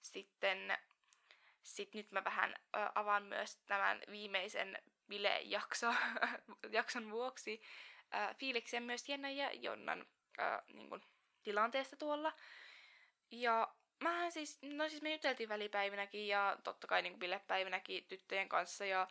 sitten 0.00 0.78
sit 1.62 1.94
nyt 1.94 2.12
mä 2.12 2.24
vähän 2.24 2.54
ö, 2.76 2.78
avaan 2.94 3.22
myös 3.22 3.56
tämän 3.56 4.02
viimeisen 4.10 4.78
bile-jakso, 5.08 5.94
jakson 6.70 7.10
vuoksi 7.10 7.62
ö, 8.14 8.34
fiiliksiä 8.34 8.80
myös 8.80 9.08
Jenna 9.08 9.30
ja 9.30 9.52
Jonnan 9.52 10.06
ö, 10.38 10.62
niin 10.72 10.88
kuin, 10.88 11.02
tilanteesta 11.42 11.96
tuolla. 11.96 12.32
Ja 13.30 13.74
mähän 14.00 14.32
siis, 14.32 14.58
no 14.62 14.88
siis 14.88 15.02
me 15.02 15.12
juteltiin 15.12 15.48
välipäivinäkin 15.48 16.28
ja 16.28 16.56
totta 16.64 16.86
kai 16.86 17.02
niin 17.02 17.18
bilepäivinäkin 17.18 18.04
tyttöjen 18.04 18.48
kanssa 18.48 18.84
ja 18.84 19.08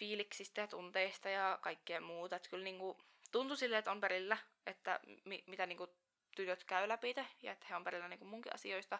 fiiliksistä 0.00 0.60
ja 0.60 0.66
tunteista 0.66 1.28
ja 1.28 1.58
kaikkea 1.62 2.00
muuta. 2.00 2.36
Että 2.36 2.48
kyllä 2.48 2.64
niinku, 2.64 2.98
tuntui 3.32 3.56
silleen, 3.56 3.78
että 3.78 3.90
on 3.90 4.00
perillä, 4.00 4.36
että 4.66 5.00
mi- 5.24 5.44
mitä 5.46 5.66
niinku 5.66 5.88
tytöt 6.36 6.64
käy 6.64 6.88
läpi 6.88 7.14
ja 7.42 7.52
että 7.52 7.66
he 7.70 7.76
on 7.76 7.84
perillä 7.84 8.08
niinku 8.08 8.24
munkin 8.24 8.54
asioista. 8.54 8.98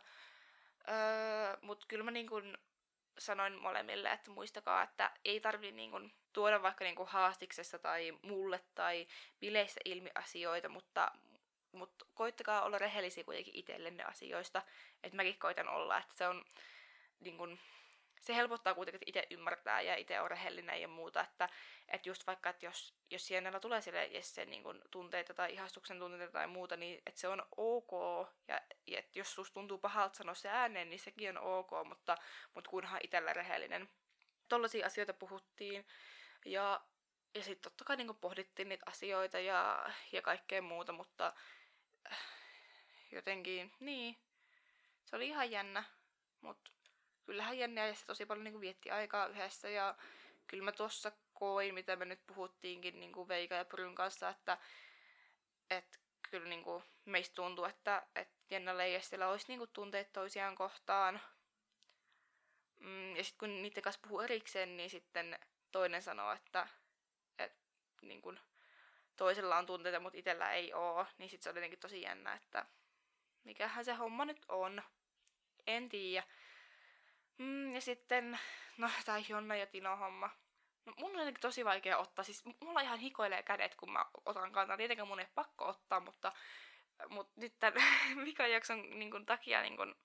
Öö, 0.88 1.56
Mutta 1.62 1.86
kyllä 1.88 2.04
mä 2.04 2.10
niinku 2.10 2.42
sanoin 3.18 3.54
molemmille, 3.60 4.12
että 4.12 4.30
muistakaa, 4.30 4.82
että 4.82 5.10
ei 5.24 5.40
tarvi 5.40 5.72
niinku 5.72 6.00
tuoda 6.32 6.62
vaikka 6.62 6.84
niinku 6.84 7.04
haastiksessa 7.04 7.78
tai 7.78 8.18
mulle 8.22 8.60
tai 8.74 9.06
bileissä 9.40 9.80
ilmi 9.84 10.10
asioita, 10.14 10.68
mutta, 10.68 11.12
mutta 11.72 12.04
koittakaa 12.14 12.62
olla 12.62 12.78
rehellisiä 12.78 13.24
kuitenkin 13.24 13.56
itsellenne 13.56 14.04
asioista. 14.04 14.62
Että 15.02 15.16
mäkin 15.16 15.38
koitan 15.38 15.68
olla, 15.68 15.98
että 15.98 16.14
se 16.14 16.28
on 16.28 16.44
niin 17.20 17.36
kun, 17.36 17.58
se 18.20 18.36
helpottaa 18.36 18.74
kuitenkin, 18.74 18.96
että 18.96 19.20
itse 19.20 19.34
ymmärtää 19.34 19.80
ja 19.80 19.96
itse 19.96 20.20
on 20.20 20.30
rehellinen 20.30 20.80
ja 20.80 20.88
muuta, 20.88 21.20
että, 21.20 21.48
että 21.88 22.08
just 22.08 22.26
vaikka, 22.26 22.50
että 22.50 22.66
jos, 22.66 22.94
jos 23.10 23.26
sienellä 23.26 23.60
tulee 23.60 23.80
sille 23.80 24.06
Jesse 24.06 24.44
niin 24.44 24.62
kuin 24.62 24.82
tunteita 24.90 25.34
tai 25.34 25.52
ihastuksen 25.52 25.98
tunteita 25.98 26.32
tai 26.32 26.46
muuta, 26.46 26.76
niin 26.76 27.02
että 27.06 27.20
se 27.20 27.28
on 27.28 27.42
ok, 27.56 27.90
ja, 28.48 28.60
ja 28.86 28.98
että 28.98 29.18
jos 29.18 29.34
susta 29.34 29.54
tuntuu 29.54 29.78
pahalta 29.78 30.16
sanoa 30.16 30.34
se 30.34 30.48
ääneen, 30.48 30.90
niin 30.90 31.00
sekin 31.00 31.38
on 31.38 31.58
ok, 31.58 31.70
mutta, 31.84 32.16
mutta 32.54 32.70
kunhan 32.70 33.00
itsellä 33.02 33.32
rehellinen. 33.32 33.88
Tollaisia 34.48 34.86
asioita 34.86 35.14
puhuttiin, 35.14 35.86
ja, 36.44 36.80
ja 37.34 37.42
sitten 37.42 37.62
totta 37.62 37.84
kai 37.84 37.96
niin 37.96 38.16
pohdittiin 38.20 38.68
niitä 38.68 38.84
asioita 38.88 39.38
ja, 39.38 39.90
ja 40.12 40.22
kaikkea 40.22 40.62
muuta, 40.62 40.92
mutta 40.92 41.32
äh, 42.12 42.18
jotenkin, 43.12 43.72
niin, 43.80 44.16
se 45.04 45.16
oli 45.16 45.28
ihan 45.28 45.50
jännä, 45.50 45.84
mutta 46.40 46.70
kyllähän 47.26 47.58
Jenni 47.58 47.80
ja 47.80 47.94
tosi 48.06 48.26
paljon 48.26 48.44
niin 48.44 48.52
kuin 48.52 48.60
vietti 48.60 48.90
aikaa 48.90 49.26
yhdessä 49.26 49.68
ja 49.68 49.96
kyllä 50.46 50.64
mä 50.64 50.72
tuossa 50.72 51.12
koin, 51.34 51.74
mitä 51.74 51.96
me 51.96 52.04
nyt 52.04 52.26
puhuttiinkin 52.26 53.00
niin 53.00 53.12
kuin 53.12 53.28
Veika 53.28 53.54
ja 53.54 53.64
Pryn 53.64 53.94
kanssa, 53.94 54.28
että, 54.28 54.58
että 55.70 55.98
kyllä 56.30 56.48
niin 56.48 56.64
kuin 56.64 56.84
meistä 57.04 57.34
tuntuu, 57.34 57.64
että, 57.64 58.06
että 58.16 58.34
Jennalla 58.50 58.84
ja 58.84 58.92
Jessillä 58.92 59.28
olisi 59.28 59.48
niin 59.48 59.58
kuin 59.58 59.70
tunteet 59.72 60.12
toisiaan 60.12 60.54
kohtaan. 60.54 61.20
Mm, 62.78 63.16
ja 63.16 63.24
sitten 63.24 63.38
kun 63.38 63.62
niiden 63.62 63.82
kanssa 63.82 64.00
puhuu 64.02 64.20
erikseen, 64.20 64.76
niin 64.76 64.90
sitten 64.90 65.38
toinen 65.72 66.02
sanoo, 66.02 66.32
että, 66.32 66.68
että 67.38 67.58
niin 68.02 68.22
kuin 68.22 68.40
toisella 69.16 69.58
on 69.58 69.66
tunteita, 69.66 70.00
mutta 70.00 70.18
itsellä 70.18 70.52
ei 70.52 70.74
ole. 70.74 71.06
Niin 71.18 71.30
sitten 71.30 71.42
se 71.42 71.50
on 71.50 71.56
jotenkin 71.56 71.78
tosi 71.78 72.02
jännä, 72.02 72.34
että 72.34 72.66
mikähän 73.44 73.84
se 73.84 73.94
homma 73.94 74.24
nyt 74.24 74.44
on. 74.48 74.82
En 75.66 75.88
tiedä. 75.88 76.26
Mm, 77.40 77.74
ja 77.74 77.80
sitten, 77.80 78.38
no 78.78 78.90
tää 79.04 79.22
Jonna 79.28 79.56
ja 79.56 79.66
Tino 79.66 79.96
homma. 79.96 80.30
No, 80.86 80.92
mun 80.98 81.10
on 81.10 81.18
jotenkin 81.18 81.40
tosi 81.40 81.64
vaikea 81.64 81.98
ottaa, 81.98 82.24
siis 82.24 82.44
mulla 82.60 82.80
ihan 82.80 82.98
hikoilee 82.98 83.42
kädet, 83.42 83.74
kun 83.74 83.92
mä 83.92 84.04
otan 84.26 84.52
kantaa. 84.52 84.76
Tietenkään 84.76 85.08
mun 85.08 85.20
ei 85.20 85.26
pakko 85.34 85.66
ottaa, 85.68 86.00
mutta, 86.00 86.32
mutta 87.08 87.40
nyt 87.40 87.58
tämän 87.58 87.82
vikan 88.24 88.50
jakson 88.56 88.98
niin 88.98 89.10
kun, 89.10 89.26
takia 89.26 89.62
niin 89.62 89.76
kun, 89.76 89.96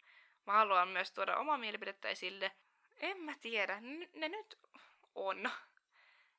mä 0.46 0.54
haluan 0.54 0.88
myös 0.88 1.12
tuoda 1.12 1.38
omaa 1.38 1.58
mielipidettä 1.58 2.10
esille. 2.10 2.52
En 2.98 3.18
mä 3.18 3.34
tiedä, 3.42 3.80
N- 3.82 4.10
ne 4.14 4.30
nyt 4.30 4.60
on. 5.16 5.50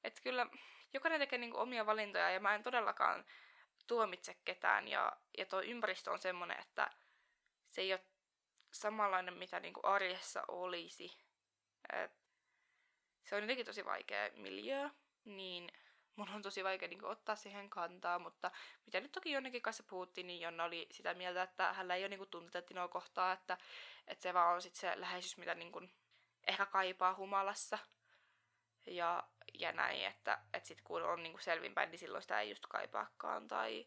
Että 0.04 0.20
kyllä 0.22 0.46
jokainen 0.94 1.20
tekee 1.20 1.38
niin 1.38 1.56
omia 1.56 1.86
valintoja 1.86 2.30
ja 2.30 2.40
mä 2.40 2.54
en 2.54 2.62
todellakaan 2.62 3.24
tuomitse 3.86 4.36
ketään. 4.44 4.88
Ja, 4.88 5.12
ja 5.38 5.46
tuo 5.46 5.62
ympäristö 5.62 6.10
on 6.10 6.18
semmonen, 6.18 6.60
että 6.60 6.90
se 7.70 7.80
ei 7.80 7.92
ole 7.92 8.00
samanlainen, 8.80 9.34
mitä 9.34 9.60
niin 9.60 9.74
kuin 9.74 9.84
arjessa 9.84 10.44
olisi. 10.48 11.18
Et 11.92 12.12
se 13.24 13.36
on 13.36 13.42
jotenkin 13.42 13.66
tosi 13.66 13.84
vaikea 13.84 14.30
miljö, 14.36 14.90
niin 15.24 15.72
mun 16.16 16.28
on 16.28 16.42
tosi 16.42 16.64
vaikea 16.64 16.88
niin 16.88 16.98
kuin, 16.98 17.10
ottaa 17.10 17.36
siihen 17.36 17.70
kantaa, 17.70 18.18
mutta 18.18 18.50
mitä 18.86 19.00
nyt 19.00 19.12
toki 19.12 19.32
jonnekin 19.32 19.62
kanssa 19.62 19.82
puhuttiin, 19.82 20.26
niin 20.26 20.40
Jonna 20.40 20.64
oli 20.64 20.86
sitä 20.90 21.14
mieltä, 21.14 21.42
että 21.42 21.72
hänellä 21.72 21.94
ei 21.94 22.02
ole 22.02 22.08
niin 22.08 22.18
kuin, 22.18 22.30
tunteita 22.30 22.68
Tinoa 22.68 22.88
kohtaa, 22.88 23.32
että, 23.32 23.58
että 24.06 24.22
se 24.22 24.34
vaan 24.34 24.54
on 24.54 24.62
sit 24.62 24.74
se 24.74 25.00
läheisyys, 25.00 25.36
mitä 25.36 25.54
niin 25.54 25.72
kuin, 25.72 25.92
ehkä 26.46 26.66
kaipaa 26.66 27.14
humalassa. 27.14 27.78
Ja, 28.86 29.24
ja 29.54 29.72
näin, 29.72 30.04
että, 30.04 30.38
että 30.54 30.68
sit 30.68 30.80
kun 30.84 31.02
on 31.02 31.22
niin 31.22 31.32
kuin 31.32 31.42
selvinpäin, 31.42 31.90
niin 31.90 31.98
silloin 31.98 32.22
sitä 32.22 32.40
ei 32.40 32.50
just 32.50 32.66
kaipaakaan 32.66 33.48
tai, 33.48 33.86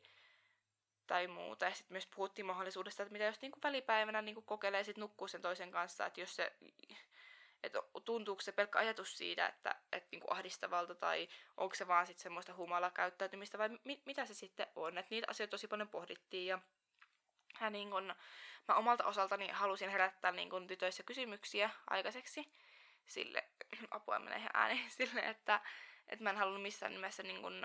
tai 1.10 1.28
muuta. 1.28 1.66
Ja 1.66 1.72
sitten 1.72 1.96
myös 1.96 2.08
puhuttiin 2.08 2.46
mahdollisuudesta, 2.46 3.04
että 3.04 3.14
mitä 3.14 3.26
jos 3.26 3.42
niin 3.42 3.52
kuin 3.52 3.64
välipäivänä 3.64 4.22
niin 4.22 4.36
kuin 4.36 4.46
kokeilee 4.46 4.84
sit 4.84 4.98
nukkuu 4.98 5.28
sen 5.28 5.42
toisen 5.42 5.72
kanssa, 5.72 6.06
että 6.06 6.22
jos 6.22 6.36
se 6.36 6.54
että 7.64 7.80
tuntuuko 8.06 8.42
se 8.42 8.52
pelkkä 8.52 8.80
ajatus 8.80 9.18
siitä, 9.18 9.48
että, 9.48 9.76
että 9.92 10.08
niinku 10.12 10.28
ahdistavalta 10.30 10.96
tai 10.96 11.28
onko 11.58 11.76
se 11.76 11.88
vaan 11.88 12.08
sitten 12.08 12.24
semmoista 12.24 12.54
humalakäyttäytymistä 12.54 13.58
vai 13.58 13.70
mi- 13.84 14.02
mitä 14.06 14.26
se 14.26 14.34
sitten 14.34 14.68
on. 14.76 14.98
Että 14.98 15.08
niitä 15.10 15.28
asioita 15.30 15.52
tosi 15.52 15.68
paljon 15.68 15.90
pohdittiin 15.90 16.48
ja, 16.48 16.60
ja 17.62 17.70
niin 17.70 17.90
kun, 17.90 18.16
mä 18.68 18.76
omalta 18.76 19.06
osaltani 19.06 19.48
halusin 19.48 19.90
herättää 19.90 20.32
niin 20.32 20.50
kun, 20.50 20.68
tytöissä 20.68 21.04
kysymyksiä 21.04 21.70
aikaiseksi 21.90 22.54
sille, 23.06 23.44
apua 23.92 24.20
menee 24.20 24.38
ihan 24.38 24.52
ääni, 24.54 24.86
sille, 24.98 25.20
että, 25.20 25.62
että 26.08 26.24
mä 26.24 26.30
en 26.30 26.38
halunnut 26.38 26.62
missään 26.62 26.92
nimessä 26.92 27.24
niin 27.24 27.42
kun, 27.42 27.64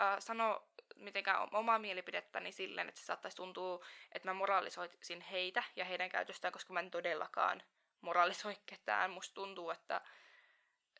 äh, 0.00 0.16
sanoa 0.18 0.68
mitenkään 0.98 1.48
omaa 1.54 1.78
mielipidettäni 1.78 2.52
silleen, 2.52 2.88
että 2.88 3.00
se 3.00 3.06
saattaisi 3.06 3.36
tuntua, 3.36 3.86
että 4.12 4.28
mä 4.28 4.34
moralisoisin 4.34 5.20
heitä 5.20 5.62
ja 5.76 5.84
heidän 5.84 6.08
käytöstään, 6.08 6.52
koska 6.52 6.72
mä 6.72 6.80
en 6.80 6.90
todellakaan 6.90 7.62
moralisoi 8.00 8.56
ketään. 8.66 9.10
Musta 9.10 9.34
tuntuu, 9.34 9.70
että... 9.70 10.00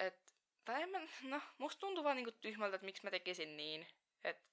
Et, 0.00 0.20
tai 0.64 0.82
en 0.82 0.90
mä, 0.90 1.00
no, 1.22 1.40
musta 1.58 1.80
tuntuu 1.80 2.04
vaan 2.04 2.16
niinku 2.16 2.32
tyhmältä, 2.32 2.74
että 2.74 2.84
miksi 2.84 3.04
mä 3.04 3.10
tekisin 3.10 3.56
niin. 3.56 3.86
Että 4.24 4.48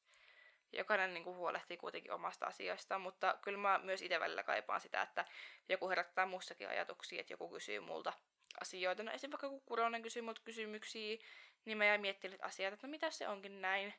jokainen 0.73 1.13
niinku 1.13 1.35
huolehtii 1.35 1.77
kuitenkin 1.77 2.11
omasta 2.11 2.45
asiasta, 2.45 2.99
mutta 2.99 3.37
kyllä 3.41 3.57
mä 3.57 3.77
myös 3.77 4.01
itse 4.01 4.19
välillä 4.19 4.43
kaipaan 4.43 4.81
sitä, 4.81 5.01
että 5.01 5.25
joku 5.69 5.89
herättää 5.89 6.25
mussakin 6.25 6.69
ajatuksia, 6.69 7.19
että 7.19 7.33
joku 7.33 7.49
kysyy 7.49 7.79
multa 7.79 8.13
asioita. 8.61 9.03
No 9.03 9.11
esimerkiksi 9.11 9.31
vaikka 9.31 9.49
kun 9.49 9.61
Kuronen 9.61 10.01
kysyy 10.01 10.21
multa 10.21 10.41
kysymyksiä, 10.43 11.17
niin 11.65 11.77
mä 11.77 11.85
jäin 11.85 12.01
miettimään 12.01 12.43
asiat, 12.43 12.73
että 12.73 12.87
no 12.87 12.91
mitä 12.91 13.11
se 13.11 13.27
onkin 13.27 13.61
näin. 13.61 13.93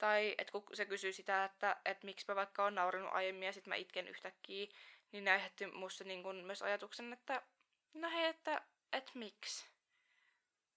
Tai 0.00 0.34
että 0.38 0.52
kun 0.52 0.62
se 0.72 0.86
kysyy 0.86 1.12
sitä, 1.12 1.44
että, 1.44 1.76
että 1.84 2.06
miksi 2.06 2.24
mä 2.28 2.36
vaikka 2.36 2.64
on 2.64 2.74
nauranut 2.74 3.12
aiemmin 3.12 3.46
ja 3.46 3.52
sitten 3.52 3.70
mä 3.70 3.74
itken 3.74 4.08
yhtäkkiä, 4.08 4.66
niin 5.12 5.24
ne 5.24 5.30
aiheutti 5.30 5.66
musta 5.66 6.04
niin 6.04 6.22
kun 6.22 6.36
myös 6.36 6.62
ajatuksen, 6.62 7.12
että 7.12 7.42
no 7.94 8.10
hei, 8.10 8.24
että, 8.24 8.62
että 8.92 9.12
miksi? 9.14 9.66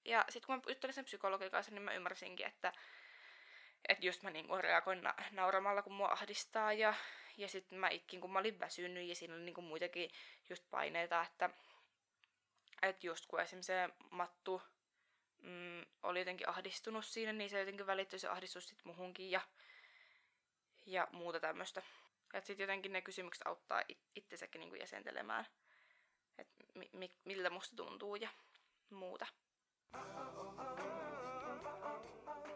Ja 0.05 0.25
sitten 0.29 0.45
kun 0.47 0.55
mä 0.55 0.61
juttelin 0.67 0.93
sen 0.93 1.05
psykologin 1.05 1.51
kanssa, 1.51 1.71
niin 1.71 1.81
mä 1.81 1.93
ymmärsinkin, 1.93 2.45
että, 2.45 2.73
että 3.89 4.05
just 4.05 4.23
mä 4.23 4.29
niinku 4.29 4.55
reagoin 4.57 5.01
na- 5.01 5.15
nauramalla, 5.31 5.81
kun 5.81 5.93
mua 5.93 6.11
ahdistaa 6.11 6.73
ja, 6.73 6.93
ja 7.37 7.47
sitten 7.47 7.79
mä 7.79 7.89
itkin, 7.89 8.21
kun 8.21 8.31
mä 8.33 8.39
olin 8.39 8.59
väsynyt 8.59 9.07
ja 9.07 9.15
siinä 9.15 9.33
oli 9.33 9.43
niinku 9.43 9.61
muitakin 9.61 10.09
just 10.49 10.63
paineita, 10.71 11.21
että, 11.21 11.49
että 12.81 13.07
just 13.07 13.25
kun 13.25 13.41
esimerkiksi 13.41 13.67
se 13.67 13.89
Mattu 14.09 14.61
mm, 15.43 15.85
oli 16.03 16.19
jotenkin 16.19 16.49
ahdistunut 16.49 17.05
siinä, 17.05 17.33
niin 17.33 17.49
se 17.49 17.59
jotenkin 17.59 17.87
välittyi 17.87 18.19
se 18.19 18.27
ahdistus 18.27 18.67
sitten 18.67 18.87
muhunkin 18.87 19.31
ja, 19.31 19.41
ja 20.85 21.07
muuta 21.11 21.39
tämmöistä. 21.39 21.81
Että 22.33 22.47
sitten 22.47 22.63
jotenkin 22.63 22.93
ne 22.93 23.01
kysymykset 23.01 23.47
auttaa 23.47 23.81
it- 23.87 24.07
itsesäkin 24.15 24.59
niinku 24.59 24.75
jäsentelemään 24.75 25.45
että 26.37 26.63
mi- 26.75 26.89
mi- 26.93 27.17
miltä 27.25 27.49
musta 27.49 27.75
tuntuu 27.75 28.15
ja 28.15 28.29
muuta. 28.89 29.25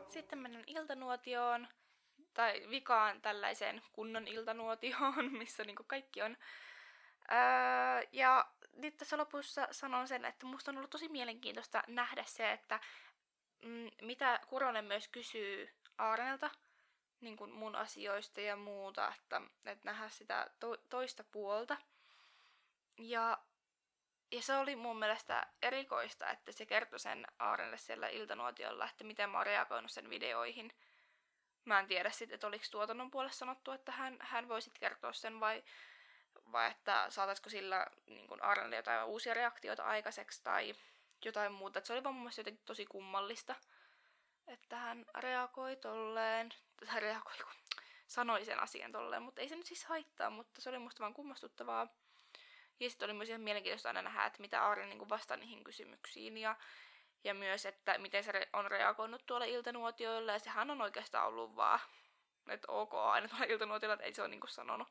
Sitten 0.08 0.40
menen 0.40 0.64
iltanuotioon, 0.68 1.68
tai 2.34 2.64
vikaan 2.70 3.22
tällaiseen 3.22 3.82
kunnon 3.94 4.28
iltanuotioon, 4.28 5.32
missä 5.40 5.64
niinku 5.64 5.84
kaikki 5.88 6.22
on. 6.22 6.38
Öö, 7.32 8.08
ja 8.12 8.52
nyt 8.76 8.98
tässä 8.98 9.18
lopussa 9.18 9.68
sanon 9.72 10.08
sen, 10.08 10.26
että 10.26 10.46
musta 10.46 10.72
on 10.72 10.78
ollut 10.78 10.90
tosi 10.90 11.10
mielenkiintoista 11.10 11.84
nähdä 11.88 12.24
se, 12.28 12.52
että 12.52 12.80
mm, 13.64 13.90
mitä 14.02 14.40
Kuronen 14.48 14.86
myös 14.86 15.08
kysyy 15.08 15.70
Aarenelta 15.98 16.50
niin 17.22 17.38
kuin 17.38 17.52
mun 17.52 17.76
asioista 17.76 18.42
ja 18.42 18.56
muuta, 18.56 19.14
että, 19.18 19.42
että 19.66 19.92
nähdä 19.92 20.10
sitä 20.10 20.48
to- 20.60 20.78
toista 20.90 21.24
puolta. 21.24 21.78
Ja 22.98 23.38
ja 24.32 24.42
se 24.42 24.56
oli 24.56 24.76
mun 24.76 25.00
mielestä 25.00 25.48
erikoista, 25.62 26.30
että 26.30 26.52
se 26.52 26.66
kertoi 26.66 27.00
sen 27.00 27.28
Aarenille 27.40 27.78
siellä 27.78 28.08
iltanuotiolla, 28.08 28.90
että 28.90 29.04
miten 29.04 29.30
mä 29.30 29.38
oon 29.38 29.46
reagoinut 29.46 29.92
sen 29.92 30.10
videoihin. 30.10 30.72
Mä 31.66 31.80
en 31.80 31.88
tiedä 31.88 32.10
sitten, 32.10 32.36
että 32.36 32.48
oliko 32.48 32.66
tuotannon 32.72 33.12
puolesta 33.12 33.38
sanottu, 33.38 33.72
että 33.72 33.92
hän, 33.92 34.18
hän 34.20 34.50
voisi 34.50 34.72
kertoa 34.80 35.14
sen 35.14 35.40
vai, 35.40 35.64
vai 36.52 36.72
että 36.72 37.06
saataisiko 37.10 37.50
sillä 37.50 37.88
niin 38.06 38.44
Aarenille 38.44 38.76
jotain 38.76 39.06
uusia 39.06 39.34
reaktioita 39.34 39.84
aikaiseksi 39.84 40.44
tai 40.44 40.76
jotain 41.26 41.52
muuta. 41.52 41.80
Että 41.80 41.88
se 41.88 41.94
oli 41.94 42.04
vaan 42.04 42.16
mun 42.16 42.24
mielestä 42.24 42.40
jotenkin 42.40 42.66
tosi 42.66 42.86
kummallista, 42.86 43.56
että 44.48 44.76
hän 44.76 45.06
reagoi 45.18 45.76
tolleen, 45.76 46.50
hän 46.86 47.02
reagoi, 47.02 47.34
kun 47.44 47.82
sanoi 48.08 48.46
sen 48.46 48.60
asian 48.60 48.92
tolleen, 48.92 49.24
mutta 49.24 49.42
ei 49.42 49.50
se 49.50 49.56
nyt 49.56 49.66
siis 49.66 49.86
haittaa, 49.86 50.30
mutta 50.30 50.62
se 50.62 50.70
oli 50.70 50.80
musta 50.80 51.02
vaan 51.02 51.14
kummastuttavaa. 51.14 51.88
Ja 52.80 52.90
sitten 52.90 53.06
oli 53.06 53.18
myös 53.18 53.30
ihan 53.30 53.42
mielenkiintoista 53.42 53.90
aina 53.90 54.02
nähdä, 54.02 54.26
että 54.26 54.42
mitä 54.42 54.64
Aari 54.64 54.86
niin 54.86 55.10
vastaa 55.10 55.38
niihin 55.38 55.64
kysymyksiin 55.64 56.38
ja, 56.38 56.56
ja 57.24 57.34
myös, 57.34 57.66
että 57.66 57.98
miten 57.98 58.24
se 58.24 58.48
on 58.54 58.72
reagoinut 58.72 59.26
tuolla 59.26 59.46
iltanuotioilla 59.46 60.32
ja 60.32 60.40
sehän 60.40 60.70
on 60.70 60.82
oikeastaan 60.82 61.28
ollut 61.28 61.56
vaan, 61.56 61.80
että 62.50 62.72
ok 62.72 62.94
aina 62.94 63.28
tuolla 63.28 63.46
iltanuotioilla, 63.46 63.94
että 63.94 64.06
ei 64.06 64.14
se 64.14 64.22
ole 64.22 64.30
niin 64.30 64.40
kuin 64.40 64.50
sanonut 64.50 64.88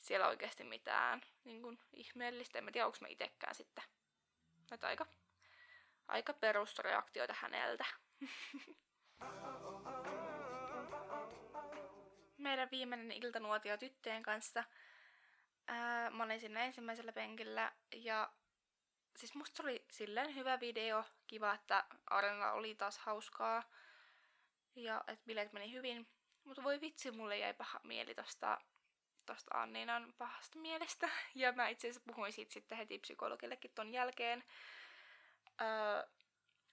siellä 0.00 0.28
oikeasti 0.28 0.64
mitään 0.64 1.22
niin 1.44 1.62
kuin 1.62 1.78
ihmeellistä. 1.92 2.58
En 2.58 2.72
tiedä, 2.72 2.86
onko 2.86 2.98
mä 3.00 3.08
itsekään 3.08 3.54
sitten. 3.54 3.84
Että 4.72 4.86
aika, 4.86 5.06
aika 6.08 6.32
perusreaktioita 6.32 7.34
häneltä. 7.38 7.84
Meidän 12.36 12.68
viimeinen 12.70 13.12
iltanuotio 13.12 13.76
tyttöjen 13.76 14.22
kanssa– 14.22 14.64
Ää, 15.70 16.10
mä 16.10 16.24
olin 16.24 16.40
siinä 16.40 16.64
ensimmäisellä 16.64 17.12
penkillä 17.12 17.72
ja 17.92 18.32
siis 19.16 19.34
musta 19.34 19.56
se 19.56 19.62
oli 19.62 19.84
silleen 19.90 20.34
hyvä 20.34 20.60
video. 20.60 21.04
Kiva, 21.26 21.54
että 21.54 21.84
Arena 22.06 22.52
oli 22.52 22.74
taas 22.74 22.98
hauskaa 22.98 23.62
ja 24.76 25.04
että 25.08 25.26
bileet 25.26 25.52
meni 25.52 25.72
hyvin. 25.72 26.08
Mutta 26.44 26.62
voi 26.62 26.80
vitsi, 26.80 27.10
mulle 27.10 27.38
jäi 27.38 27.54
paha 27.54 27.80
mieli 27.82 28.14
tosta, 28.14 28.58
tosta 29.34 29.62
Anninan 29.62 30.14
pahasta 30.18 30.58
mielestä. 30.58 31.08
Ja 31.34 31.52
mä 31.52 31.68
itse 31.68 31.88
asiassa 31.88 32.12
puhuin 32.12 32.32
siitä 32.32 32.52
sitten 32.52 32.78
heti 32.78 32.98
psykologillekin 32.98 33.70
ton 33.74 33.92
jälkeen. 33.92 34.44
Ää, 35.58 36.06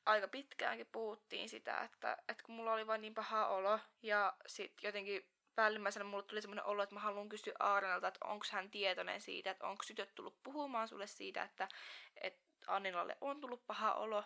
aika 0.05 0.28
pitkäänkin 0.28 0.88
puhuttiin 0.91 1.49
sitä, 1.49 1.82
että, 1.82 2.18
että 2.30 2.43
kun 2.43 2.55
mulla 2.55 2.74
oli 2.74 2.88
vain 2.88 3.01
niin 3.01 3.14
paha 3.14 3.47
olo 3.47 3.80
ja 4.01 4.34
sitten 4.47 4.88
jotenkin 4.88 5.30
päällimmäisenä 5.55 6.05
mulle 6.05 6.24
tuli 6.24 6.41
semmoinen 6.41 6.66
olo, 6.66 6.84
että 6.84 6.95
mä 6.95 7.01
haluan 7.01 7.30
kysyä 7.30 7.53
Aarenalta, 7.60 8.08
että 8.08 8.26
onko 8.26 8.45
hän 8.51 8.72
tietoinen 8.72 9.22
siitä, 9.22 9.51
että 9.51 9.68
onko 9.68 9.84
tytöt 9.88 10.16
tullut 10.16 10.43
puhumaan 10.43 10.88
sulle 10.88 11.08
siitä, 11.08 11.43
että, 11.43 11.68
että 12.22 12.41
Annilalle 12.68 13.18
on 13.22 13.41
tullut 13.41 13.68
paha 13.68 13.93
olo, 13.93 14.24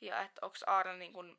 ja 0.00 0.22
että 0.22 0.46
onko 0.46 0.56
Aaren 0.66 0.98
niin 0.98 1.12
kun, 1.12 1.38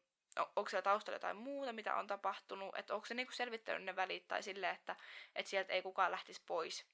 onko 0.55 0.69
siellä 0.69 0.81
taustalla 0.81 1.15
jotain 1.15 1.37
muuta, 1.37 1.73
mitä 1.73 1.95
on 1.95 2.07
tapahtunut, 2.07 2.77
että 2.77 2.95
onko 2.95 3.05
se 3.05 3.13
niin 3.13 3.27
selvittänyt 3.31 3.83
ne 3.83 3.95
välit 3.95 4.27
tai 4.27 4.43
silleen, 4.43 4.75
että, 4.75 4.95
että 5.35 5.49
sieltä 5.49 5.73
ei 5.73 5.81
kukaan 5.81 6.11
lähtisi 6.11 6.41
pois 6.45 6.85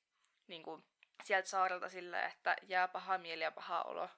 niin 0.48 0.64
kuin 0.64 0.84
sieltä 1.24 1.50
saarelta 1.50 1.90
silleen, 1.90 2.32
että 2.32 2.56
jää 2.68 2.88
paha 2.88 3.18
mieli 3.18 3.44
ja 3.44 3.52
paha 3.52 3.82
olo. 3.82 4.10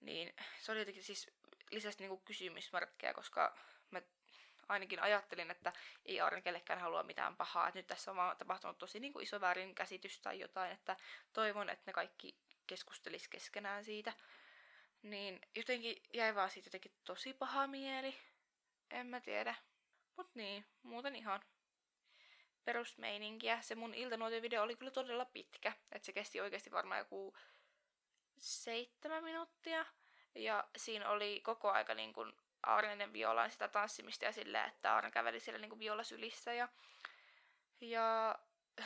Niin 0.00 0.34
se 0.60 0.72
oli 0.72 0.78
jotenkin 0.78 1.04
siis 1.04 1.30
lisäsi 1.70 1.98
niin 1.98 2.22
kysymysmerkkejä, 2.24 3.14
koska 3.14 3.54
ainakin 4.72 5.02
ajattelin, 5.02 5.50
että 5.50 5.72
ei 6.04 6.20
Aaren 6.20 6.42
kellekään 6.42 6.80
halua 6.80 7.02
mitään 7.02 7.36
pahaa. 7.36 7.68
Että 7.68 7.78
nyt 7.78 7.86
tässä 7.86 8.10
on 8.10 8.16
vaan 8.16 8.36
tapahtunut 8.36 8.78
tosi 8.78 9.00
niin 9.00 9.12
kuin 9.12 9.22
iso 9.22 9.40
väärinkäsitys 9.40 10.20
tai 10.20 10.40
jotain, 10.40 10.72
että 10.72 10.96
toivon, 11.32 11.70
että 11.70 11.82
ne 11.86 11.92
kaikki 11.92 12.38
keskustelis 12.66 13.28
keskenään 13.28 13.84
siitä. 13.84 14.12
Niin 15.02 15.40
jotenkin 15.56 16.02
jäi 16.14 16.34
vaan 16.34 16.50
siitä 16.50 16.66
jotenkin 16.66 16.92
tosi 17.04 17.34
paha 17.34 17.66
mieli. 17.66 18.14
En 18.90 19.06
mä 19.06 19.20
tiedä. 19.20 19.54
Mut 20.16 20.34
niin, 20.34 20.64
muuten 20.82 21.16
ihan 21.16 21.40
perusmeininkiä. 22.64 23.62
Se 23.62 23.74
mun 23.74 23.94
iltanuotio-video 23.94 24.62
oli 24.62 24.76
kyllä 24.76 24.90
todella 24.90 25.24
pitkä. 25.24 25.72
Että 25.92 26.06
se 26.06 26.12
kesti 26.12 26.40
oikeasti 26.40 26.70
varmaan 26.70 26.98
joku 26.98 27.36
seitsemän 28.38 29.24
minuuttia. 29.24 29.86
Ja 30.34 30.68
siinä 30.76 31.10
oli 31.10 31.40
koko 31.44 31.70
aika 31.70 31.94
niin 31.94 32.12
kuin 32.12 32.32
Aarinen 32.62 33.12
violaan 33.12 33.50
sitä 33.50 33.68
tanssimista 33.68 34.24
ja 34.24 34.32
silleen, 34.32 34.68
että 34.68 34.92
Aarinen 34.92 35.12
käveli 35.12 35.40
siellä 35.40 35.58
niin 35.58 35.78
viola 35.78 36.04
sylissä 36.04 36.52
ja, 36.54 36.68
ja 37.80 38.38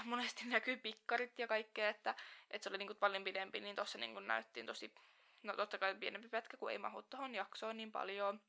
monesti 0.05 0.45
näkyy 0.45 0.77
pikkarit 0.77 1.39
ja 1.39 1.49
kaikkea, 1.49 1.89
että, 1.89 2.15
että 2.51 2.63
se 2.65 2.69
oli 2.69 2.79
niin 2.79 2.87
kuin 2.87 2.97
paljon 2.97 3.25
pidempi, 3.25 3.61
niin 3.61 3.77
tuossa 3.77 3.99
niin 3.99 4.27
näyttiin 4.27 4.67
tosi, 4.67 4.95
no 5.47 5.57
totta 5.57 5.79
kai 5.79 5.95
pienempi 5.95 6.29
pätkä, 6.29 6.57
kun 6.57 6.71
ei 6.71 6.79
mahu 6.79 7.03
tuohon 7.03 7.35
jaksoon 7.35 7.77
niin 7.77 7.93
paljon, 7.93 8.41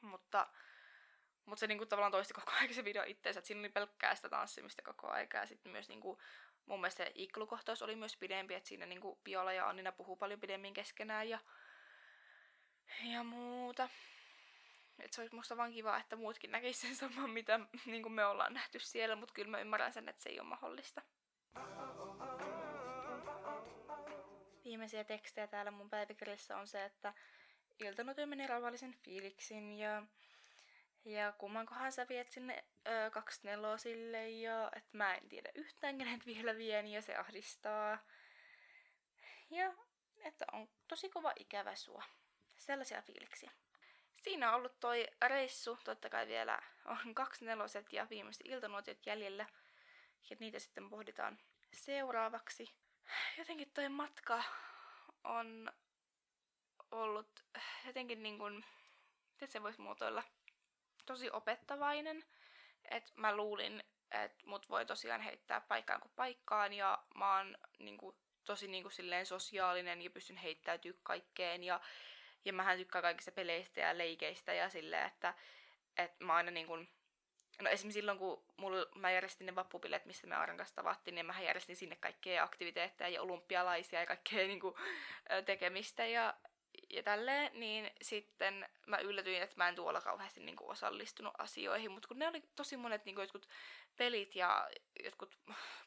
mutta, 0.00 0.46
Mutta 1.46 1.60
se 1.60 1.66
niinku 1.66 1.86
tavallaan 1.86 2.12
toisti 2.12 2.34
koko 2.34 2.52
ajan 2.60 2.74
se 2.74 2.84
video 2.84 3.02
itseensä, 3.06 3.38
että 3.38 3.46
siinä 3.46 3.60
oli 3.60 3.68
pelkkää 3.68 4.14
sitä 4.14 4.28
tanssimista 4.28 4.82
koko 4.82 5.08
aika. 5.08 5.38
Ja 5.38 5.46
sitten 5.46 5.72
myös 5.72 5.88
niinku, 5.88 6.20
mun 6.66 6.80
mielestä 6.80 7.04
se 7.04 7.12
iklukohtaus 7.14 7.82
oli 7.82 7.96
myös 7.96 8.16
pidempi, 8.16 8.54
että 8.54 8.68
siinä 8.68 8.86
niinku 8.86 9.18
Viola 9.24 9.52
ja 9.52 9.68
Annina 9.68 9.92
puhuu 9.92 10.16
paljon 10.16 10.40
pidemmin 10.40 10.74
keskenään 10.74 11.28
ja, 11.28 11.38
ja 13.04 13.24
muuta. 13.24 13.88
Et 14.98 15.12
se 15.12 15.20
olisi 15.20 15.34
musta 15.34 15.56
vaan 15.56 15.72
kiva, 15.72 15.98
että 15.98 16.16
muutkin 16.16 16.50
näkisivät 16.50 16.96
sen 16.96 17.10
saman, 17.10 17.30
mitä 17.30 17.60
niin 17.86 18.12
me 18.12 18.24
ollaan 18.24 18.54
nähty 18.54 18.78
siellä, 18.78 19.16
mutta 19.16 19.34
kyllä 19.34 19.50
mä 19.50 19.60
ymmärrän 19.60 19.92
sen, 19.92 20.08
että 20.08 20.22
se 20.22 20.28
ei 20.28 20.40
ole 20.40 20.48
mahdollista. 20.48 21.02
Viimeisiä 24.64 25.04
tekstejä 25.04 25.46
täällä 25.46 25.70
mun 25.70 25.90
päiväkirjassa 25.90 26.56
on 26.56 26.68
se, 26.68 26.84
että 26.84 27.14
iltanuotyö 27.78 28.26
meni 28.26 28.46
rauhallisen 28.46 28.92
fiiliksin 28.92 29.78
ja, 29.78 30.02
ja 31.04 31.32
kummankohan 31.32 31.92
sä 31.92 32.06
viet 32.08 32.30
sinne 32.30 32.64
ö, 32.86 33.10
kaksi 33.10 33.40
nelosille 33.44 34.30
ja 34.30 34.70
että 34.76 34.98
mä 34.98 35.14
en 35.14 35.28
tiedä 35.28 35.50
yhtään 35.54 35.98
kenet 35.98 36.26
vielä 36.26 36.56
vien 36.56 36.86
ja 36.86 37.02
se 37.02 37.16
ahdistaa. 37.16 37.98
Ja 39.50 39.74
että 40.24 40.44
on 40.52 40.68
tosi 40.88 41.08
kova 41.08 41.32
ikävä 41.38 41.74
sua. 41.74 42.04
Sellaisia 42.56 43.02
fiiliksiä. 43.02 43.50
Siinä 44.14 44.48
on 44.48 44.54
ollut 44.54 44.80
toi 44.80 45.06
reissu, 45.28 45.78
totta 45.84 46.10
kai 46.10 46.26
vielä 46.26 46.58
on 46.84 47.14
kaksi 47.14 47.44
neloset 47.44 47.92
ja 47.92 48.06
viimeiset 48.10 48.46
iltanuotiot 48.46 49.06
jäljellä. 49.06 49.46
Ja 50.30 50.36
niitä 50.40 50.58
sitten 50.58 50.90
pohditaan 50.90 51.38
seuraavaksi. 51.72 52.83
Jotenkin 53.38 53.70
toi 53.74 53.88
matka 53.88 54.44
on 55.24 55.72
ollut 56.90 57.44
jotenkin 57.86 58.22
niin 58.22 58.38
kuin, 58.38 58.64
miten 59.32 59.48
se 59.48 59.62
voisi 59.62 59.80
muotoilla, 59.80 60.22
tosi 61.06 61.30
opettavainen. 61.30 62.24
Että 62.90 63.12
mä 63.16 63.36
luulin, 63.36 63.84
että 64.10 64.46
mut 64.46 64.68
voi 64.68 64.86
tosiaan 64.86 65.20
heittää 65.20 65.60
paikkaan 65.60 66.00
kuin 66.00 66.12
paikkaan 66.16 66.72
ja 66.72 67.04
mä 67.14 67.36
oon 67.36 67.58
niin 67.78 67.98
kuin, 67.98 68.16
tosi 68.44 68.68
niin 68.68 68.82
kuin, 68.82 68.92
silleen 68.92 69.26
sosiaalinen 69.26 70.02
ja 70.02 70.10
pystyn 70.10 70.36
heittäytyä 70.36 70.92
kaikkeen 71.02 71.64
ja 71.64 71.80
ja 72.44 72.52
mähän 72.52 72.78
tykkään 72.78 73.02
kaikista 73.02 73.32
peleistä 73.32 73.80
ja 73.80 73.98
leikeistä 73.98 74.54
ja 74.54 74.68
silleen, 74.68 75.06
että, 75.06 75.34
että 75.96 76.24
mä 76.24 76.34
aina 76.34 76.50
niin 76.50 76.66
kuin, 76.66 76.88
No 77.62 77.70
esimerkiksi 77.70 77.98
silloin, 77.98 78.18
kun 78.18 78.44
mulla, 78.56 78.86
mä 78.94 79.10
järjestin 79.10 79.46
ne 79.46 79.54
vappupilet, 79.54 80.04
missä 80.04 80.26
me 80.26 80.34
Aaran 80.34 80.56
kanssa 80.56 80.74
tavattiin, 80.74 81.14
niin 81.14 81.26
mä 81.26 81.40
järjestin 81.40 81.76
sinne 81.76 81.96
kaikkea 81.96 82.44
aktiviteetteja 82.44 83.08
ja 83.08 83.22
olympialaisia 83.22 84.00
ja 84.00 84.06
kaikkea 84.06 84.46
niin 84.46 84.60
kuin, 84.60 84.74
tekemistä 85.44 86.06
ja, 86.06 86.34
ja 86.90 87.02
tälleen, 87.02 87.50
niin 87.60 87.90
sitten 88.02 88.68
mä 88.86 88.98
yllätyin, 88.98 89.42
että 89.42 89.56
mä 89.56 89.68
en 89.68 89.74
tuolla 89.74 90.00
kauheasti 90.00 90.40
niin 90.40 90.56
kuin, 90.56 90.70
osallistunut 90.70 91.34
asioihin, 91.38 91.90
mutta 91.90 92.08
kun 92.08 92.18
ne 92.18 92.28
oli 92.28 92.42
tosi 92.54 92.76
monet 92.76 93.04
niin 93.04 93.14
kuin, 93.14 93.22
jotkut 93.22 93.48
pelit 93.96 94.36
ja 94.36 94.70
jotkut 95.04 95.38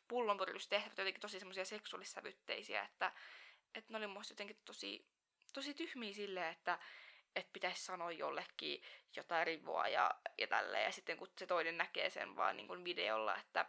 pullonpuristehtävät 0.08 0.98
jotenkin 0.98 1.22
tosi 1.22 1.40
semmoisia 1.40 1.66
seksuaalissävytteisiä, 1.66 2.84
että, 2.84 3.12
että 3.76 3.94
ne 3.94 3.98
oli 3.98 4.08
musta 4.08 4.32
jotenkin 4.32 4.58
tosi 4.66 5.06
tosi 5.54 5.74
tyhmiä 5.74 6.14
silleen, 6.14 6.52
että 6.52 6.80
että 7.38 7.54
pitäisi 7.54 7.86
sanoa 7.86 8.12
jollekin 8.12 8.82
jotain 9.16 9.48
rivoa 9.48 9.88
ja, 9.88 10.12
ja 10.38 10.48
tälleen. 10.48 10.84
Ja 10.84 10.92
sitten 10.92 11.18
kun 11.18 11.28
se 11.38 11.48
toinen 11.48 11.78
näkee 11.78 12.10
sen 12.10 12.36
vaan 12.36 12.58
niin 12.58 12.68
kuin 12.68 12.84
videolla, 12.84 13.38
että, 13.38 13.66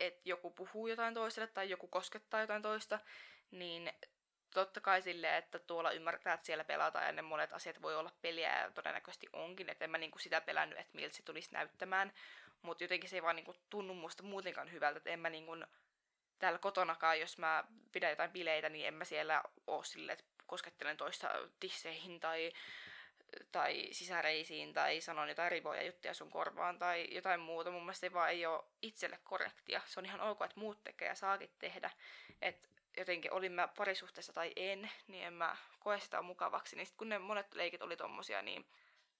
että 0.00 0.28
joku 0.28 0.50
puhuu 0.50 0.86
jotain 0.86 1.14
toiselle 1.14 1.46
tai 1.46 1.70
joku 1.70 1.88
koskettaa 1.88 2.40
jotain 2.40 2.62
toista, 2.62 2.98
niin 3.50 3.92
totta 4.54 4.80
kai 4.80 5.02
silleen, 5.02 5.34
että 5.34 5.58
tuolla 5.58 5.90
ymmärtää, 5.90 6.34
että 6.34 6.46
siellä 6.46 6.64
pelataan 6.64 7.06
ja 7.06 7.12
ne 7.12 7.22
monet 7.22 7.52
asiat 7.52 7.82
voi 7.82 7.96
olla 7.96 8.12
peliä 8.22 8.58
ja 8.58 8.70
todennäköisesti 8.70 9.26
onkin, 9.32 9.70
että 9.70 9.84
en 9.84 9.90
mä 9.90 9.98
niinku 9.98 10.18
sitä 10.18 10.40
pelännyt, 10.40 10.78
että 10.78 10.94
miltä 10.94 11.16
se 11.16 11.22
tulisi 11.22 11.52
näyttämään, 11.52 12.12
mutta 12.62 12.84
jotenkin 12.84 13.10
se 13.10 13.16
ei 13.16 13.22
vaan 13.22 13.36
niinku 13.36 13.54
tunnu 13.70 13.94
musta 13.94 14.22
muutenkaan 14.22 14.72
hyvältä, 14.72 14.96
että 14.96 15.10
en 15.10 15.20
mä 15.20 15.30
niinku 15.30 15.56
täällä 16.38 16.58
kotonakaan, 16.58 17.20
jos 17.20 17.38
mä 17.38 17.64
pidän 17.92 18.10
jotain 18.10 18.30
bileitä, 18.30 18.68
niin 18.68 18.86
en 18.86 18.94
mä 18.94 19.04
siellä 19.04 19.42
oo 19.66 19.82
silleen, 19.82 20.18
että 20.18 20.37
koskettelen 20.48 20.96
toista 20.96 21.28
tisseihin 21.60 22.20
tai, 22.20 22.52
tai 23.52 23.88
sisäreisiin 23.92 24.72
tai 24.72 25.00
sanon 25.00 25.28
jotain 25.28 25.52
rivoja 25.52 25.82
juttuja 25.82 26.14
sun 26.14 26.30
korvaan 26.30 26.78
tai 26.78 27.08
jotain 27.10 27.40
muuta. 27.40 27.70
Mun 27.70 27.82
mielestä 27.82 28.06
se 28.06 28.12
vaan 28.12 28.30
ei 28.30 28.46
ole 28.46 28.64
itselle 28.82 29.18
korrektia. 29.24 29.80
Se 29.86 30.00
on 30.00 30.06
ihan 30.06 30.20
ok, 30.20 30.42
että 30.42 30.60
muut 30.60 30.84
tekee 30.84 31.08
ja 31.08 31.14
saakin 31.14 31.50
tehdä. 31.58 31.90
Et 32.42 32.70
jotenkin 32.96 33.32
olin 33.32 33.52
mä 33.52 33.68
parisuhteessa 33.68 34.32
tai 34.32 34.52
en, 34.56 34.90
niin 35.08 35.24
en 35.24 35.32
mä 35.32 35.56
koe 35.80 36.00
sitä 36.00 36.22
mukavaksi. 36.22 36.76
Niin 36.76 36.86
sit 36.86 36.96
kun 36.96 37.08
ne 37.08 37.18
monet 37.18 37.54
leikit 37.54 37.82
oli 37.82 37.96
tommosia, 37.96 38.42
niin 38.42 38.66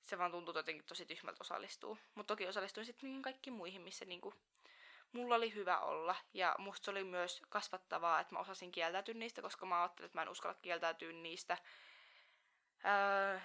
se 0.03 0.19
vaan 0.19 0.31
tuntuu 0.31 0.55
jotenkin 0.57 0.85
tosi 0.85 1.07
tyhmältä 1.07 1.39
osallistua. 1.41 1.97
Mutta 2.15 2.33
toki 2.35 2.47
osallistuin 2.47 2.87
sitten 2.87 3.07
niihin 3.07 3.23
kaikkiin 3.23 3.55
muihin, 3.55 3.83
missä 3.83 4.05
niinku 4.05 4.35
mulla 5.13 5.35
oli 5.35 5.55
hyvä 5.55 5.79
olla. 5.79 6.17
Ja 6.35 6.55
musta 6.59 6.85
se 6.85 6.91
oli 6.91 7.05
myös 7.05 7.43
kasvattavaa, 7.49 8.21
että 8.21 8.35
mä 8.35 8.41
osasin 8.41 8.73
kieltäytyä 8.73 9.15
niistä, 9.15 9.43
koska 9.43 9.67
mä 9.67 9.81
ajattelin, 9.83 10.07
että 10.07 10.19
mä 10.19 10.23
en 10.23 10.29
uskalla 10.29 10.59
kieltäytyä 10.63 11.13
niistä. 11.13 11.59
Öö, 12.87 13.41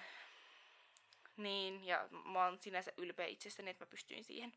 niin, 1.36 1.84
ja 1.84 2.08
mä 2.24 2.44
oon 2.44 2.58
sinänsä 2.60 2.92
ylpeä 2.96 3.26
itsestäni, 3.26 3.70
että 3.70 3.84
mä 3.84 3.90
pystyin 3.90 4.24
siihen. 4.24 4.52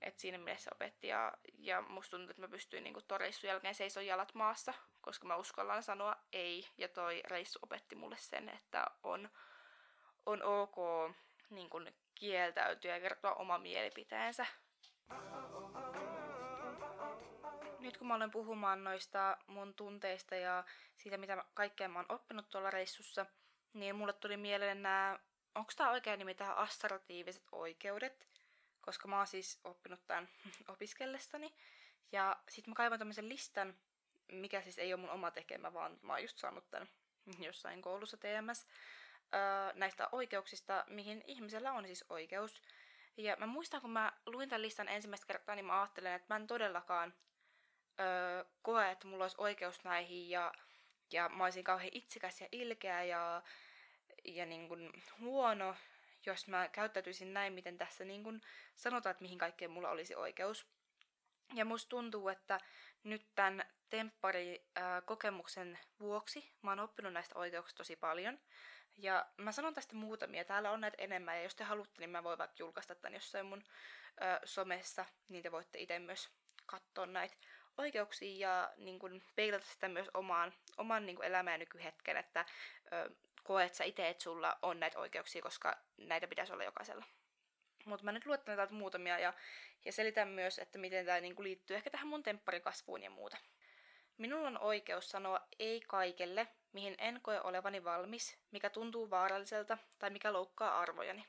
että 0.00 0.20
siinä 0.20 0.38
mielessä 0.38 0.70
opetti 0.74 1.08
ja, 1.08 1.32
ja 1.58 1.82
musta 1.82 2.10
tuntuu, 2.10 2.30
että 2.30 2.42
mä 2.42 2.48
pystyin 2.48 2.84
niinku 2.84 3.00
ton 3.02 3.20
reissun 3.20 3.48
jälkeen 3.48 3.74
seisoo 3.74 4.02
jalat 4.02 4.34
maassa, 4.34 4.74
koska 5.00 5.26
mä 5.26 5.36
uskallan 5.36 5.82
sanoa 5.82 6.16
ei. 6.32 6.68
Ja 6.78 6.88
toi 6.88 7.22
reissu 7.24 7.58
opetti 7.62 7.94
mulle 7.94 8.16
sen, 8.18 8.48
että 8.48 8.86
on, 9.02 9.30
on 10.26 10.42
ok 10.42 10.76
niin 11.50 11.70
kun 11.70 11.92
kieltäytyä 12.14 12.94
ja 12.94 13.00
kertoa 13.00 13.34
oma 13.34 13.58
mielipiteensä 13.58 14.46
nyt 17.84 17.96
kun 17.96 18.06
mä 18.06 18.14
olen 18.14 18.30
puhumaan 18.30 18.84
noista 18.84 19.36
mun 19.46 19.74
tunteista 19.74 20.34
ja 20.34 20.64
siitä, 20.96 21.16
mitä 21.16 21.44
kaikkea 21.54 21.88
mä 21.88 21.98
oon 21.98 22.06
oppinut 22.08 22.50
tuolla 22.50 22.70
reissussa, 22.70 23.26
niin 23.72 23.96
mulle 23.96 24.12
tuli 24.12 24.36
mieleen 24.36 24.82
nämä, 24.82 25.18
onko 25.54 25.72
tämä 25.76 25.90
oikea 25.90 26.16
nimi 26.16 26.34
tähän 26.34 26.56
assertiiviset 26.56 27.44
oikeudet, 27.52 28.28
koska 28.80 29.08
mä 29.08 29.16
oon 29.16 29.26
siis 29.26 29.60
oppinut 29.64 30.06
tämän 30.06 30.28
opiskellessani. 30.72 31.54
Ja 32.12 32.36
sitten 32.48 32.70
mä 32.70 32.74
kaivan 32.74 32.98
tämmöisen 32.98 33.28
listan, 33.28 33.74
mikä 34.32 34.62
siis 34.62 34.78
ei 34.78 34.94
ole 34.94 35.00
mun 35.00 35.10
oma 35.10 35.30
tekemä, 35.30 35.72
vaan 35.72 35.98
mä 36.02 36.12
oon 36.12 36.22
just 36.22 36.38
saanut 36.38 36.70
tämän 36.70 36.88
jossain 37.46 37.82
koulussa 37.82 38.16
TMS, 38.16 38.66
öö, 39.34 39.72
näistä 39.74 40.08
oikeuksista, 40.12 40.84
mihin 40.88 41.22
ihmisellä 41.26 41.72
on 41.72 41.86
siis 41.86 42.04
oikeus. 42.08 42.62
Ja 43.16 43.36
mä 43.36 43.46
muistan, 43.46 43.80
kun 43.80 43.90
mä 43.90 44.12
luin 44.26 44.48
tämän 44.48 44.62
listan 44.62 44.88
ensimmäistä 44.88 45.26
kertaa, 45.26 45.54
niin 45.54 45.64
mä 45.64 45.80
ajattelen, 45.80 46.12
että 46.12 46.34
mä 46.34 46.36
en 46.36 46.46
todellakaan 46.46 47.14
öö, 48.00 48.44
koe, 48.62 48.90
että 48.90 49.06
mulla 49.06 49.24
olisi 49.24 49.36
oikeus 49.38 49.84
näihin 49.84 50.30
ja, 50.30 50.52
ja 51.12 51.28
mä 51.28 51.44
olisin 51.44 51.64
kauhean 51.64 51.90
itsikäs 51.92 52.40
ja 52.40 52.48
ilkeä 52.52 53.04
ja, 53.04 53.42
ja 54.24 54.46
niin 54.46 54.68
kuin 54.68 54.92
huono, 55.20 55.76
jos 56.26 56.48
mä 56.48 56.68
käyttäytyisin 56.68 57.34
näin, 57.34 57.52
miten 57.52 57.78
tässä 57.78 58.04
niin 58.04 58.24
kuin 58.24 58.42
sanotaan, 58.74 59.10
että 59.10 59.22
mihin 59.22 59.38
kaikkeen 59.38 59.70
mulla 59.70 59.90
olisi 59.90 60.14
oikeus. 60.14 60.66
Ja 61.54 61.64
musta 61.64 61.88
tuntuu, 61.88 62.28
että 62.28 62.60
nyt 63.04 63.26
tämän 63.34 63.64
temppari-kokemuksen 63.90 65.78
vuoksi 66.00 66.52
mä 66.62 66.70
oon 66.70 66.80
oppinut 66.80 67.12
näistä 67.12 67.38
oikeuksista 67.38 67.78
tosi 67.78 67.96
paljon. 67.96 68.38
Ja 68.96 69.26
mä 69.36 69.52
sanon 69.52 69.74
tästä 69.74 69.96
muutamia, 69.96 70.44
täällä 70.44 70.70
on 70.70 70.80
näitä 70.80 70.96
enemmän, 71.00 71.36
ja 71.36 71.42
jos 71.42 71.54
te 71.54 71.64
haluatte, 71.64 72.00
niin 72.00 72.10
mä 72.10 72.24
voin 72.24 72.38
vaikka 72.38 72.56
julkaista 72.58 72.94
tämän 72.94 73.14
jossain 73.14 73.46
mun 73.46 73.64
ö, 74.22 74.40
somessa, 74.44 75.04
niin 75.28 75.42
te 75.42 75.52
voitte 75.52 75.78
itse 75.78 75.98
myös 75.98 76.30
katsoa 76.66 77.06
näitä 77.06 77.36
oikeuksia 77.78 78.48
ja 78.48 78.72
niin 78.76 78.98
kun, 78.98 79.22
peilata 79.36 79.66
sitä 79.66 79.88
myös 79.88 80.10
omaan, 80.14 80.54
oman 80.76 81.06
niin 81.06 81.16
kun, 81.16 81.24
elämään 81.24 81.60
nykyhetken, 81.60 82.16
että 82.16 82.44
ö, 82.92 83.10
koet 83.44 83.74
sä 83.74 83.84
itse, 83.84 84.08
että 84.08 84.22
sulla 84.22 84.58
on 84.62 84.80
näitä 84.80 84.98
oikeuksia, 84.98 85.42
koska 85.42 85.78
näitä 85.96 86.26
pitäisi 86.26 86.52
olla 86.52 86.64
jokaisella. 86.64 87.04
Mutta 87.84 88.04
mä 88.04 88.12
nyt 88.12 88.26
luettelen 88.26 88.56
täältä 88.56 88.74
muutamia 88.74 89.18
ja, 89.18 89.32
ja 89.84 89.92
selitän 89.92 90.28
myös, 90.28 90.58
että 90.58 90.78
miten 90.78 91.06
tämä 91.06 91.20
niin 91.20 91.34
liittyy 91.38 91.76
ehkä 91.76 91.90
tähän 91.90 92.08
mun 92.08 92.22
tempparikasvuun 92.22 93.02
ja 93.02 93.10
muuta. 93.10 93.36
Minulla 94.18 94.48
on 94.48 94.58
oikeus 94.58 95.10
sanoa 95.10 95.40
ei 95.58 95.80
kaikelle, 95.80 96.48
mihin 96.72 96.94
en 96.98 97.20
koe 97.22 97.40
olevani 97.40 97.84
valmis, 97.84 98.38
mikä 98.50 98.70
tuntuu 98.70 99.10
vaaralliselta 99.10 99.78
tai 99.98 100.10
mikä 100.10 100.32
loukkaa 100.32 100.78
arvojani. 100.80 101.26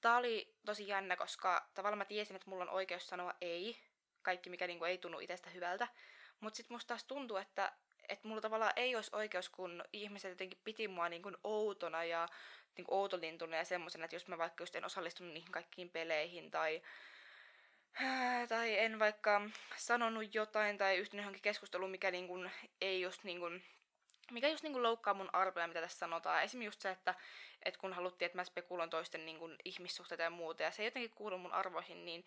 Tämä 0.00 0.16
oli 0.16 0.54
tosi 0.66 0.88
jännä, 0.88 1.16
koska 1.16 1.68
tavallaan 1.74 1.98
mä 1.98 2.04
tiesin, 2.04 2.36
että 2.36 2.50
mulla 2.50 2.64
on 2.64 2.70
oikeus 2.70 3.08
sanoa 3.08 3.34
ei, 3.40 3.78
kaikki 4.24 4.50
mikä 4.50 4.66
niinku 4.66 4.84
ei 4.84 4.98
tunnu 4.98 5.18
itsestä 5.20 5.50
hyvältä. 5.50 5.88
Mutta 6.40 6.56
sitten 6.56 6.74
musta 6.74 6.88
taas 6.88 7.04
tuntuu, 7.04 7.36
että, 7.36 7.72
että 8.08 8.28
mulla 8.28 8.40
tavallaan 8.40 8.72
ei 8.76 8.96
olisi 8.96 9.10
oikeus, 9.12 9.48
kun 9.48 9.84
ihmiset 9.92 10.30
jotenkin 10.30 10.60
piti 10.64 10.88
mua 10.88 11.08
niinku 11.08 11.32
outona 11.44 12.04
ja 12.04 12.28
niinku 12.76 12.94
outolintuna 12.94 13.56
ja 13.56 13.64
semmoisena, 13.64 14.04
että 14.04 14.16
jos 14.16 14.28
mä 14.28 14.38
vaikka 14.38 14.62
just 14.62 14.76
en 14.76 14.84
osallistunut 14.84 15.32
niihin 15.32 15.52
kaikkiin 15.52 15.90
peleihin 15.90 16.50
tai 16.50 16.82
tai 18.48 18.78
en 18.78 18.98
vaikka 18.98 19.40
sanonut 19.76 20.34
jotain 20.34 20.78
tai 20.78 20.96
yhtynyt 20.96 21.22
johonkin 21.22 21.42
keskusteluun, 21.42 21.90
mikä 21.90 22.10
niin 22.10 22.28
kuin 22.28 22.50
ei 22.80 23.00
just 23.00 23.24
niin 23.24 23.40
kuin 23.40 23.64
mikä 24.30 24.48
just 24.48 24.62
niinku 24.62 24.82
loukkaa 24.82 25.14
mun 25.14 25.30
arvoja, 25.32 25.66
mitä 25.66 25.80
tässä 25.80 25.98
sanotaan. 25.98 26.42
Esimerkiksi 26.42 26.66
just 26.66 26.80
se, 26.80 26.90
että, 26.90 27.14
että 27.62 27.80
kun 27.80 27.92
haluttiin, 27.92 28.26
että 28.26 28.38
mä 28.38 28.44
spekuloin 28.44 28.90
toisten 28.90 29.26
niinku 29.26 29.50
ihmissuhteita 29.64 30.22
ja 30.22 30.30
muuta, 30.30 30.62
ja 30.62 30.70
se 30.70 30.82
ei 30.82 30.86
jotenkin 30.86 31.10
kuulu 31.10 31.38
mun 31.38 31.52
arvoihin, 31.52 32.04
niin, 32.04 32.24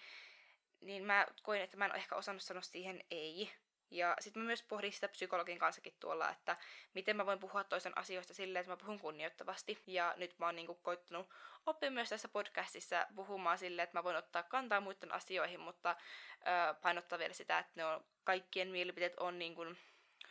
niin 0.81 1.03
mä 1.03 1.27
koin, 1.43 1.61
että 1.61 1.77
mä 1.77 1.85
en 1.85 1.95
ehkä 1.95 2.15
osannut 2.15 2.43
sanoa 2.43 2.61
siihen 2.61 3.01
ei. 3.11 3.51
Ja 3.91 4.15
sitten 4.19 4.41
mä 4.41 4.45
myös 4.45 4.63
pohdin 4.63 4.93
sitä 4.93 5.07
psykologin 5.07 5.59
kanssakin 5.59 5.93
tuolla, 5.99 6.29
että 6.29 6.57
miten 6.93 7.17
mä 7.17 7.25
voin 7.25 7.39
puhua 7.39 7.63
toisen 7.63 7.97
asioista 7.97 8.33
silleen, 8.33 8.61
että 8.61 8.71
mä 8.71 8.77
puhun 8.77 8.99
kunnioittavasti. 8.99 9.83
Ja 9.87 10.13
nyt 10.17 10.39
mä 10.39 10.45
oon 10.45 10.55
niinku 10.55 10.75
koittanut 10.75 11.29
oppia 11.65 11.91
myös 11.91 12.09
tässä 12.09 12.27
podcastissa 12.27 13.07
puhumaan 13.15 13.57
silleen, 13.57 13.83
että 13.83 13.97
mä 13.97 14.03
voin 14.03 14.15
ottaa 14.15 14.43
kantaa 14.43 14.81
muiden 14.81 15.11
asioihin, 15.11 15.59
mutta 15.59 15.95
ö, 16.41 16.73
painottaa 16.73 17.19
vielä 17.19 17.33
sitä, 17.33 17.59
että 17.59 17.71
ne 17.75 17.85
on, 17.85 18.05
kaikkien 18.23 18.67
mielipiteet 18.67 19.19
on 19.19 19.39
niinku 19.39 19.65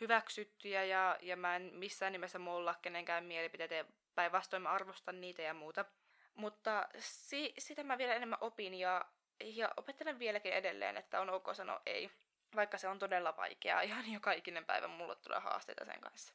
hyväksyttyjä 0.00 0.84
ja, 0.84 1.18
ja 1.22 1.36
mä 1.36 1.56
en 1.56 1.70
missään 1.74 2.12
nimessä 2.12 2.38
molla 2.38 2.74
kenenkään 2.82 3.24
mielipiteitä 3.24 3.84
päinvastoin 4.14 4.62
mä 4.62 4.70
arvostan 4.70 5.20
niitä 5.20 5.42
ja 5.42 5.54
muuta. 5.54 5.84
Mutta 6.34 6.88
si- 6.98 7.54
sitä 7.58 7.84
mä 7.84 7.98
vielä 7.98 8.14
enemmän 8.14 8.38
opin 8.40 8.74
ja, 8.74 9.04
ja 9.44 9.72
opettelen 9.76 10.18
vieläkin 10.18 10.52
edelleen, 10.52 10.96
että 10.96 11.20
on 11.20 11.30
ok 11.30 11.54
sanoa 11.54 11.82
ei 11.86 12.10
vaikka 12.56 12.78
se 12.78 12.88
on 12.88 12.98
todella 12.98 13.36
vaikeaa, 13.36 13.80
ihan 13.88 14.12
joka 14.12 14.32
ikinen 14.32 14.64
päivä 14.64 14.88
mulle 14.88 15.16
tulee 15.16 15.38
haasteita 15.38 15.84
sen 15.84 16.00
kanssa. 16.00 16.34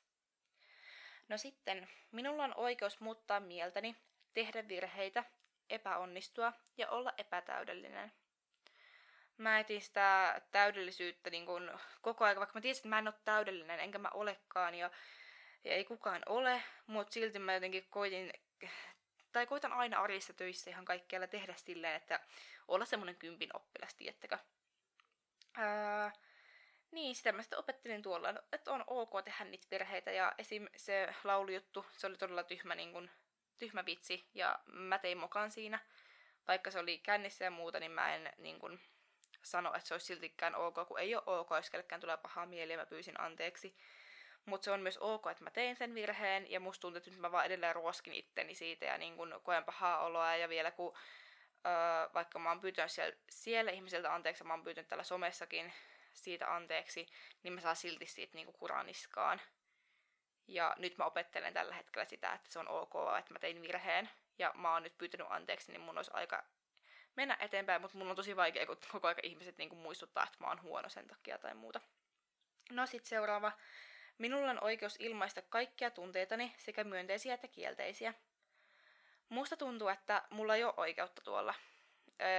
No 1.27 1.37
sitten, 1.37 1.87
minulla 2.11 2.43
on 2.43 2.53
oikeus 2.55 2.99
muuttaa 2.99 3.39
mieltäni, 3.39 3.95
tehdä 4.33 4.67
virheitä, 4.67 5.23
epäonnistua 5.69 6.53
ja 6.77 6.89
olla 6.89 7.13
epätäydellinen. 7.17 8.11
Mä 9.37 9.59
etin 9.59 9.81
sitä 9.81 10.41
täydellisyyttä 10.51 11.29
niin 11.29 11.45
kun 11.45 11.79
koko 12.01 12.25
ajan, 12.25 12.37
vaikka 12.37 12.57
mä 12.57 12.61
tiesin, 12.61 12.79
että 12.79 12.89
mä 12.89 12.99
en 12.99 13.07
ole 13.07 13.15
täydellinen, 13.25 13.79
enkä 13.79 13.97
mä 13.97 14.09
olekaan, 14.13 14.75
ja, 14.75 14.91
ja 15.63 15.73
ei 15.73 15.85
kukaan 15.85 16.23
ole, 16.25 16.63
mutta 16.87 17.13
silti 17.13 17.39
mä 17.39 17.53
jotenkin 17.53 17.87
koitin, 17.89 18.33
tai 19.31 19.47
koitan 19.47 19.73
aina 19.73 20.01
arjessa 20.01 20.33
töissä 20.33 20.69
ihan 20.69 20.85
kaikkialla 20.85 21.27
tehdä 21.27 21.53
silleen, 21.57 21.95
että 21.95 22.19
olla 22.67 22.85
semmonen 22.85 23.15
kympin 23.15 23.49
oppilas, 23.53 23.95
tiettäkö. 23.95 24.37
Ää, 25.57 26.11
niin, 26.91 27.15
sitä 27.15 27.31
mä 27.31 27.41
sitten 27.41 27.59
opettelin 27.59 28.01
tuolla, 28.01 28.33
että 28.51 28.71
on 28.71 28.83
ok 28.87 29.11
tehdä 29.25 29.45
niitä 29.45 29.67
virheitä. 29.71 30.11
Ja 30.11 30.33
esim. 30.37 30.67
se 30.75 31.15
laulujuttu, 31.23 31.85
se 31.97 32.07
oli 32.07 32.17
todella 32.17 32.43
tyhmä, 32.43 32.75
niin 32.75 32.93
kun, 32.93 33.09
tyhmä 33.57 33.85
vitsi. 33.85 34.29
Ja 34.33 34.59
mä 34.65 34.97
tein 34.97 35.17
mokan 35.17 35.51
siinä. 35.51 35.79
Vaikka 36.47 36.71
se 36.71 36.79
oli 36.79 36.97
kännissä 36.97 37.45
ja 37.45 37.51
muuta, 37.51 37.79
niin 37.79 37.91
mä 37.91 38.15
en 38.15 38.33
niin 38.37 38.59
kun, 38.59 38.79
sano, 39.43 39.73
että 39.73 39.87
se 39.87 39.93
olisi 39.93 40.05
siltikään 40.05 40.55
ok, 40.55 40.75
kun 40.87 40.99
ei 40.99 41.15
ole 41.15 41.23
ok, 41.25 41.49
jos 41.55 41.69
kellekään 41.69 42.01
tulee 42.01 42.17
pahaa 42.17 42.45
mieli 42.45 42.71
ja 42.71 42.77
mä 42.77 42.85
pyysin 42.85 43.21
anteeksi. 43.21 43.75
Mutta 44.45 44.65
se 44.65 44.71
on 44.71 44.81
myös 44.81 44.97
ok, 44.97 45.27
että 45.27 45.43
mä 45.43 45.51
tein 45.51 45.75
sen 45.75 45.95
virheen 45.95 46.51
ja 46.51 46.59
musta 46.59 46.81
tuntuu, 46.81 46.97
että 46.97 47.09
nyt 47.09 47.19
mä 47.19 47.31
vaan 47.31 47.45
edelleen 47.45 47.75
ruoskin 47.75 48.13
itteni 48.13 48.55
siitä 48.55 48.85
ja 48.85 48.97
niin 48.97 49.17
kun 49.17 49.41
koen 49.43 49.65
pahaa 49.65 49.99
oloa 50.05 50.35
ja 50.35 50.49
vielä 50.49 50.71
kun 50.71 50.97
öö, 51.65 52.13
vaikka 52.13 52.39
mä 52.39 52.49
oon 52.49 52.61
pyytänyt 52.61 52.91
siellä, 52.91 53.15
siellä 53.29 53.71
ihmisiltä 53.71 54.13
anteeksi, 54.13 54.43
mä 54.43 54.53
oon 54.53 54.63
pyytänyt 54.63 54.87
täällä 54.87 55.03
somessakin 55.03 55.73
siitä 56.13 56.55
anteeksi, 56.55 57.07
niin 57.43 57.53
mä 57.53 57.61
saan 57.61 57.75
silti 57.75 58.05
siitä 58.05 58.35
niinku 58.35 58.53
kuraniskaan. 58.53 59.41
Ja 60.47 60.75
nyt 60.77 60.97
mä 60.97 61.05
opettelen 61.05 61.53
tällä 61.53 61.75
hetkellä 61.75 62.05
sitä, 62.05 62.33
että 62.33 62.51
se 62.51 62.59
on 62.59 62.67
ok, 62.67 62.93
että 63.19 63.33
mä 63.33 63.39
tein 63.39 63.61
virheen 63.61 64.09
ja 64.39 64.51
mä 64.55 64.73
oon 64.73 64.83
nyt 64.83 64.97
pyytänyt 64.97 65.27
anteeksi, 65.29 65.71
niin 65.71 65.81
mun 65.81 65.97
olisi 65.97 66.11
aika 66.13 66.43
mennä 67.15 67.37
eteenpäin, 67.39 67.81
mutta 67.81 67.97
mun 67.97 68.09
on 68.09 68.15
tosi 68.15 68.35
vaikea, 68.35 68.65
kun 68.65 68.77
koko 68.91 69.07
ajan 69.07 69.17
ihmiset 69.23 69.57
niinku 69.57 69.75
muistuttaa, 69.75 70.23
että 70.23 70.37
mä 70.39 70.47
oon 70.47 70.61
huono 70.61 70.89
sen 70.89 71.07
takia 71.07 71.37
tai 71.37 71.53
muuta. 71.53 71.81
No 72.69 72.85
sit 72.85 73.05
seuraava. 73.05 73.51
Minulla 74.21 74.51
on 74.51 74.63
oikeus 74.63 74.95
ilmaista 74.99 75.41
kaikkia 75.41 75.91
tunteitani, 75.91 76.55
sekä 76.57 76.83
myönteisiä 76.83 77.33
että 77.33 77.47
kielteisiä. 77.47 78.13
Musta 79.29 79.57
tuntuu, 79.57 79.87
että 79.87 80.23
mulla 80.29 80.55
ei 80.55 80.63
ole 80.63 80.73
oikeutta 80.77 81.21
tuolla. 81.21 81.53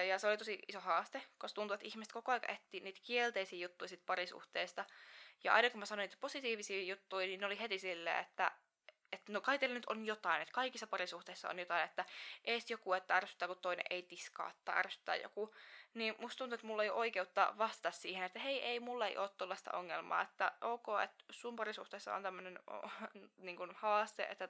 Ja 0.09 0.19
se 0.19 0.29
oli 0.29 0.39
tosi 0.39 0.59
iso 0.69 0.81
haaste, 0.81 1.23
koska 1.39 1.55
tuntuu, 1.55 1.75
että 1.75 1.87
ihmiset 1.87 2.13
koko 2.13 2.33
ajan 2.33 2.51
etti 2.51 2.81
niitä 2.81 3.01
kielteisiä 3.03 3.59
juttuja 3.59 3.89
sit 3.89 4.07
parisuhteesta. 4.07 4.85
Ja 5.45 5.55
aina 5.55 5.71
kun 5.71 5.81
mä 5.81 5.87
sanoin 5.87 6.07
niitä 6.07 6.21
positiivisia 6.21 6.83
juttuja, 6.83 7.27
niin 7.27 7.41
ne 7.41 7.47
oli 7.47 7.61
heti 7.61 7.79
silleen, 7.79 8.19
että 8.19 8.53
että 9.13 9.33
no 9.33 9.41
kai 9.41 9.59
teillä 9.59 9.75
nyt 9.75 9.87
on 9.87 10.07
jotain, 10.07 10.43
että 10.43 10.53
kaikissa 10.53 10.87
parisuhteissa 10.87 11.49
on 11.49 11.59
jotain, 11.59 11.85
että 11.85 12.05
ees 12.45 12.71
joku, 12.71 12.93
että 12.93 13.17
ärsyttää, 13.17 13.49
kun 13.49 13.59
toinen 13.63 13.85
ei 13.91 14.03
tiskaa 14.03 14.53
tai 14.65 14.79
ärsyttää 14.79 15.17
joku. 15.17 15.55
Niin 15.95 16.15
musta 16.19 16.39
tuntuu, 16.39 16.55
että 16.55 16.67
mulla 16.67 16.83
ei 16.83 16.91
ole 16.91 16.99
oikeutta 16.99 17.55
vastata 17.59 17.91
siihen, 17.91 18.25
että 18.25 18.39
hei, 18.39 18.63
ei, 18.63 18.81
mulla 18.81 19.07
ei 19.07 19.17
ole 19.17 19.31
tuollaista 19.39 19.71
ongelmaa, 19.73 20.23
että 20.23 20.53
ok, 20.61 20.87
että 21.05 21.25
sun 21.31 21.57
parisuhteessa 21.57 22.15
on 22.15 22.23
tämmöinen 22.23 22.59
niin 23.37 23.59
haaste, 23.75 24.23
että 24.23 24.49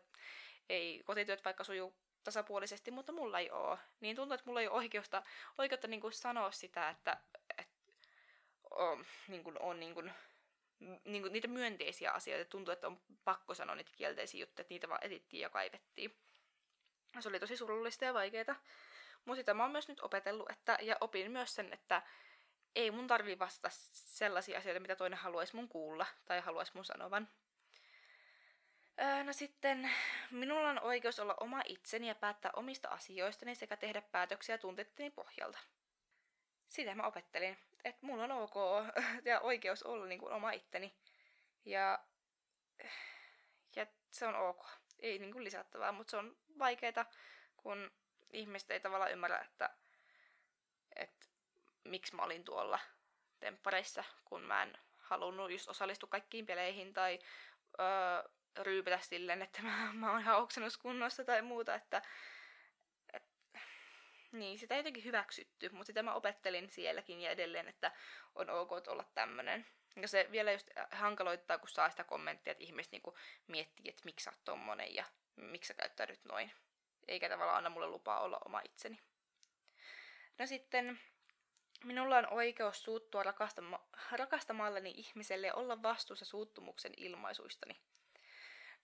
ei 0.69 1.03
kotityöt 1.05 1.45
vaikka 1.45 1.65
sujuu 1.65 1.95
tasapuolisesti, 2.25 2.91
mutta 2.91 3.13
mulla 3.13 3.39
ei 3.39 3.51
oo. 3.51 3.79
Niin 4.01 4.17
tuntuu, 4.17 4.35
että 4.35 4.47
mulla 4.47 4.61
ei 4.61 4.69
ole 4.69 4.77
oikeutta, 4.77 5.23
oikeutta 5.59 5.89
niin 5.89 6.01
kuin 6.01 6.13
sanoa 6.13 6.51
sitä, 6.51 6.91
että, 6.91 7.17
että 7.59 7.75
on, 8.71 9.07
niin 9.29 9.45
kuin, 9.45 9.59
on 9.61 9.81
niin 9.81 9.95
kuin, 9.95 10.13
niin 11.05 11.23
kuin 11.23 11.33
niitä 11.33 11.49
myönteisiä 11.49 12.13
asioita. 12.13 12.51
Tuntuu, 12.51 12.73
että 12.73 12.87
on 12.87 13.01
pakko 13.25 13.55
sanoa 13.55 13.77
niitä 13.77 13.91
kielteisiä 13.97 14.41
juttuja, 14.41 14.63
että 14.63 14.75
niitä 14.75 14.89
vaan 14.89 15.05
etittiin 15.05 15.41
ja 15.41 15.51
kaivettiin. 15.51 16.17
Se 17.21 17.29
oli 17.29 17.41
tosi 17.41 17.57
surullista 17.57 18.05
ja 18.05 18.15
vaikeaa. 18.15 18.57
Mutta 19.25 19.41
sitä 19.41 19.55
mä 19.55 19.63
oon 19.63 19.73
myös 19.73 19.89
nyt 19.89 20.01
opetellut, 20.01 20.51
että, 20.51 20.79
ja 20.81 20.97
opin 21.01 21.31
myös 21.31 21.55
sen, 21.55 21.73
että 21.73 22.03
ei 22.75 22.91
mun 22.91 23.07
tarvii 23.07 23.39
vastata 23.39 23.69
sellaisia 23.71 24.59
asioita, 24.59 24.81
mitä 24.81 24.97
toinen 24.97 25.19
haluaisi 25.19 25.57
mun 25.57 25.69
kuulla 25.69 26.07
tai 26.25 26.41
haluaisi 26.41 26.73
mun 26.75 26.85
sanovan. 26.85 27.29
Öö, 29.01 29.25
no 29.25 29.33
sitten, 29.33 29.91
minulla 30.31 30.69
on 30.69 30.81
oikeus 30.81 31.19
olla 31.19 31.35
oma 31.41 31.63
itseni 31.65 32.09
ja 32.09 32.15
päättää 32.15 32.51
omista 32.57 32.89
asioistani 32.89 33.55
sekä 33.55 33.77
tehdä 33.77 34.03
päätöksiä 34.03 34.59
tuntetteni 34.59 35.11
pohjalta. 35.11 35.59
Sitä 36.69 36.95
mä 36.95 37.07
opettelin, 37.07 37.59
että 37.85 38.07
mulla 38.07 38.25
on 38.25 38.33
ok 38.33 38.55
ja 39.25 39.41
oikeus 39.41 39.83
olla 39.83 40.07
niin 40.07 40.21
kuin 40.21 40.33
oma 40.33 40.51
itteni. 40.51 40.95
Ja, 41.65 41.99
ja 43.77 43.87
se 44.11 44.27
on 44.27 44.35
ok. 44.35 44.67
Ei 44.99 45.19
niin 45.19 45.33
kuin 45.33 45.45
lisättävää, 45.45 45.93
mutta 45.93 46.11
se 46.11 46.17
on 46.17 46.37
vaikeaa, 46.59 47.07
kun 47.57 47.91
ihmiset 48.33 48.71
ei 48.71 48.81
tavallaan 48.81 49.13
ymmärrä, 49.13 49.39
että, 49.39 49.71
että 50.97 51.27
miksi 51.85 52.17
mä 52.17 52.23
olin 52.23 52.45
tuolla 52.45 52.79
temppareissa, 53.41 54.05
kun 54.25 54.43
mä 54.43 54.63
en 54.63 54.79
halunnut 54.99 55.51
just 55.51 55.69
osallistua 55.69 56.09
kaikkiin 56.09 56.47
peleihin 56.47 56.93
tai 56.93 57.19
öö, 57.81 58.31
ryypätä 58.59 58.99
silleen, 58.99 59.43
että 59.43 59.63
mä, 59.63 59.93
mä 60.01 60.11
oon 60.11 60.21
ihan 60.21 60.37
oksennuskunnossa 60.37 61.25
tai 61.25 61.43
muuta, 61.43 61.75
että 61.75 62.03
et, 63.13 63.23
niin, 64.33 64.59
sitä 64.59 64.75
ei 64.75 64.79
jotenkin 64.79 65.05
hyväksytty, 65.05 65.69
mutta 65.69 65.87
sitä 65.87 66.03
mä 66.03 66.15
opettelin 66.15 66.71
sielläkin 66.71 67.21
ja 67.21 67.31
edelleen, 67.31 67.69
että 67.69 67.93
on 68.35 68.51
ok 68.51 68.73
olla 68.89 69.05
tämmönen. 69.15 69.67
Ja 69.97 70.09
se 70.09 70.29
vielä 70.31 70.53
just 70.53 70.71
hankaloittaa, 70.91 71.59
kun 71.59 71.69
saa 71.69 71.91
sitä 71.91 72.05
kommenttia, 72.05 72.51
että 72.51 72.65
ihmiset 72.65 72.93
niinku 72.93 73.19
miettii, 73.47 73.89
että 73.89 74.03
miksi 74.05 74.25
sä 74.25 74.31
oot 74.31 74.45
tommonen 74.45 74.95
ja 74.95 75.05
miksi 75.37 75.69
sä 75.69 75.75
käyttäydyt 75.75 76.25
noin. 76.25 76.53
Eikä 77.09 77.29
tavallaan 77.29 77.59
anna 77.59 77.71
mulle 77.71 77.87
lupaa 77.87 78.21
olla 78.21 78.39
oma 78.45 78.61
itseni. 78.65 78.99
No 80.39 80.47
sitten 80.47 80.99
Minulla 81.85 82.19
on 82.19 82.33
oikeus 82.33 82.85
suuttua 82.85 83.23
rakastama- 83.23 83.99
rakastamalleni 84.13 84.91
ihmiselle 84.97 85.47
ja 85.47 85.55
olla 85.55 85.83
vastuussa 85.83 86.25
suuttumuksen 86.25 86.93
ilmaisuistani. 86.97 87.77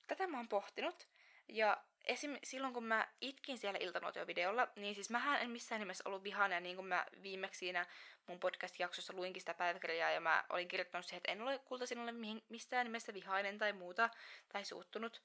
Tätä 0.06 0.26
mä 0.26 0.36
oon 0.36 0.48
pohtinut. 0.48 1.06
Ja 1.48 1.76
esim. 2.04 2.38
silloin 2.44 2.74
kun 2.74 2.84
mä 2.84 3.08
itkin 3.20 3.58
siellä 3.58 3.78
iltanuotio-videolla, 3.78 4.68
niin 4.76 4.94
siis 4.94 5.10
mähän 5.10 5.40
en 5.40 5.50
missään 5.50 5.80
nimessä 5.80 6.02
ollut 6.06 6.22
vihainen, 6.22 6.56
ja 6.56 6.60
niin 6.60 6.76
kuin 6.76 6.86
mä 6.86 7.06
viimeksi 7.22 7.58
siinä 7.58 7.86
mun 8.26 8.40
podcast-jaksossa 8.40 9.12
luinkin 9.12 9.42
sitä 9.42 9.54
päiväkirjaa, 9.54 10.10
ja 10.10 10.20
mä 10.20 10.44
olin 10.50 10.68
kirjoittanut 10.68 11.06
siihen, 11.06 11.16
että 11.16 11.32
en 11.32 11.42
ole 11.42 11.58
kulta 11.58 11.86
sinulle 11.86 12.12
missään 12.48 12.86
nimessä 12.86 13.14
vihainen 13.14 13.58
tai 13.58 13.72
muuta, 13.72 14.10
tai 14.52 14.64
suuttunut. 14.64 15.22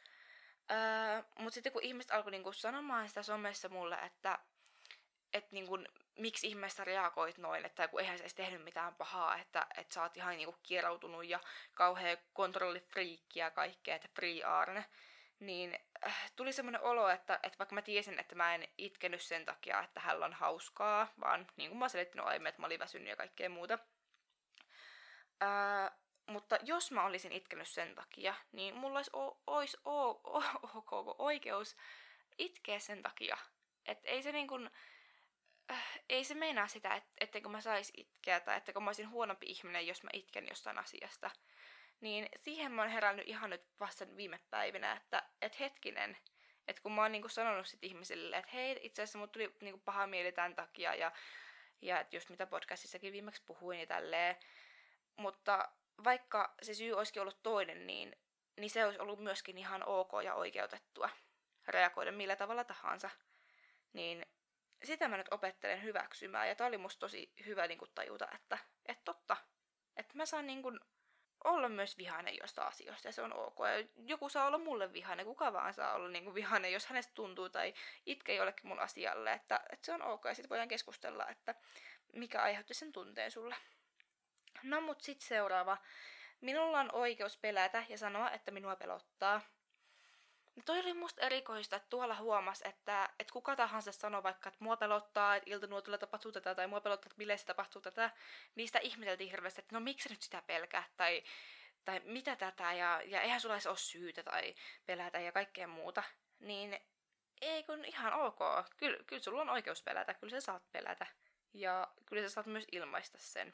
Öö, 0.71 1.23
Mutta 1.39 1.53
sitten 1.53 1.73
kun 1.73 1.83
ihmiset 1.83 2.11
alkoi 2.11 2.31
niinku 2.31 2.53
sanomaan 2.53 3.07
sitä 3.07 3.23
somessa 3.23 3.69
mulle, 3.69 3.95
että 3.95 4.39
et 5.33 5.51
niinku, 5.51 5.77
miksi 6.17 6.47
ihmeessä 6.47 6.83
reagoit 6.83 7.37
noin, 7.37 7.65
että 7.65 7.87
kun 7.87 7.99
eihän 7.99 8.17
se 8.17 8.23
edes 8.23 8.35
tehnyt 8.35 8.63
mitään 8.63 8.95
pahaa, 8.95 9.37
että, 9.37 9.67
että 9.77 9.93
sä 9.93 10.01
oot 10.01 10.17
ihan 10.17 10.37
niinku 10.37 10.55
kierautunut 10.63 11.25
ja 11.25 11.39
kauhea 11.73 12.17
kontrollifriikki 12.33 13.39
ja 13.39 13.51
kaikkea, 13.51 13.95
että 13.95 14.07
free 14.15 14.43
Arne, 14.43 14.85
niin 15.39 15.79
äh, 16.07 16.31
tuli 16.35 16.53
semmoinen 16.53 16.81
olo, 16.81 17.09
että, 17.09 17.39
että 17.43 17.59
vaikka 17.59 17.75
mä 17.75 17.81
tiesin, 17.81 18.19
että 18.19 18.35
mä 18.35 18.55
en 18.55 18.67
itkenyt 18.77 19.21
sen 19.21 19.45
takia, 19.45 19.83
että 19.83 19.99
hän 19.99 20.23
on 20.23 20.33
hauskaa, 20.33 21.07
vaan 21.19 21.47
niin 21.57 21.69
kuin 21.69 21.77
mä 21.77 21.83
oon 21.83 21.89
selittänyt 21.89 22.25
aiemmin, 22.27 22.49
että 22.49 22.61
mä 22.61 22.65
olin 22.65 22.79
väsynyt 22.79 23.07
ja 23.07 23.15
kaikkea 23.15 23.49
muuta. 23.49 23.79
Ää, 25.41 25.91
mutta 26.27 26.57
jos 26.63 26.91
mä 26.91 27.05
olisin 27.05 27.31
itkenyt 27.31 27.67
sen 27.67 27.95
takia, 27.95 28.35
niin 28.51 28.75
mulla 28.75 28.99
olisi, 28.99 29.11
o, 29.13 29.41
olisi 29.47 29.77
o, 29.85 30.09
o, 30.09 30.43
o, 30.63 30.83
o, 30.91 31.15
oikeus 31.17 31.75
itkeä 32.37 32.79
sen 32.79 33.01
takia. 33.01 33.37
Että 33.85 34.09
ei 34.09 34.23
se 34.23 34.31
niin 34.31 34.47
kuin, 34.47 34.69
äh, 35.71 36.01
ei 36.09 36.23
se 36.23 36.33
meinaa 36.33 36.67
sitä, 36.67 36.95
et, 36.95 37.03
etteikö 37.19 37.49
mä 37.49 37.61
sais 37.61 37.91
itkeä 37.97 38.39
tai 38.39 38.57
etteikö 38.57 38.79
mä 38.79 38.89
olisin 38.89 39.09
huonompi 39.09 39.45
ihminen, 39.45 39.87
jos 39.87 40.03
mä 40.03 40.09
itken 40.13 40.47
jostain 40.47 40.77
asiasta. 40.77 41.31
Niin 42.01 42.29
siihen 42.35 42.71
mä 42.71 42.81
oon 42.81 42.91
herännyt 42.91 43.27
ihan 43.27 43.49
nyt 43.49 43.65
vasta 43.79 44.15
viime 44.15 44.39
päivinä, 44.49 44.93
että 44.93 45.23
et 45.41 45.59
hetkinen, 45.59 46.17
että 46.67 46.81
kun 46.81 46.91
mä 46.91 47.01
oon 47.01 47.11
niinku 47.11 47.29
sanonut 47.29 47.67
sit 47.67 47.83
ihmisille, 47.83 48.37
että 48.37 48.51
hei, 48.53 48.79
itse 48.81 49.01
asiassa 49.01 49.19
mut 49.19 49.31
tuli 49.31 49.55
niinku 49.61 49.81
paha 49.85 50.07
mieli 50.07 50.31
tämän 50.31 50.55
takia 50.55 50.95
ja, 50.95 51.11
ja 51.81 51.99
että 51.99 52.15
just 52.15 52.29
mitä 52.29 52.47
podcastissakin 52.47 53.13
viimeksi 53.13 53.43
puhuin 53.45 53.79
ja 53.79 53.87
tälleen. 53.87 54.35
Mutta 55.15 55.69
vaikka 56.03 56.55
se 56.61 56.73
syy 56.73 56.93
olisikin 56.93 57.21
ollut 57.21 57.43
toinen, 57.43 57.87
niin, 57.87 58.15
niin 58.57 58.69
se 58.69 58.85
olisi 58.85 58.99
ollut 58.99 59.19
myöskin 59.19 59.57
ihan 59.57 59.83
ok 59.85 60.11
ja 60.23 60.33
oikeutettua 60.33 61.09
reagoida 61.67 62.11
millä 62.11 62.35
tavalla 62.35 62.63
tahansa. 62.63 63.09
Niin 63.93 64.25
sitä 64.83 65.07
mä 65.07 65.17
nyt 65.17 65.33
opettelen 65.33 65.83
hyväksymään. 65.83 66.47
Ja 66.47 66.55
tää 66.55 66.67
oli 66.67 66.77
musta 66.77 66.99
tosi 66.99 67.33
hyvä 67.45 67.67
niin 67.67 67.79
tajuta, 67.95 68.27
että, 68.35 68.57
että 68.85 69.03
totta, 69.05 69.37
että 69.97 70.17
mä 70.17 70.25
saan 70.25 70.47
niin 70.47 70.61
kuin 70.61 70.79
olla 71.43 71.69
myös 71.69 71.97
vihainen 71.97 72.37
josta 72.41 72.63
asioista 72.63 73.07
ja 73.07 73.11
se 73.11 73.21
on 73.21 73.33
ok. 73.33 73.57
Ja 73.59 74.03
joku 74.07 74.29
saa 74.29 74.45
olla 74.45 74.57
mulle 74.57 74.93
vihainen, 74.93 75.25
kuka 75.25 75.53
vaan 75.53 75.73
saa 75.73 75.93
olla 75.93 76.09
niin 76.09 76.33
vihainen, 76.33 76.73
jos 76.73 76.85
hänestä 76.85 77.13
tuntuu 77.13 77.49
tai 77.49 77.73
itkee 78.05 78.35
jollekin 78.35 78.67
mun 78.67 78.79
asialle, 78.79 79.33
että, 79.33 79.59
että 79.69 79.85
se 79.85 79.93
on 79.93 80.01
ok 80.01 80.25
ja 80.25 80.33
sitten 80.33 80.49
voidaan 80.49 80.67
keskustella, 80.67 81.27
että 81.27 81.55
mikä 82.13 82.41
aiheutti 82.41 82.73
sen 82.73 82.91
tunteen 82.91 83.31
sulle. 83.31 83.55
No 84.63 84.81
mut 84.81 85.01
sitten 85.01 85.27
seuraava. 85.27 85.77
Minulla 86.41 86.79
on 86.79 86.89
oikeus 86.93 87.37
pelätä 87.37 87.83
ja 87.89 87.97
sanoa, 87.97 88.31
että 88.31 88.51
minua 88.51 88.75
pelottaa. 88.75 89.41
No 90.55 90.63
toi 90.65 90.79
oli 90.79 90.93
musta 90.93 91.21
erikoista, 91.21 91.75
että 91.75 91.89
tuolla 91.89 92.15
huomas, 92.15 92.61
että, 92.61 93.09
että 93.19 93.33
kuka 93.33 93.55
tahansa 93.55 93.91
sanoo 93.91 94.23
vaikka, 94.23 94.49
että 94.49 94.63
mua 94.63 94.77
pelottaa, 94.77 95.35
että 95.35 95.49
iltanuotolla 95.49 95.97
tapahtuu 95.97 96.31
tätä, 96.31 96.55
tai 96.55 96.67
mua 96.67 96.81
pelottaa, 96.81 97.07
että 97.07 97.17
bileissä 97.17 97.47
tapahtuu 97.47 97.81
tätä, 97.81 98.11
niistä 98.55 98.79
ihmeteltiin 98.79 99.29
hirveästi, 99.29 99.61
että 99.61 99.75
no 99.75 99.79
miksi 99.79 100.09
nyt 100.09 100.21
sitä 100.21 100.41
pelkää, 100.47 100.83
tai, 100.97 101.23
tai 101.85 102.01
mitä 102.05 102.35
tätä, 102.35 102.73
ja, 102.73 103.01
ja 103.05 103.21
eihän 103.21 103.41
sulla 103.41 103.55
edes 103.55 103.67
ole 103.67 103.77
syytä, 103.77 104.23
tai 104.23 104.55
pelätä, 104.85 105.19
ja 105.19 105.31
kaikkea 105.31 105.67
muuta. 105.67 106.03
Niin 106.39 106.79
ei 107.41 107.63
kun 107.63 107.85
ihan 107.85 108.13
ok. 108.13 108.39
Kyllä, 108.77 108.97
kyllä 109.07 109.21
sulla 109.21 109.41
on 109.41 109.49
oikeus 109.49 109.83
pelätä, 109.83 110.13
kyllä 110.13 110.31
sä 110.31 110.41
saat 110.41 110.71
pelätä. 110.71 111.07
Ja 111.53 111.87
kyllä 112.05 112.23
sä 112.23 112.29
saat 112.29 112.45
myös 112.45 112.65
ilmaista 112.71 113.17
sen. 113.17 113.53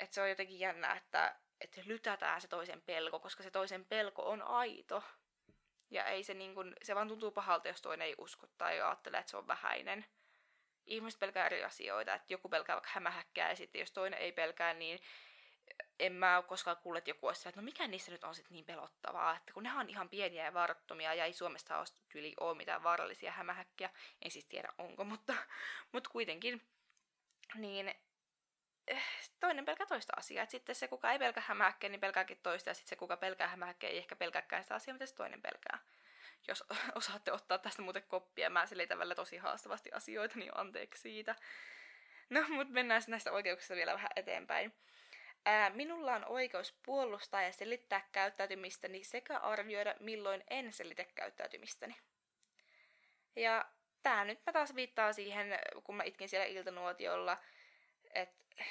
Että 0.00 0.04
et 0.04 0.12
se 0.12 0.22
on 0.22 0.28
jotenkin 0.28 0.60
jännää, 0.60 0.96
että 0.96 1.36
että 1.60 1.80
lytätään 1.84 2.40
se 2.40 2.48
toisen 2.48 2.82
pelko, 2.82 3.20
koska 3.20 3.42
se 3.42 3.50
toisen 3.50 3.84
pelko 3.84 4.22
on 4.22 4.42
aito. 4.42 5.02
Ja 5.90 6.04
ei 6.04 6.22
se 6.24 6.34
niin 6.34 6.54
kun, 6.54 6.74
se 6.82 6.94
vaan 6.94 7.08
tuntuu 7.08 7.30
pahalta, 7.30 7.68
jos 7.68 7.82
toinen 7.82 8.06
ei 8.06 8.14
usko 8.18 8.46
tai 8.58 8.80
ajattelee, 8.80 9.20
että 9.20 9.30
se 9.30 9.36
on 9.36 9.46
vähäinen. 9.46 10.06
Ihmiset 10.86 11.20
pelkää 11.20 11.46
eri 11.46 11.64
asioita, 11.64 12.14
että 12.14 12.32
joku 12.32 12.48
pelkää 12.48 12.76
vaikka 12.76 12.90
hämähäkkää 12.92 13.48
ja 13.48 13.56
sitten 13.56 13.80
jos 13.80 13.92
toinen 13.92 14.18
ei 14.18 14.32
pelkää, 14.32 14.74
niin 14.74 15.00
en 15.98 16.12
mä 16.12 16.36
ole 16.36 16.44
koskaan 16.44 16.76
kuullut, 16.76 16.98
että 16.98 17.10
joku 17.10 17.26
olisi 17.26 17.48
että 17.48 17.60
no 17.60 17.64
mikä 17.64 17.88
niissä 17.88 18.12
nyt 18.12 18.24
on 18.24 18.34
sitten 18.34 18.54
niin 18.54 18.64
pelottavaa, 18.64 19.36
että 19.36 19.52
kun 19.52 19.62
ne 19.62 19.72
on 19.72 19.90
ihan 19.90 20.08
pieniä 20.08 20.44
ja 20.44 20.54
varattomia 20.54 21.14
ja 21.14 21.24
ei 21.24 21.32
Suomesta 21.32 21.78
ole 21.78 21.86
kyllä 22.08 22.32
ole 22.40 22.56
mitään 22.56 22.82
vaarallisia 22.82 23.32
hämähäkkiä, 23.32 23.90
en 24.22 24.30
siis 24.30 24.46
tiedä 24.46 24.68
onko, 24.78 25.04
mutta, 25.04 25.34
mutta 25.92 26.10
kuitenkin, 26.10 26.62
niin 27.54 27.94
Eh, 28.90 29.02
toinen 29.40 29.64
pelkää 29.64 29.86
toista 29.86 30.12
asiaa. 30.16 30.42
Et 30.42 30.50
sitten 30.50 30.74
se, 30.74 30.88
kuka 30.88 31.12
ei 31.12 31.18
pelkää 31.18 31.44
hämähäkkeä, 31.46 31.90
niin 31.90 32.00
pelkääkin 32.00 32.38
toista, 32.42 32.70
ja 32.70 32.74
sitten 32.74 32.88
se, 32.88 32.96
kuka 32.96 33.16
pelkää 33.16 33.48
hämähäkkeä, 33.48 33.90
ei 33.90 33.98
ehkä 33.98 34.16
pelkääkään 34.16 34.62
sitä 34.62 34.74
asiaa, 34.74 34.92
mitä 34.92 35.06
se 35.06 35.14
toinen 35.14 35.42
pelkää. 35.42 35.78
Jos 36.48 36.64
osaatte 36.94 37.32
ottaa 37.32 37.58
tästä 37.58 37.82
muuten 37.82 38.02
koppia, 38.02 38.50
mä 38.50 38.66
selitän 38.66 38.98
välillä 38.98 39.14
tosi 39.14 39.36
haastavasti 39.36 39.92
asioita, 39.92 40.38
niin 40.38 40.52
anteeksi 40.54 41.02
siitä. 41.02 41.34
No, 42.30 42.44
mutta 42.48 42.72
mennään 42.72 43.02
näistä 43.06 43.32
oikeuksista 43.32 43.74
vielä 43.74 43.94
vähän 43.94 44.10
eteenpäin. 44.16 44.72
Ää, 45.44 45.70
minulla 45.70 46.14
on 46.14 46.24
oikeus 46.24 46.74
puolustaa 46.86 47.42
ja 47.42 47.52
selittää 47.52 48.08
käyttäytymistäni 48.12 49.04
sekä 49.04 49.38
arvioida, 49.38 49.94
milloin 50.00 50.44
en 50.50 50.72
selitä 50.72 51.04
käyttäytymistäni. 51.14 51.96
Ja 53.36 53.64
tää 54.02 54.24
nyt 54.24 54.40
mä 54.46 54.52
taas 54.52 54.74
viittaan 54.74 55.14
siihen, 55.14 55.58
kun 55.84 55.94
mä 55.94 56.02
itkin 56.02 56.28
siellä 56.28 56.46
iltanuotiolla, 56.46 57.36
että 58.14 58.64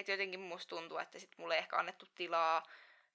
et 0.00 0.08
jotenkin 0.08 0.40
musta 0.40 0.68
tuntuu, 0.68 0.98
että 0.98 1.18
sit 1.18 1.38
mulle 1.38 1.54
ei 1.54 1.58
ehkä 1.58 1.76
annettu 1.76 2.06
tilaa 2.14 2.62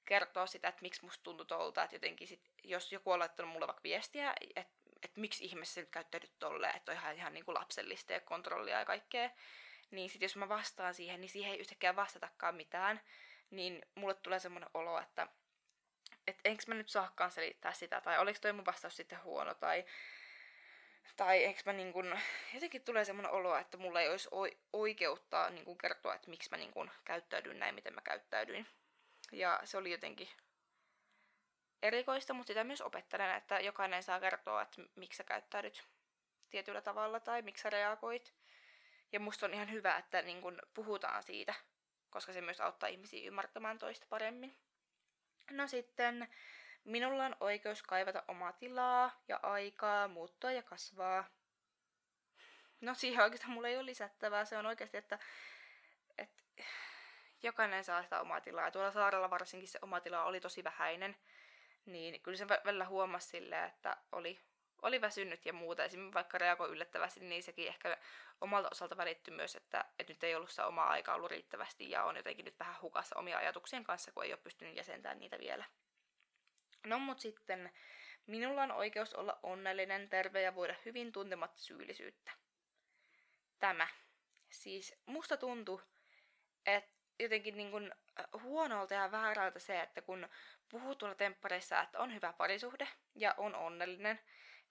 kertoa 0.05 0.45
sitä, 0.45 0.67
että 0.67 0.81
miksi 0.81 1.05
musta 1.05 1.23
tuntui 1.23 1.45
tolta, 1.45 1.83
että 1.83 1.95
jotenkin 1.95 2.27
sit, 2.27 2.41
jos 2.63 2.91
joku 2.91 3.11
on 3.11 3.19
laittanut 3.19 3.51
mulle 3.51 3.67
vaikka 3.67 3.83
viestiä, 3.83 4.33
että 4.55 4.73
et 5.03 5.17
miksi 5.17 5.45
ihmeessä 5.45 5.81
nyt 5.81 5.89
käyttäydyt 5.89 6.39
tolleen, 6.39 6.75
että 6.75 6.91
on 6.91 6.97
ihan, 6.97 7.15
ihan 7.15 7.33
niin 7.33 7.45
kuin 7.45 7.55
lapsellista 7.55 8.13
ja 8.13 8.19
kontrollia 8.19 8.79
ja 8.79 8.86
kaikkea, 8.86 9.29
niin 9.91 10.09
sit 10.09 10.21
jos 10.21 10.36
mä 10.36 10.49
vastaan 10.49 10.93
siihen, 10.93 11.21
niin 11.21 11.29
siihen 11.29 11.51
ei 11.51 11.59
yhtäkkiä 11.59 11.95
vastatakaan 11.95 12.55
mitään, 12.55 13.01
niin 13.49 13.86
mulle 13.95 14.13
tulee 14.13 14.39
semmoinen 14.39 14.69
olo, 14.73 14.99
että 14.99 15.27
et 16.27 16.39
enkö 16.45 16.63
mä 16.67 16.73
nyt 16.73 16.89
saakaan 16.89 17.31
selittää 17.31 17.73
sitä, 17.73 18.01
tai 18.01 18.19
oliko 18.19 18.39
toi 18.41 18.53
mun 18.53 18.65
vastaus 18.65 18.95
sitten 18.95 19.23
huono, 19.23 19.53
tai 19.53 19.86
tai 21.16 21.43
eikö 21.43 21.62
mä 21.66 21.74
niin 21.74 21.93
kun, 21.93 22.20
jotenkin 22.53 22.82
tulee 22.82 23.06
semmoinen 23.06 23.32
olo, 23.32 23.58
että 23.58 23.78
mulla 23.78 24.01
ei 24.01 24.10
olisi 24.10 24.30
oikeutta 24.74 25.49
niin 25.49 25.66
kun 25.66 25.78
kertoa, 25.78 26.16
että 26.16 26.30
miksi 26.30 26.49
mä 26.51 26.58
niin 26.58 26.72
kun 26.72 26.91
käyttäydyin 27.06 27.60
näin, 27.60 27.76
miten 27.76 27.93
mä 27.93 28.01
käyttäydyin. 28.01 28.68
Ja 29.32 29.62
se 29.64 29.78
oli 29.78 29.91
jotenkin 29.91 30.30
erikoista, 31.82 32.34
mutta 32.34 32.47
sitä 32.47 32.64
myös 32.64 32.82
opettelen, 32.82 33.36
että 33.36 33.60
jokainen 33.60 34.03
saa 34.03 34.20
kertoa, 34.20 34.62
että 34.62 34.82
miksi 34.95 35.18
sä 35.18 35.24
käyttäydyt 35.24 35.84
tietyllä 36.49 36.82
tavalla 36.82 37.20
tai 37.20 37.41
miksi 37.41 37.62
sä 37.62 37.70
reagoit. 37.70 38.34
Ja 39.12 39.20
musta 39.20 39.45
on 39.45 39.53
ihan 39.53 39.72
hyvä, 39.72 39.97
että 39.97 40.22
niin 40.22 40.41
kun 40.41 40.62
puhutaan 40.74 41.24
siitä, 41.24 41.53
koska 42.10 42.34
se 42.34 42.41
myös 42.41 42.62
auttaa 42.62 42.89
ihmisiä 42.89 43.28
ymmärtämään 43.28 43.78
toista 43.78 44.08
paremmin. 44.10 44.58
No 45.51 45.68
sitten 45.68 46.28
Minulla 46.86 47.25
on 47.25 47.36
oikeus 47.39 47.83
kaivata 47.83 48.23
omaa 48.27 48.53
tilaa 48.53 49.21
ja 49.27 49.39
aikaa, 49.43 50.07
muuttua 50.07 50.51
ja 50.51 50.63
kasvaa. 50.63 51.25
No 52.81 52.93
siihen 52.93 53.23
oikeastaan 53.23 53.53
mulla 53.53 53.67
ei 53.67 53.77
ole 53.77 53.86
lisättävää. 53.86 54.45
Se 54.45 54.57
on 54.57 54.65
oikeasti, 54.65 54.97
että, 54.97 55.19
että 56.17 56.43
jokainen 57.43 57.83
saa 57.83 58.03
sitä 58.03 58.21
omaa 58.21 58.41
tilaa. 58.41 58.71
Tuolla 58.71 58.91
saarella 58.91 59.29
varsinkin 59.29 59.69
se 59.69 59.79
oma 59.81 59.99
tila 59.99 60.23
oli 60.23 60.39
tosi 60.39 60.63
vähäinen. 60.63 61.15
Niin 61.86 62.21
kyllä 62.21 62.38
se 62.38 62.47
välillä 62.47 62.86
huomasi 62.86 63.27
silleen, 63.27 63.69
että 63.69 63.97
oli, 64.11 64.39
oli 64.81 65.01
väsynyt 65.01 65.45
ja 65.45 65.53
muuta. 65.53 65.83
Esimerkiksi 65.83 66.13
vaikka 66.13 66.38
reagoi 66.38 66.69
yllättävästi, 66.69 67.19
niin 67.19 67.43
sekin 67.43 67.67
ehkä 67.67 67.97
omalta 68.41 68.69
osalta 68.71 68.97
välittyi 68.97 69.36
myös, 69.36 69.55
että, 69.55 69.86
että 69.99 70.13
nyt 70.13 70.23
ei 70.23 70.36
ollut 70.36 70.49
sitä 70.49 70.67
omaa 70.67 70.89
aikaa 70.89 71.15
ollut 71.15 71.31
riittävästi 71.31 71.89
ja 71.89 72.03
on 72.03 72.15
jotenkin 72.15 72.45
nyt 72.45 72.59
vähän 72.59 72.81
hukassa 72.81 73.19
omia 73.19 73.38
ajatuksien 73.38 73.83
kanssa, 73.83 74.11
kun 74.11 74.23
ei 74.23 74.33
ole 74.33 74.39
pystynyt 74.43 74.75
jäsentämään 74.75 75.19
niitä 75.19 75.39
vielä. 75.39 75.65
No 76.86 76.99
mut 76.99 77.19
sitten, 77.19 77.71
minulla 78.27 78.63
on 78.63 78.71
oikeus 78.71 79.13
olla 79.13 79.39
onnellinen, 79.43 80.09
terve 80.09 80.41
ja 80.41 80.55
voida 80.55 80.75
hyvin 80.86 81.11
tuntematta 81.11 81.61
syyllisyyttä. 81.61 82.31
Tämä. 83.59 83.88
Siis 84.51 85.01
musta 85.05 85.38
tuntuu, 85.38 85.81
että 86.65 86.95
jotenkin 87.19 87.57
niin 87.57 87.71
kuin 87.71 87.93
huonolta 88.41 88.93
ja 88.93 89.11
väärältä 89.11 89.59
se, 89.59 89.81
että 89.81 90.01
kun 90.01 90.29
puhuu 90.69 90.95
tuolla 90.95 91.15
temppareissa, 91.15 91.81
että 91.81 91.99
on 91.99 92.13
hyvä 92.13 92.33
parisuhde 92.33 92.88
ja 93.15 93.33
on 93.38 93.55
onnellinen, 93.55 94.19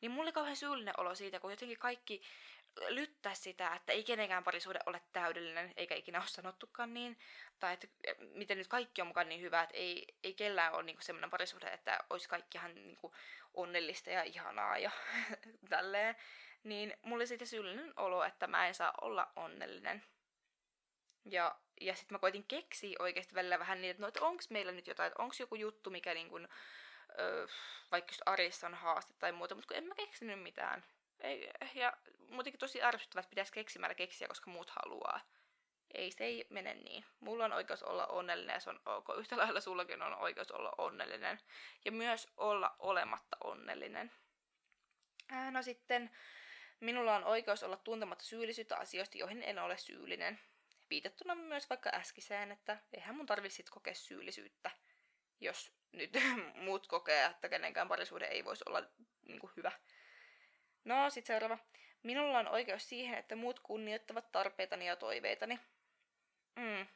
niin 0.00 0.10
mulla 0.10 0.22
oli 0.22 0.32
kauhean 0.32 0.56
syyllinen 0.56 0.94
olo 0.96 1.14
siitä, 1.14 1.40
kun 1.40 1.50
jotenkin 1.50 1.78
kaikki 1.78 2.22
lyttää 2.88 3.34
sitä, 3.34 3.74
että 3.74 3.92
ei 3.92 4.04
kenenkään 4.04 4.44
parisuhde 4.44 4.78
ole 4.86 5.00
täydellinen, 5.12 5.72
eikä 5.76 5.94
ikinä 5.94 6.18
ole 6.18 6.26
sanottukaan 6.26 6.94
niin, 6.94 7.18
tai 7.58 7.74
että 7.74 7.86
miten 8.34 8.58
nyt 8.58 8.68
kaikki 8.68 9.00
on 9.00 9.06
mukaan 9.06 9.28
niin 9.28 9.40
hyvä, 9.40 9.62
että 9.62 9.76
ei, 9.76 10.06
ei 10.24 10.34
kellään 10.34 10.72
ole 10.72 10.82
niinku 10.82 11.02
semmoinen 11.02 11.30
parisuhde, 11.30 11.66
että 11.66 11.98
olisi 12.10 12.28
kaikki 12.28 12.58
ihan 12.58 12.74
niinku 12.74 13.14
onnellista 13.54 14.10
ja 14.10 14.22
ihanaa 14.22 14.78
ja 14.78 14.90
tälleen, 15.70 16.16
niin 16.64 16.96
mulla 17.02 17.16
oli 17.16 17.26
siitä 17.26 17.44
syyllinen 17.44 17.92
olo, 17.96 18.24
että 18.24 18.46
mä 18.46 18.68
en 18.68 18.74
saa 18.74 18.94
olla 19.00 19.32
onnellinen. 19.36 20.02
Ja, 21.24 21.54
ja 21.80 21.94
sitten 21.94 22.14
mä 22.14 22.18
koitin 22.18 22.44
keksiä 22.44 22.96
oikeasti 22.98 23.34
välillä 23.34 23.58
vähän 23.58 23.80
niin, 23.80 23.90
että 23.90 24.00
no, 24.00 24.08
että 24.08 24.24
onko 24.24 24.42
meillä 24.50 24.72
nyt 24.72 24.86
jotain, 24.86 25.06
että 25.06 25.22
onko 25.22 25.34
joku 25.38 25.54
juttu, 25.54 25.90
mikä 25.90 26.14
niin 26.14 26.28
kuin, 26.28 26.48
öö, 27.18 27.46
vaikka 27.90 28.10
just 28.10 28.22
arjessa 28.26 28.66
on 28.66 28.74
haaste 28.74 29.14
tai 29.18 29.32
muuta, 29.32 29.54
mutta 29.54 29.68
kun 29.68 29.76
en 29.76 29.88
mä 29.88 29.94
keksinyt 29.94 30.42
mitään. 30.42 30.84
Ei, 31.20 31.50
ja 31.74 31.96
muutenkin 32.28 32.58
tosi 32.58 32.82
ärsyttävää, 32.82 33.20
että 33.20 33.30
pitäisi 33.30 33.52
keksimällä 33.52 33.94
keksiä, 33.94 34.28
koska 34.28 34.50
muut 34.50 34.70
haluaa. 34.70 35.20
Ei, 35.94 36.10
se 36.10 36.24
ei 36.24 36.46
mene 36.50 36.74
niin. 36.74 37.04
Mulla 37.20 37.44
on 37.44 37.52
oikeus 37.52 37.82
olla 37.82 38.06
onnellinen 38.06 38.54
ja 38.54 38.60
se 38.60 38.70
on 38.70 38.80
ok. 38.86 39.06
Yhtä 39.18 39.36
lailla 39.36 39.60
sullakin 39.60 40.02
on 40.02 40.14
oikeus 40.14 40.50
olla 40.50 40.72
onnellinen. 40.78 41.40
Ja 41.84 41.92
myös 41.92 42.28
olla 42.36 42.76
olematta 42.78 43.36
onnellinen. 43.44 44.12
Ää, 45.28 45.50
no 45.50 45.62
sitten, 45.62 46.10
minulla 46.80 47.16
on 47.16 47.24
oikeus 47.24 47.62
olla 47.62 47.76
tuntematta 47.76 48.24
syyllisyyttä 48.24 48.76
asioista, 48.76 49.18
joihin 49.18 49.42
en 49.42 49.58
ole 49.58 49.78
syyllinen. 49.78 50.40
Viitettuna 50.90 51.34
myös 51.34 51.70
vaikka 51.70 51.90
äskiseen, 51.94 52.52
että 52.52 52.78
eihän 52.92 53.16
mun 53.16 53.26
tarvitse 53.26 53.56
sit 53.56 53.70
kokea 53.70 53.94
syyllisyyttä, 53.94 54.70
jos 55.40 55.72
nyt 55.92 56.10
muut 56.64 56.86
kokee, 56.86 57.24
että 57.24 57.48
kenenkään 57.48 57.88
parisuuden 57.88 58.28
ei 58.28 58.44
voisi 58.44 58.64
olla 58.66 58.82
niin 59.22 59.40
kuin 59.40 59.52
hyvä. 59.56 59.72
No, 60.84 61.10
sit 61.10 61.26
seuraava. 61.26 61.58
Minulla 62.02 62.38
on 62.38 62.48
oikeus 62.48 62.88
siihen, 62.88 63.18
että 63.18 63.36
muut 63.36 63.60
kunnioittavat 63.60 64.32
tarpeitani 64.32 64.86
ja 64.86 64.96
toiveitani. 64.96 65.58
Mm. 66.56 66.86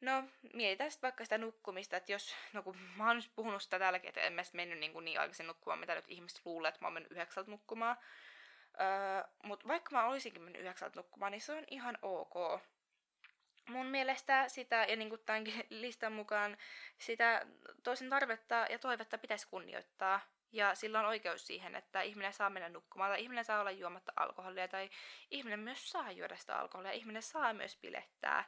No, 0.00 0.24
mietitään 0.52 0.90
sitten 0.90 1.08
vaikka 1.08 1.24
sitä 1.24 1.38
nukkumista, 1.38 1.96
että 1.96 2.12
jos, 2.12 2.34
no 2.52 2.62
kun 2.62 2.76
mä 2.96 3.06
oon 3.06 3.16
nyt 3.16 3.30
puhunut 3.36 3.62
sitä 3.62 3.78
täälläkin, 3.78 4.08
että 4.08 4.20
en 4.20 4.32
mä 4.32 4.42
mennyt 4.52 4.78
niin, 4.78 5.04
niin 5.04 5.20
aikaisin 5.20 5.46
nukkumaan, 5.46 5.78
mitä 5.78 5.94
nyt 5.94 6.04
ihmiset 6.08 6.40
luulee, 6.44 6.68
että 6.68 6.80
mä 6.80 6.86
oon 6.86 6.94
mennyt 6.94 7.12
yhdeksältä 7.12 7.50
nukkumaan. 7.50 7.96
Öö, 8.80 9.22
Mutta 9.42 9.68
vaikka 9.68 9.90
mä 9.90 10.06
olisinkin 10.06 10.42
mennyt 10.42 10.62
yhdeksältä 10.62 10.98
nukkumaan, 10.98 11.32
niin 11.32 11.40
se 11.40 11.52
on 11.52 11.64
ihan 11.70 11.98
ok. 12.02 12.62
Mun 13.68 13.86
mielestä 13.86 14.48
sitä, 14.48 14.86
ja 14.88 14.96
niin 14.96 15.08
kuin 15.08 15.22
tämänkin 15.26 15.66
listan 15.82 16.12
mukaan, 16.12 16.56
sitä 16.98 17.46
toisen 17.82 18.10
tarvetta 18.10 18.66
ja 18.70 18.78
toivetta 18.78 19.18
pitäisi 19.18 19.48
kunnioittaa. 19.50 20.20
Ja 20.56 20.74
sillä 20.74 21.00
on 21.00 21.06
oikeus 21.06 21.46
siihen, 21.46 21.74
että 21.74 22.02
ihminen 22.02 22.32
saa 22.32 22.50
mennä 22.50 22.68
nukkumaan, 22.68 23.10
tai 23.10 23.22
ihminen 23.22 23.44
saa 23.44 23.60
olla 23.60 23.70
juomatta 23.70 24.12
alkoholia, 24.16 24.68
tai 24.68 24.90
ihminen 25.30 25.60
myös 25.60 25.90
saa 25.90 26.10
juoda 26.10 26.36
sitä 26.36 26.58
alkoholia, 26.58 26.92
ihminen 26.92 27.22
saa 27.22 27.52
myös 27.52 27.76
pilettää. 27.76 28.44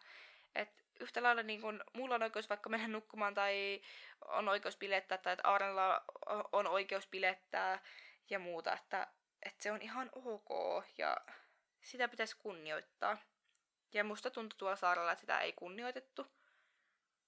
Et 0.54 0.84
yhtä 1.00 1.22
lailla 1.22 1.42
niin 1.42 1.60
kun 1.60 1.84
mulla 1.94 2.14
on 2.14 2.22
oikeus 2.22 2.48
vaikka 2.48 2.70
mennä 2.70 2.88
nukkumaan, 2.88 3.34
tai 3.34 3.80
on 4.24 4.48
oikeus 4.48 4.76
pilettää, 4.76 5.18
tai 5.18 5.32
että 5.32 5.48
Aarella 5.48 6.04
on 6.52 6.66
oikeus 6.66 7.06
pilettää, 7.06 7.82
ja 8.30 8.38
muuta, 8.38 8.72
että, 8.72 9.06
että 9.42 9.62
se 9.62 9.72
on 9.72 9.82
ihan 9.82 10.10
ok, 10.14 10.48
ja 10.98 11.16
sitä 11.80 12.08
pitäisi 12.08 12.36
kunnioittaa. 12.38 13.18
Ja 13.92 14.04
musta 14.04 14.30
tuntui 14.30 14.58
tuolla 14.58 14.76
saarella, 14.76 15.12
että 15.12 15.20
sitä 15.20 15.40
ei 15.40 15.52
kunnioitettu. 15.52 16.26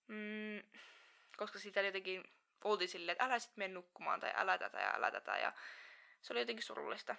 Mm, 0.06 0.62
koska 1.36 1.58
sitä 1.58 1.80
jotenkin 1.80 2.24
oltiin 2.64 2.88
silleen, 2.88 3.12
että 3.12 3.24
älä 3.24 3.38
sit 3.38 3.56
mene 3.56 3.74
nukkumaan 3.74 4.20
tai 4.20 4.32
älä 4.34 4.58
tätä 4.58 4.78
ja 4.78 4.94
älä 4.94 5.10
tätä. 5.10 5.38
Ja 5.38 5.52
se 6.20 6.32
oli 6.32 6.40
jotenkin 6.40 6.66
surullista. 6.66 7.16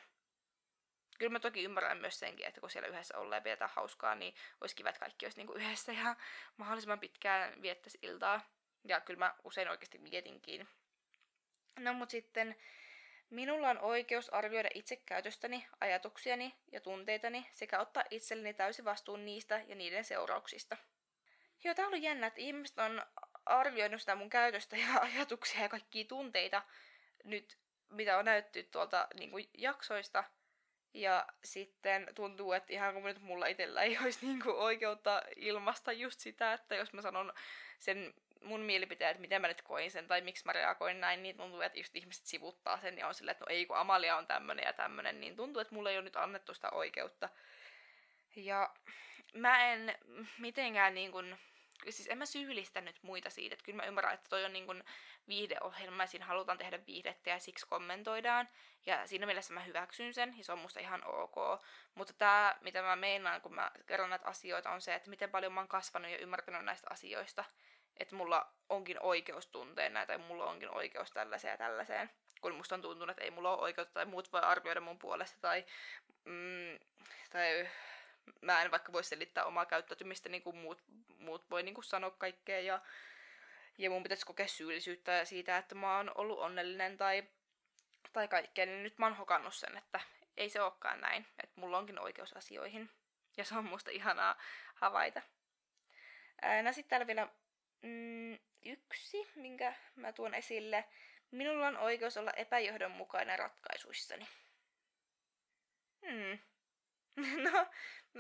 Kyllä 1.20 1.32
mä 1.32 1.40
toki 1.40 1.64
ymmärrän 1.64 1.98
myös 1.98 2.20
senkin, 2.20 2.46
että 2.46 2.62
kun 2.62 2.70
siellä 2.70 2.90
yhdessä 2.90 3.18
ollaan 3.18 3.38
ja 3.38 3.42
pidetään 3.42 3.72
hauskaa, 3.74 4.16
niin 4.16 4.36
olisi 4.62 4.76
kiva, 4.76 4.90
että 4.90 5.00
kaikki 5.00 5.26
olisi 5.26 5.38
niinku 5.38 5.54
yhdessä 5.54 5.92
ja 5.92 6.16
mahdollisimman 6.58 7.00
pitkään 7.00 7.62
viettäisi 7.62 8.00
iltaa. 8.02 8.42
Ja 8.86 9.02
kyllä 9.02 9.20
mä 9.20 9.36
usein 9.44 9.70
oikeasti 9.70 9.98
mietinkin. 9.98 10.68
No 11.80 11.94
mut 11.94 12.10
sitten 12.10 12.56
Minulla 13.32 13.70
on 13.70 13.80
oikeus 13.80 14.30
arvioida 14.30 14.70
itse 14.74 14.96
käytöstäni, 14.96 15.68
ajatuksiani 15.82 16.56
ja 16.72 16.82
tunteitani 16.82 17.48
sekä 17.52 17.80
ottaa 17.80 18.04
itselleni 18.10 18.54
täysi 18.54 18.86
vastuun 18.86 19.26
niistä 19.26 19.62
ja 19.68 19.76
niiden 19.76 20.04
seurauksista. 20.04 20.78
Joo, 21.64 21.76
tää 21.76 21.86
on 21.86 21.94
ollut 21.94 22.04
jännä, 22.04 22.28
että 22.28 22.42
ihmiset 22.42 22.80
on 22.80 23.02
arvioinut 23.46 24.02
sitä 24.02 24.16
mun 24.16 24.30
käytöstä 24.30 24.78
ja 24.78 25.02
ajatuksia 25.14 25.62
ja 25.62 25.70
kaikkia 25.70 26.06
tunteita 26.06 26.62
nyt, 27.24 27.58
mitä 27.90 28.18
on 28.18 28.26
näytty 28.26 28.64
tuolta 28.64 29.08
niin 29.14 29.32
kuin, 29.32 29.50
jaksoista. 29.58 30.24
Ja 30.94 31.28
sitten 31.44 32.08
tuntuu, 32.16 32.54
että 32.54 32.74
ihan 32.74 32.94
kuin 32.94 33.04
nyt 33.06 33.22
mulla 33.22 33.48
itsellä 33.48 33.82
ei 33.82 33.98
olisi 34.04 34.26
niin 34.26 34.42
kuin, 34.42 34.56
oikeutta 34.56 35.22
ilmasta 35.36 35.92
just 35.92 36.20
sitä, 36.20 36.54
että 36.54 36.76
jos 36.76 36.94
mä 36.94 37.02
sanon 37.02 37.34
sen 37.80 38.14
mun 38.42 38.62
mielipiteet, 38.62 39.20
miten 39.20 39.42
mä 39.42 39.48
nyt 39.48 39.62
koin 39.62 39.92
sen 39.92 40.08
tai 40.08 40.22
miksi 40.22 40.46
mä 40.46 40.54
reagoin 40.54 41.02
näin, 41.02 41.24
niin 41.24 41.38
tuntuu, 41.38 41.62
että 41.62 41.80
just 41.80 41.96
ihmiset 41.96 42.26
sivuttaa 42.26 42.82
sen 42.82 42.98
ja 42.98 43.08
on 43.08 43.14
silleen, 43.14 43.32
että 43.32 43.46
no 43.46 43.56
ei 43.56 43.66
kun 43.66 43.78
Amalia 43.78 44.18
on 44.18 44.28
tämmönen 44.28 44.66
ja 44.66 44.74
tämmönen, 44.74 45.22
niin 45.22 45.36
tuntuu, 45.36 45.62
että 45.62 45.76
mulle 45.76 45.92
ei 45.92 45.98
ole 45.98 46.04
nyt 46.04 46.16
annettu 46.16 46.54
sitä 46.54 46.70
oikeutta. 46.70 47.30
Ja 48.36 48.74
mä 49.34 49.74
en 49.74 49.96
mitenkään 50.38 50.94
niin 50.94 51.12
kuin, 51.12 51.38
siis 51.90 52.08
en 52.10 52.18
mä 52.18 52.26
syyllistänyt 52.26 53.04
muita 53.04 53.30
siitä, 53.30 53.54
että 53.54 53.66
kyllä 53.66 53.78
mä 53.78 53.86
ymmärrän, 53.86 54.14
että 54.14 54.30
toi 54.30 54.46
on 54.46 54.54
niin 54.54 54.66
kuin 54.66 54.84
viihdeohjelma 55.28 56.04
ja 56.04 56.08
siinä 56.08 56.26
halutaan 56.26 56.58
tehdä 56.58 56.80
viihdettä 56.88 57.30
ja 57.30 57.40
siksi 57.40 57.68
kommentoidaan. 57.68 58.50
Ja 58.86 59.08
siinä 59.08 59.26
mielessä 59.26 59.54
mä 59.54 59.64
hyväksyn 59.64 60.14
sen 60.14 60.38
ja 60.38 60.44
se 60.44 60.52
on 60.52 60.60
musta 60.60 60.80
ihan 60.80 61.04
ok. 61.06 61.36
Mutta 61.96 62.14
tämä, 62.14 62.56
mitä 62.62 62.82
mä 62.82 62.96
meinaan, 62.96 63.42
kun 63.42 63.56
mä 63.56 63.72
kerron 63.86 64.10
näitä 64.10 64.28
asioita, 64.28 64.72
on 64.72 64.82
se, 64.82 64.96
että 64.96 65.10
miten 65.10 65.32
paljon 65.32 65.54
mä 65.54 65.60
oon 65.60 65.68
kasvanut 65.68 66.12
ja 66.12 66.18
ymmärtänyt 66.18 66.66
näistä 66.66 66.88
asioista 66.90 67.46
että 68.02 68.16
mulla 68.16 68.54
onkin 68.70 68.98
oikeus 69.00 69.48
tuntea 69.48 69.90
näitä 69.90 70.14
ja 70.14 70.20
mulla 70.20 70.46
onkin 70.46 70.70
oikeus 70.70 71.12
tällaiseen 71.12 71.52
ja 71.52 71.58
tällaiseen. 71.58 72.10
Kun 72.42 72.56
musta 72.56 72.76
on 72.76 72.82
tuntunut, 72.82 73.10
että 73.10 73.24
ei 73.24 73.32
mulla 73.32 73.52
ole 73.52 73.62
oikeutta 73.62 73.94
tai 73.94 74.06
muut 74.06 74.34
voi 74.34 74.42
arvioida 74.42 74.82
mun 74.82 75.00
puolesta 75.00 75.38
tai, 75.42 75.66
mm, 76.26 76.80
tai 77.30 77.70
mä 78.42 78.62
en 78.62 78.72
vaikka 78.72 78.94
voi 78.94 79.04
selittää 79.04 79.46
omaa 79.46 79.66
käyttäytymistä 79.66 80.30
niin 80.30 80.42
kuin 80.42 80.56
muut, 80.56 80.82
muut 81.18 81.50
voi 81.50 81.64
niin 81.64 81.76
kuin 81.76 81.86
sanoa 81.86 82.12
kaikkea 82.12 82.60
ja, 82.60 82.82
ja 83.78 83.90
mun 83.90 84.04
pitäisi 84.04 84.26
kokea 84.26 84.48
syyllisyyttä 84.48 85.26
siitä, 85.26 85.58
että 85.58 85.76
mä 85.76 85.98
oon 85.98 86.12
ollut 86.16 86.40
onnellinen 86.40 86.98
tai, 86.98 87.24
tai 88.14 88.28
kaikkea, 88.28 88.66
niin 88.66 88.84
nyt 88.84 88.98
mä 88.98 89.06
oon 89.06 89.18
hokannut 89.18 89.56
sen, 89.56 89.78
että 89.78 90.00
ei 90.38 90.50
se 90.50 90.62
olekaan 90.62 91.02
näin, 91.02 91.28
että 91.44 91.62
mulla 91.62 91.78
onkin 91.78 92.00
oikeus 92.00 92.34
asioihin. 92.34 92.90
Ja 93.38 93.44
se 93.44 93.56
on 93.56 93.66
musta 93.66 93.92
ihanaa 93.92 94.36
havaita. 94.76 95.22
no 96.64 96.74
sitten 96.74 96.90
täällä 96.90 97.08
vielä 97.08 97.28
Mm, 97.82 98.40
yksi, 98.66 99.28
minkä 99.36 99.74
mä 99.96 100.14
tuon 100.14 100.34
esille. 100.34 100.86
Minulla 101.32 101.68
on 101.68 101.78
oikeus 101.78 102.18
olla 102.18 102.32
epäjohdonmukainen 102.32 103.40
ratkaisuissani. 103.40 104.28
Hmm. 106.06 106.40
no, 107.52 107.68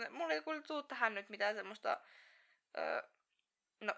mulla 0.09 0.33
ei 0.33 0.43
kyllä 0.43 0.61
tuu 0.61 0.83
tähän 0.83 1.15
nyt 1.15 1.29
mitään 1.29 1.55
semmoista 1.55 2.01
ö, 2.77 3.03
no, 3.81 3.93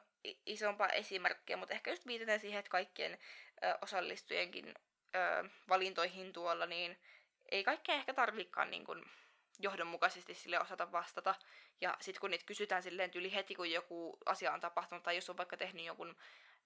isompaa 0.46 0.90
esimerkkiä, 0.90 1.58
mutta 1.58 1.74
ehkä 1.74 1.92
just 1.92 2.08
viitaten 2.08 2.40
siihen, 2.40 2.60
että 2.60 2.70
kaikkien 2.70 3.18
ö, 3.64 3.78
osallistujenkin 3.82 4.74
ö, 5.16 5.50
valintoihin 5.70 6.34
tuolla, 6.34 6.66
niin 6.66 6.98
ei 7.52 7.64
kaikkea 7.64 7.96
ehkä 7.96 8.14
tarvikaan 8.14 8.72
niin 8.72 8.86
kuin, 8.86 9.06
johdonmukaisesti 9.60 10.34
sille 10.34 10.60
osata 10.60 10.92
vastata. 10.92 11.36
Ja 11.82 11.98
sitten 12.02 12.22
kun 12.22 12.32
niitä 12.32 12.46
kysytään 12.46 12.84
silleen 12.84 13.12
yli 13.16 13.34
heti, 13.34 13.56
kun 13.56 13.72
joku 13.72 14.18
asia 14.26 14.54
on 14.54 14.60
tapahtunut, 14.60 15.04
tai 15.04 15.16
jos 15.16 15.30
on 15.30 15.38
vaikka 15.38 15.58
tehnyt 15.58 15.86
jonkun 15.86 16.16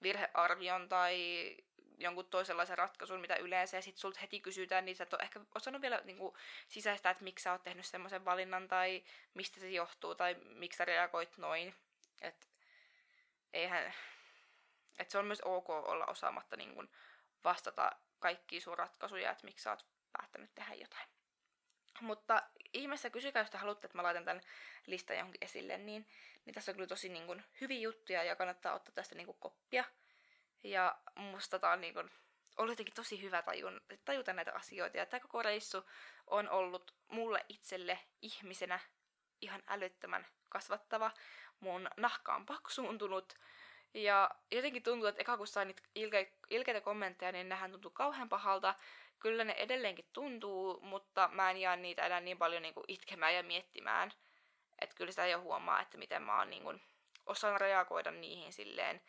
virhearvion 0.03 0.89
tai 0.89 1.57
jonkun 1.97 2.25
toisenlaisen 2.25 2.77
ratkaisun, 2.77 3.21
mitä 3.21 3.35
yleensä, 3.35 3.77
ja 3.77 3.81
sitten 3.81 4.01
sulta 4.01 4.19
heti 4.19 4.39
kysytään, 4.39 4.85
niin 4.85 4.95
sä 4.95 5.03
et 5.03 5.13
ole 5.13 5.23
ehkä 5.23 5.39
osannut 5.55 5.81
vielä 5.81 6.01
niin 6.03 6.17
kuin, 6.17 6.35
sisäistää, 6.67 7.11
että 7.11 7.23
miksi 7.23 7.43
sä 7.43 7.51
oot 7.51 7.63
tehnyt 7.63 7.85
semmoisen 7.85 8.25
valinnan, 8.25 8.67
tai 8.67 9.03
mistä 9.33 9.59
se 9.59 9.69
johtuu, 9.69 10.15
tai 10.15 10.35
miksi 10.43 10.77
sä 10.77 10.85
reagoit 10.85 11.37
noin. 11.37 11.75
Että 12.21 12.47
eihän... 13.53 13.93
Että 14.99 15.11
se 15.11 15.17
on 15.17 15.25
myös 15.25 15.41
ok 15.41 15.69
olla 15.69 16.05
osaamatta 16.05 16.57
niin 16.57 16.73
kuin, 16.73 16.89
vastata 17.43 17.91
kaikkiin 18.19 18.61
sun 18.61 18.77
ratkaisuja, 18.77 19.31
että 19.31 19.45
miksi 19.45 19.63
sä 19.63 19.69
oot 19.69 19.85
päättänyt 20.11 20.55
tehdä 20.55 20.73
jotain. 20.73 21.07
Mutta 22.01 22.43
ihmeessä 22.73 23.09
kysykää, 23.09 23.41
jos 23.41 23.49
te 23.49 23.57
haluatte, 23.57 23.87
että 23.87 23.97
mä 23.97 24.03
laitan 24.03 24.25
tämän 24.25 24.41
listan 24.85 25.17
johonkin 25.17 25.43
esille, 25.45 25.77
niin, 25.77 26.07
niin 26.45 26.53
tässä 26.53 26.71
on 26.71 26.75
kyllä 26.75 26.87
tosi 26.87 27.09
niin 27.09 27.25
kuin, 27.25 27.43
hyviä 27.61 27.79
juttuja 27.79 28.23
ja 28.23 28.35
kannattaa 28.35 28.73
ottaa 28.73 28.95
tästä 28.95 29.15
niin 29.15 29.25
kuin, 29.25 29.37
koppia. 29.39 29.83
Ja 30.63 30.97
musta 31.15 31.59
tää 31.59 31.71
on 31.71 31.81
niin 31.81 31.93
kuin, 31.93 32.11
ollut 32.57 32.71
jotenkin 32.71 32.95
tosi 32.95 33.21
hyvä 33.21 33.41
tajun, 33.41 33.81
tajuta 34.05 34.33
näitä 34.33 34.53
asioita. 34.53 34.97
Ja 34.97 35.05
tämä 35.05 35.19
koko 35.19 35.43
reissu 35.43 35.89
on 36.27 36.49
ollut 36.49 36.95
mulle 37.07 37.45
itselle 37.49 37.99
ihmisenä 38.21 38.79
ihan 39.41 39.63
älyttömän 39.67 40.27
kasvattava. 40.49 41.11
Mun 41.59 41.89
nahka 41.97 42.35
on 42.35 42.45
paksuuntunut. 42.45 43.33
Ja 43.93 44.29
jotenkin 44.51 44.83
tuntuu, 44.83 45.07
että 45.07 45.21
eka 45.21 45.37
kun 45.37 45.47
sain 45.47 45.67
niitä 45.67 45.83
ilke- 45.95 46.37
ilkeitä 46.49 46.81
kommentteja, 46.81 47.31
niin 47.31 47.49
nehän 47.49 47.71
tuntuu 47.71 47.91
kauhean 47.91 48.29
pahalta 48.29 48.75
kyllä 49.19 49.43
ne 49.43 49.53
edelleenkin 49.53 50.09
tuntuu, 50.13 50.79
mutta 50.81 51.29
mä 51.33 51.51
en 51.51 51.57
jää 51.57 51.75
niitä 51.75 52.05
enää 52.05 52.21
niin 52.21 52.37
paljon 52.37 52.61
niin 52.61 52.73
kuin 52.73 52.83
itkemään 52.87 53.35
ja 53.35 53.43
miettimään. 53.43 54.13
Että 54.81 54.95
kyllä 54.95 55.11
sitä 55.11 55.27
jo 55.27 55.41
huomaa, 55.41 55.81
että 55.81 55.97
miten 55.97 56.21
mä 56.21 56.39
oon 56.39 56.49
niin 56.49 56.63
kuin, 56.63 56.81
osaan 57.25 57.61
reagoida 57.61 58.11
niihin 58.11 58.53
silleen 58.53 59.01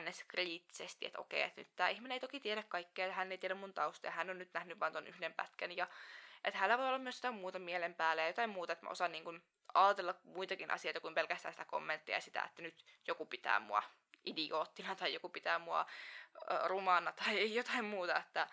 ns. 0.00 0.24
kriittisesti, 0.28 1.06
että 1.06 1.18
okei, 1.18 1.42
että 1.42 1.60
nyt 1.60 1.76
tämä 1.76 1.88
ihminen 1.88 2.14
ei 2.14 2.20
toki 2.20 2.40
tiedä 2.40 2.62
kaikkea, 2.62 3.12
hän 3.12 3.32
ei 3.32 3.38
tiedä 3.38 3.54
mun 3.54 3.74
taustaa, 3.74 4.10
hän 4.10 4.30
on 4.30 4.38
nyt 4.38 4.54
nähnyt 4.54 4.80
vain 4.80 4.92
ton 4.92 5.06
yhden 5.06 5.34
pätkän, 5.34 5.76
ja 5.76 5.86
että 6.44 6.58
hänellä 6.58 6.78
voi 6.78 6.88
olla 6.88 6.98
myös 6.98 7.16
jotain 7.16 7.34
muuta 7.34 7.58
mielen 7.58 7.94
päällä 7.94 8.22
ja 8.22 8.28
jotain 8.28 8.50
muuta, 8.50 8.72
että 8.72 8.86
mä 8.86 8.90
osaan 8.90 9.12
niin 9.12 9.24
kuin, 9.24 9.42
ajatella 9.74 10.14
muitakin 10.24 10.70
asioita 10.70 11.00
kuin 11.00 11.14
pelkästään 11.14 11.54
sitä 11.54 11.64
kommenttia 11.64 12.14
ja 12.14 12.20
sitä, 12.20 12.42
että 12.42 12.62
nyt 12.62 12.84
joku 13.06 13.26
pitää 13.26 13.60
mua 13.60 13.82
idioottina 14.24 14.94
tai 14.94 15.14
joku 15.14 15.28
pitää 15.28 15.58
mua 15.58 15.86
rumana 16.64 17.12
tai 17.12 17.54
jotain 17.54 17.84
muuta, 17.84 18.16
että 18.16 18.46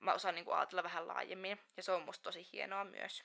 mä 0.00 0.12
osaan 0.12 0.34
niinku 0.34 0.52
ajatella 0.52 0.82
vähän 0.82 1.08
laajemmin. 1.08 1.60
Ja 1.76 1.82
se 1.82 1.92
on 1.92 2.02
musta 2.02 2.22
tosi 2.22 2.48
hienoa 2.52 2.84
myös. 2.84 3.24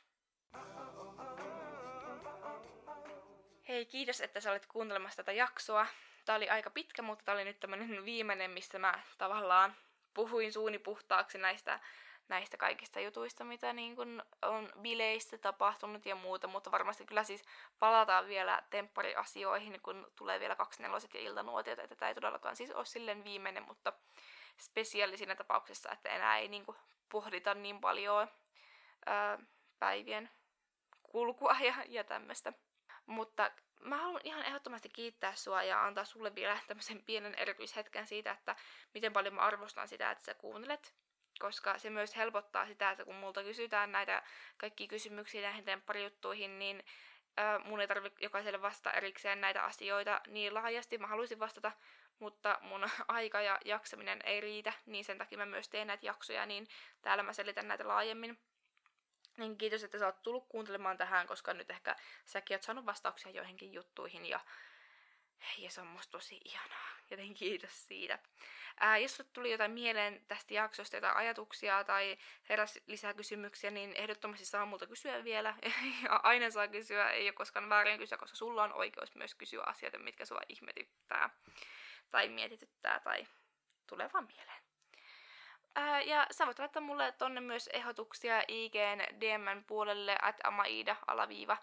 Hei, 3.67 3.85
kiitos, 3.85 4.21
että 4.21 4.39
sä 4.39 4.51
olet 4.51 4.65
kuuntelemassa 4.65 5.17
tätä 5.17 5.31
jaksoa. 5.31 5.87
Tää 6.25 6.35
oli 6.35 6.49
aika 6.49 6.69
pitkä, 6.69 7.01
mutta 7.01 7.25
tää 7.25 7.35
oli 7.35 7.45
nyt 7.45 7.59
tämmönen 7.59 8.05
viimeinen, 8.05 8.51
missä 8.51 8.79
mä 8.79 8.99
tavallaan 9.17 9.75
puhuin 10.13 10.53
suuni 10.53 10.79
puhtaaksi 10.79 11.37
näistä, 11.37 11.79
näistä 12.27 12.57
kaikista 12.57 12.99
jutuista, 12.99 13.43
mitä 13.43 13.73
niin 13.73 13.95
kun 13.95 14.23
on 14.41 14.69
bileissä 14.81 15.37
tapahtunut 15.37 16.05
ja 16.05 16.15
muuta, 16.15 16.47
mutta 16.47 16.71
varmasti 16.71 17.05
kyllä 17.05 17.23
siis 17.23 17.43
palataan 17.79 18.27
vielä 18.27 18.63
temppariasioihin, 18.69 19.79
kun 19.81 20.11
tulee 20.15 20.39
vielä 20.39 20.55
kaksi 20.55 20.81
neloset 20.81 21.13
ja 21.13 21.19
iltanuotiot, 21.19 21.79
että 21.79 21.95
tämä 21.95 22.09
ei 22.09 22.15
todellakaan 22.15 22.55
siis 22.55 22.71
ole 22.71 22.85
silleen 22.85 23.23
viimeinen, 23.23 23.63
mutta 23.63 23.93
spesiaali 24.59 25.17
siinä 25.17 25.35
tapauksessa, 25.35 25.91
että 25.91 26.09
enää 26.09 26.37
ei 26.37 26.47
niinku 26.47 26.75
pohdita 27.11 27.53
niin 27.53 27.81
paljon 27.81 28.27
ää, 29.05 29.39
päivien 29.79 30.29
kulkua 31.03 31.57
ja, 31.59 31.75
ja 31.89 32.03
tämmöistä. 32.03 32.53
Mutta 33.05 33.51
mä 33.79 33.97
haluan 33.97 34.21
ihan 34.23 34.45
ehdottomasti 34.45 34.89
kiittää 34.89 35.35
sua 35.35 35.63
ja 35.63 35.85
antaa 35.85 36.05
sulle 36.05 36.35
vielä 36.35 36.59
tämmöisen 36.67 37.03
pienen 37.03 37.35
erityishetken 37.35 38.07
siitä, 38.07 38.31
että 38.31 38.55
miten 38.93 39.13
paljon 39.13 39.33
mä 39.33 39.41
arvostan 39.41 39.87
sitä, 39.87 40.11
että 40.11 40.23
sä 40.23 40.33
kuuntelet. 40.33 40.93
Koska 41.39 41.77
se 41.77 41.89
myös 41.89 42.15
helpottaa 42.15 42.67
sitä, 42.67 42.91
että 42.91 43.05
kun 43.05 43.15
multa 43.15 43.43
kysytään 43.43 43.91
näitä 43.91 44.23
kaikki 44.57 44.87
kysymyksiä 44.87 45.41
näihin 45.41 45.65
tempparijuttuihin, 45.65 46.59
niin 46.59 46.83
äh, 47.39 47.63
mun 47.63 47.81
ei 47.81 47.87
tarvitse 47.87 48.23
jokaiselle 48.23 48.61
vastata 48.61 48.97
erikseen 48.97 49.41
näitä 49.41 49.63
asioita 49.63 50.21
niin 50.27 50.53
laajasti. 50.53 50.97
Mä 50.97 51.07
haluaisin 51.07 51.39
vastata, 51.39 51.71
mutta 52.19 52.59
mun 52.61 52.89
aika 53.07 53.41
ja 53.41 53.59
jaksaminen 53.65 54.19
ei 54.23 54.41
riitä, 54.41 54.73
niin 54.85 55.05
sen 55.05 55.17
takia 55.17 55.37
mä 55.37 55.45
myös 55.45 55.69
teen 55.69 55.87
näitä 55.87 56.05
jaksoja, 56.05 56.45
niin 56.45 56.67
täällä 57.01 57.23
mä 57.23 57.33
selitän 57.33 57.67
näitä 57.67 57.87
laajemmin. 57.87 58.37
Niin 59.37 59.57
kiitos, 59.57 59.83
että 59.83 59.99
sä 59.99 60.05
oot 60.05 60.23
tullut 60.23 60.47
kuuntelemaan 60.49 60.97
tähän, 60.97 61.27
koska 61.27 61.53
nyt 61.53 61.71
ehkä 61.71 61.95
säkin 62.25 62.55
oot 62.55 62.63
saanut 62.63 62.85
vastauksia 62.85 63.31
joihinkin 63.31 63.73
juttuihin 63.73 64.25
ja, 64.25 64.39
ja 65.57 65.69
se 65.69 65.81
on 65.81 65.87
musta 65.87 66.11
tosi 66.11 66.41
ihanaa. 66.45 66.89
Joten 67.11 67.33
kiitos 67.33 67.87
siitä. 67.87 68.19
Ää, 68.79 68.97
jos 68.97 69.15
sulle 69.15 69.29
tuli 69.33 69.51
jotain 69.51 69.71
mieleen 69.71 70.25
tästä 70.27 70.53
jaksosta, 70.53 70.97
jotain 70.97 71.17
ajatuksia 71.17 71.83
tai 71.83 72.17
heräs 72.49 72.79
lisää 72.87 73.13
kysymyksiä, 73.13 73.71
niin 73.71 73.93
ehdottomasti 73.95 74.45
saa 74.45 74.65
multa 74.65 74.87
kysyä 74.87 75.23
vielä. 75.23 75.55
ja 76.03 76.19
aina 76.23 76.49
saa 76.49 76.67
kysyä, 76.67 77.11
ei 77.11 77.27
ole 77.27 77.33
koskaan 77.33 77.69
väärin 77.69 77.99
kysyä, 77.99 78.17
koska 78.17 78.37
sulla 78.37 78.63
on 78.63 78.73
oikeus 78.73 79.15
myös 79.15 79.35
kysyä 79.35 79.63
asioita, 79.65 79.99
mitkä 79.99 80.25
sua 80.25 80.41
ihmetyttää 80.49 81.29
tai 82.11 82.29
mietityttää 82.29 82.99
tai 82.99 83.27
tulee 83.87 84.09
vaan 84.13 84.27
mieleen. 84.27 84.64
Ää, 85.75 86.01
ja 86.01 86.27
sä 86.31 86.45
voit 86.45 86.59
laittaa 86.59 86.81
mulle 86.81 87.11
tonne 87.11 87.41
myös 87.41 87.69
ehdotuksia 87.73 88.43
IGn 88.47 89.19
DMn 89.19 89.63
puolelle, 89.67 90.17
at 90.21 90.35
amaida 90.43 90.95
alaviiva, 91.07 91.57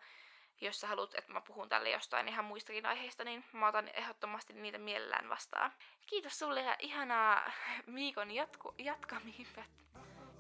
jos 0.60 0.80
sä 0.80 0.86
haluat, 0.86 1.14
että 1.14 1.32
mä 1.32 1.40
puhun 1.40 1.68
tälle 1.68 1.90
jostain 1.90 2.28
ihan 2.28 2.44
muistakin 2.44 2.86
aiheista, 2.86 3.24
niin 3.24 3.44
mä 3.52 3.68
otan 3.68 3.90
ehdottomasti 3.94 4.52
niitä 4.52 4.78
mielellään 4.78 5.28
vastaan. 5.28 5.72
Kiitos 6.06 6.38
sulle 6.38 6.60
ja 6.60 6.76
ihanaa 6.78 7.52
viikon 7.94 8.30
jatku, 8.30 8.74
jatkamista. 8.78 9.64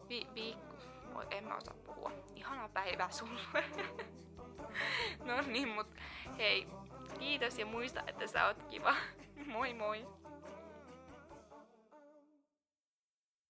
Vi, 0.08 0.26
viikko. 0.34 0.76
Voi, 1.14 1.26
en 1.30 1.44
mä 1.44 1.56
osaa 1.56 1.74
puhua. 1.86 2.12
Ihanaa 2.36 2.68
päivää 2.68 3.10
sulle. 3.10 3.40
no 5.26 5.40
niin, 5.46 5.68
mut 5.68 5.86
hei, 6.38 6.66
kiitos 7.18 7.58
ja 7.58 7.66
muista, 7.66 8.02
että 8.06 8.26
sä 8.26 8.46
oot 8.46 8.62
kiva. 8.62 8.94
moi 9.46 9.74
moi! 9.74 10.21